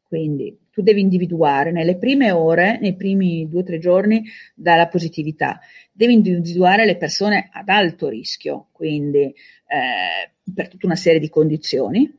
quindi 0.07 0.57
tu 0.71 0.81
devi 0.81 0.99
individuare 0.99 1.71
nelle 1.71 1.97
prime 1.97 2.31
ore, 2.31 2.79
nei 2.79 2.95
primi 2.95 3.47
due 3.47 3.59
o 3.59 3.63
tre 3.63 3.77
giorni 3.77 4.23
dalla 4.55 4.87
positività, 4.87 5.59
devi 5.91 6.13
individuare 6.13 6.85
le 6.85 6.97
persone 6.97 7.49
ad 7.51 7.69
alto 7.69 8.09
rischio, 8.09 8.69
quindi 8.71 9.19
eh, 9.21 10.31
per 10.53 10.69
tutta 10.69 10.87
una 10.87 10.95
serie 10.95 11.19
di 11.19 11.29
condizioni. 11.29 12.11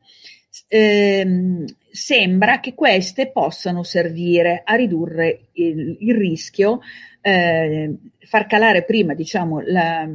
Eh, 0.67 1.65
sembra 1.91 2.59
che 2.59 2.73
queste 2.73 3.31
possano 3.31 3.83
servire 3.83 4.61
a 4.63 4.75
ridurre 4.75 5.49
il, 5.53 5.97
il 5.99 6.15
rischio, 6.15 6.79
eh, 7.21 7.97
far 8.19 8.47
calare 8.47 8.85
prima 8.85 9.13
diciamo, 9.13 9.59
la, 9.61 10.07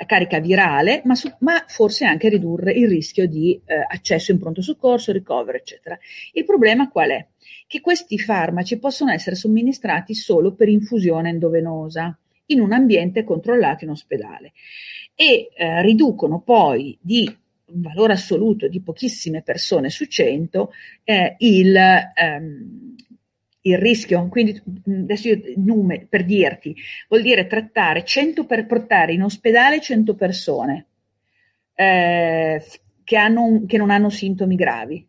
la 0.00 0.06
carica 0.06 0.40
virale, 0.40 1.02
ma, 1.04 1.14
su, 1.14 1.30
ma, 1.40 1.62
forse 1.66 2.06
anche 2.06 2.30
ridurre 2.30 2.72
il 2.72 2.88
rischio 2.88 3.28
di 3.28 3.60
eh, 3.66 3.74
accesso 3.86 4.32
in 4.32 4.38
pronto 4.38 4.62
soccorso, 4.62 5.12
ricovero, 5.12 5.58
eccetera. 5.58 5.98
Il 6.32 6.46
problema 6.46 6.88
qual 6.88 7.10
è? 7.10 7.26
Che 7.66 7.80
questi 7.82 8.18
farmaci 8.18 8.78
possono 8.78 9.12
essere 9.12 9.36
somministrati 9.36 10.14
solo 10.14 10.54
per 10.54 10.70
infusione 10.70 11.28
endovenosa 11.28 12.18
in 12.46 12.60
un 12.60 12.72
ambiente 12.72 13.24
controllato 13.24 13.84
in 13.84 13.90
ospedale 13.90 14.52
e 15.14 15.50
eh, 15.54 15.82
riducono 15.82 16.40
poi 16.40 16.98
di 16.98 17.30
un 17.66 17.82
valore 17.82 18.14
assoluto 18.14 18.68
di 18.68 18.80
pochissime 18.80 19.42
persone 19.42 19.90
su 19.90 20.06
100 20.06 20.72
eh, 21.04 21.36
il, 21.40 21.76
ehm, 21.76 22.94
il 23.62 23.78
rischio, 23.78 24.28
quindi 24.28 24.60
adesso 24.86 25.28
io 25.28 25.40
numeri 25.56 26.06
per 26.08 26.24
dirti, 26.24 26.74
vuol 27.08 27.22
dire 27.22 27.46
trattare 27.46 28.04
100 28.04 28.46
per 28.46 28.66
portare 28.66 29.12
in 29.12 29.22
ospedale 29.22 29.80
100 29.80 30.14
persone 30.14 30.86
eh, 31.74 32.62
che, 33.04 33.16
hanno, 33.16 33.64
che, 33.66 33.76
non 33.76 33.90
hanno 33.90 34.10
sintomi 34.10 34.54
gravi, 34.54 35.06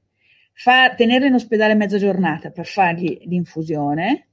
Fa, 0.53 0.93
tenerle 0.93 1.27
in 1.27 1.33
ospedale 1.33 1.75
mezza 1.75 1.97
giornata 1.97 2.51
per 2.51 2.65
fargli 2.65 3.21
l'infusione, 3.23 4.27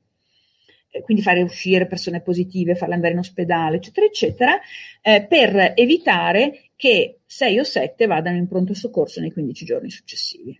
eh, 0.90 1.02
quindi 1.02 1.22
fare 1.22 1.42
uscire 1.42 1.86
persone 1.86 2.20
positive, 2.20 2.74
farle 2.74 2.94
andare 2.94 3.12
in 3.12 3.20
ospedale, 3.20 3.76
eccetera, 3.76 4.06
eccetera, 4.06 4.60
eh, 5.00 5.26
per 5.26 5.72
evitare 5.76 6.70
che 6.76 7.20
6 7.24 7.58
o 7.60 7.64
7 7.64 8.06
vadano 8.06 8.36
in 8.36 8.48
pronto 8.48 8.74
soccorso 8.74 9.20
nei 9.20 9.32
15 9.32 9.64
giorni 9.64 9.90
successivi. 9.90 10.58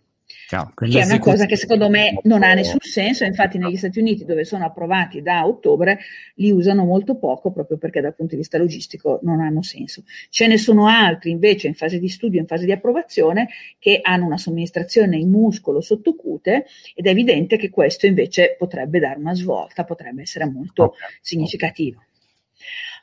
Ciao, 0.49 0.71
che 0.73 0.87
è 0.87 1.05
una 1.05 1.19
cosa 1.19 1.45
che 1.45 1.55
secondo 1.55 1.91
me 1.91 2.17
non 2.23 2.41
ha 2.41 2.55
nessun 2.55 2.79
senso, 2.79 3.23
infatti 3.23 3.59
negli 3.59 3.77
Stati 3.77 3.99
Uniti 3.99 4.25
dove 4.25 4.45
sono 4.45 4.65
approvati 4.65 5.21
da 5.21 5.45
ottobre 5.45 5.99
li 6.37 6.49
usano 6.49 6.85
molto 6.85 7.19
poco 7.19 7.51
proprio 7.51 7.77
perché 7.77 8.01
dal 8.01 8.15
punto 8.15 8.31
di 8.31 8.39
vista 8.39 8.57
logistico 8.57 9.19
non 9.21 9.41
hanno 9.41 9.61
senso. 9.61 10.01
Ce 10.31 10.47
ne 10.47 10.57
sono 10.57 10.87
altri 10.87 11.29
invece 11.29 11.67
in 11.67 11.75
fase 11.75 11.99
di 11.99 12.09
studio, 12.09 12.39
in 12.39 12.47
fase 12.47 12.65
di 12.65 12.71
approvazione 12.71 13.49
che 13.77 13.99
hanno 14.01 14.25
una 14.25 14.39
somministrazione 14.39 15.17
in 15.17 15.29
muscolo 15.29 15.81
sottocute 15.81 16.65
ed 16.95 17.05
è 17.05 17.09
evidente 17.09 17.55
che 17.55 17.69
questo 17.69 18.07
invece 18.07 18.55
potrebbe 18.57 18.97
dare 18.97 19.19
una 19.19 19.35
svolta, 19.35 19.83
potrebbe 19.83 20.23
essere 20.23 20.49
molto 20.49 20.85
okay. 20.85 21.09
significativo. 21.21 22.01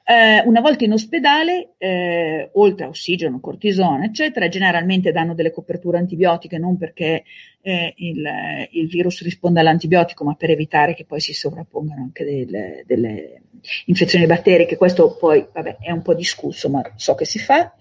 Eh, 0.08 0.40
una 0.44 0.60
volta 0.60 0.84
in 0.84 0.92
ospedale, 0.92 1.74
eh, 1.78 2.50
oltre 2.52 2.84
a 2.84 2.88
ossigeno, 2.88 3.40
cortisone, 3.40 4.06
eccetera, 4.06 4.46
generalmente 4.46 5.10
danno 5.10 5.34
delle 5.34 5.50
coperture 5.50 5.98
antibiotiche 5.98 6.58
non 6.58 6.76
perché 6.76 7.24
eh, 7.60 7.92
il, 7.96 8.24
il, 8.70 8.86
virus 8.86 9.24
risponda 9.24 9.58
all'antibiotico, 9.58 10.22
ma 10.22 10.36
per 10.36 10.50
evitare 10.50 10.94
che 10.94 11.04
poi 11.06 11.18
si 11.18 11.32
sovrappongano 11.32 12.02
anche 12.02 12.22
delle, 12.22 12.84
delle 12.86 13.42
infezioni 13.86 14.26
batteriche. 14.26 14.76
Questo 14.76 15.16
poi 15.16 15.44
vabbè, 15.52 15.78
è 15.80 15.90
un 15.90 16.02
po' 16.02 16.14
discusso, 16.14 16.68
ma 16.68 16.82
so 16.94 17.16
che 17.16 17.24
si 17.24 17.40
fa. 17.40 17.74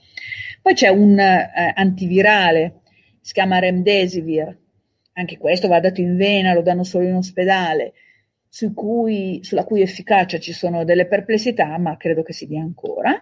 Poi 0.64 0.74
c'è 0.74 0.88
un 0.88 1.20
eh, 1.20 1.74
antivirale, 1.76 2.80
si 3.22 3.34
chiama 3.34 3.60
Remdesivir, 3.60 4.58
anche 5.14 5.38
questo 5.38 5.68
va 5.68 5.80
dato 5.80 6.02
in 6.02 6.18
vena, 6.18 6.56
lo 6.56 6.64
danno 6.64 6.84
solo 6.84 7.06
in 7.06 7.14
ospedale 7.14 7.94
su 8.56 8.74
cui, 8.74 9.42
sulla 9.44 9.66
cui 9.66 9.82
efficacia 9.82 10.40
ci 10.40 10.54
sono 10.54 10.86
delle 10.86 11.08
perplessità, 11.08 11.78
ma 11.78 11.98
credo 11.98 12.24
che 12.24 12.32
si 12.32 12.48
dia 12.48 12.62
ancora. 12.62 13.22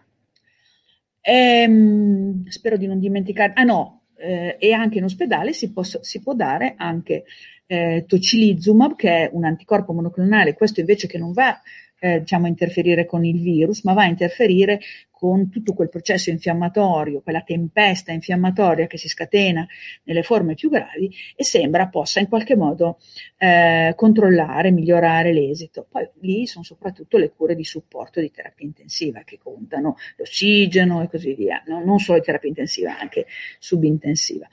Ehm, 1.22 2.46
spero 2.46 2.78
di 2.78 2.86
non 2.86 3.00
dimenticare. 3.00 3.54
Ah 3.56 3.64
no, 3.64 4.04
eh, 4.16 4.58
e 4.60 4.74
anche 4.74 5.00
in 5.00 5.06
ospedale 5.06 5.52
si, 5.52 5.74
posso, 5.74 6.04
si 6.04 6.22
può 6.22 6.36
dare 6.36 6.76
anche 6.78 7.24
eh, 7.66 8.04
tocilizumab, 8.06 8.96
che 8.96 9.10
è 9.10 9.30
un 9.34 9.44
anticorpo 9.46 9.92
monoclonale, 9.92 10.54
questo 10.54 10.82
invece 10.82 11.08
che 11.08 11.18
non 11.18 11.32
va 11.32 11.60
eh, 12.04 12.20
diciamo, 12.20 12.48
interferire 12.48 13.06
con 13.06 13.24
il 13.24 13.40
virus, 13.40 13.84
ma 13.84 13.94
va 13.94 14.02
a 14.02 14.08
interferire 14.08 14.82
con 15.10 15.50
tutto 15.50 15.74
quel 15.74 15.88
processo 15.88 16.32
infiammatorio, 16.32 17.22
quella 17.22 17.44
tempesta 17.44 18.12
infiammatoria 18.12 18.88
che 18.88 18.98
si 18.98 19.08
scatena 19.08 19.66
nelle 20.04 20.22
forme 20.22 20.54
più 20.54 20.70
gravi 20.70 21.10
e 21.34 21.46
sembra 21.46 21.88
possa 21.88 22.20
in 22.20 22.28
qualche 22.28 22.58
modo 22.58 23.00
eh, 23.38 23.94
controllare, 23.96 24.72
migliorare 24.72 25.32
l'esito. 25.32 25.88
Poi 25.90 26.10
lì 26.20 26.46
sono 26.46 26.66
soprattutto 26.66 27.18
le 27.18 27.30
cure 27.30 27.56
di 27.56 27.64
supporto 27.64 28.20
di 28.20 28.32
terapia 28.32 28.66
intensiva 28.66 29.22
che 29.24 29.38
contano 29.42 29.96
l'ossigeno 30.18 31.02
e 31.04 31.08
così 31.08 31.34
via, 31.36 31.64
no? 31.68 31.82
non 31.86 32.00
solo 32.00 32.20
terapia 32.20 32.50
intensiva, 32.50 33.00
anche 33.00 33.26
subintensiva. 33.60 34.46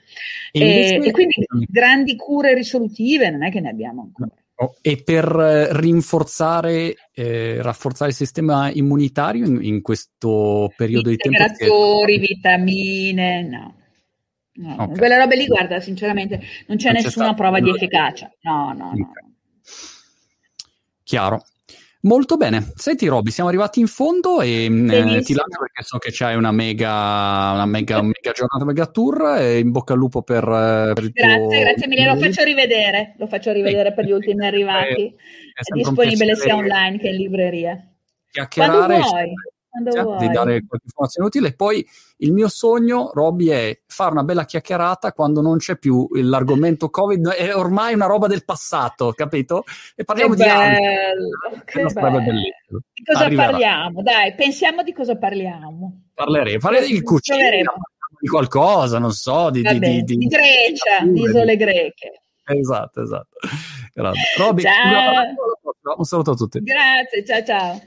E, 0.53 1.01
e, 1.01 1.01
e 1.05 1.11
quindi 1.11 1.45
grandi 1.67 2.15
cure 2.15 2.55
risolutive 2.55 3.29
non 3.29 3.43
è 3.43 3.51
che 3.51 3.59
ne 3.59 3.71
abbiamo 3.71 4.03
ancora. 4.03 4.40
Oh, 4.63 4.77
e 4.83 5.03
per 5.03 5.25
eh, 5.25 5.81
rinforzare, 5.81 6.95
eh, 7.15 7.63
rafforzare 7.63 8.11
il 8.11 8.17
sistema 8.17 8.71
immunitario 8.71 9.47
in, 9.47 9.59
in 9.63 9.81
questo 9.81 10.71
periodo 10.77 11.09
di 11.09 11.17
tempo? 11.17 11.39
Integratori, 11.39 12.19
vitamine, 12.19 13.43
no. 13.43 13.75
no. 14.53 14.75
Okay. 14.75 14.97
Quelle 14.99 15.17
robe 15.17 15.37
lì, 15.37 15.47
guarda, 15.47 15.81
sinceramente 15.81 16.43
non 16.67 16.77
c'è 16.77 16.93
non 16.93 17.01
nessuna 17.01 17.31
c'è 17.31 17.35
prova 17.37 17.59
di 17.59 17.71
efficacia. 17.71 18.31
No, 18.43 18.75
no, 18.77 18.93
no. 18.95 19.13
Chiaro. 21.05 21.43
Molto 22.03 22.37
bene. 22.39 22.73
Senti, 22.77 23.07
Robby, 23.09 23.31
siamo 23.31 23.51
arrivati 23.51 23.79
in 23.79 23.87
fondo 23.87 24.41
e 24.41 24.69
mm, 24.71 24.91
eh, 24.91 25.23
ti 25.23 25.35
lascio 25.35 25.59
perché 25.59 25.83
so 25.83 25.99
che 25.99 26.09
c'hai 26.11 26.35
una 26.35 26.51
mega, 26.51 27.53
una 27.53 27.67
mega, 27.67 28.01
mega 28.01 28.33
giornata, 28.33 28.65
mega 28.65 28.87
tour. 28.87 29.37
E 29.39 29.59
in 29.59 29.71
bocca 29.71 29.93
al 29.93 29.99
lupo 29.99 30.23
per, 30.23 30.43
eh, 30.45 30.93
per 30.95 31.05
il 31.05 31.11
grazie, 31.11 31.39
tuo... 31.39 31.49
Grazie 31.49 31.89
mille, 31.89 32.07
lo 32.07 32.17
faccio 32.17 32.43
rivedere. 32.43 33.15
Lo 33.19 33.27
faccio 33.27 33.53
rivedere 33.53 33.93
per 33.93 34.07
gli 34.07 34.13
ultimi 34.13 34.45
arrivati. 34.47 35.15
È, 35.53 35.61
è 35.61 35.75
disponibile 35.75 36.37
sia 36.37 36.57
online 36.57 36.99
che 36.99 37.09
in 37.09 37.17
libreria. 37.17 37.87
Chiacchierare. 38.31 39.01
Vuoi 39.73 40.19
di 40.19 40.29
dare 40.29 40.65
qualche 40.67 40.87
informazione 40.87 41.29
utile. 41.29 41.55
Poi 41.55 41.87
il 42.19 42.33
mio 42.33 42.49
sogno, 42.49 43.11
Robby, 43.15 43.49
è 43.49 43.81
fare 43.87 44.11
una 44.11 44.25
bella 44.25 44.45
chiacchierata 44.45 45.13
quando 45.13 45.41
non 45.41 45.59
c'è 45.59 45.79
più 45.79 46.09
l'argomento 46.13 46.91
Covid, 46.91 47.29
è 47.29 47.55
ormai 47.55 47.95
una 47.95 48.07
roba 48.07 48.27
del 48.27 48.45
passato, 48.45 49.13
capito? 49.13 49.65
E 49.95 50.05
parliamo 50.05 50.35
che 50.35 50.43
di 50.43 50.49
bello, 50.49 51.63
che 51.65 51.83
bello. 51.83 52.51
Di 52.93 53.05
cosa 53.05 53.25
Arriverà. 53.25 53.51
parliamo? 53.51 54.03
Dai, 54.03 54.35
pensiamo 54.35 54.83
di 54.83 54.93
cosa 54.93 55.17
parliamo. 55.17 56.03
Parleremo, 56.15 56.59
parleremo 56.59 56.93
di 56.93 57.03
cucina, 57.03 57.49
di 58.19 58.29
qualcosa, 58.29 58.99
non 58.99 59.13
so, 59.13 59.51
di, 59.51 59.63
di, 59.63 59.79
di, 59.79 60.03
di, 60.03 60.27
Grecia, 60.27 61.05
di 61.05 61.23
isole 61.23 61.57
greche. 61.57 62.23
Esatto, 62.45 63.03
esatto. 63.03 63.39
Robby, 64.37 64.65
un 65.97 66.05
saluto 66.05 66.33
a 66.33 66.35
tutti. 66.35 66.61
Grazie, 66.61 67.25
ciao 67.25 67.45
ciao. 67.45 67.81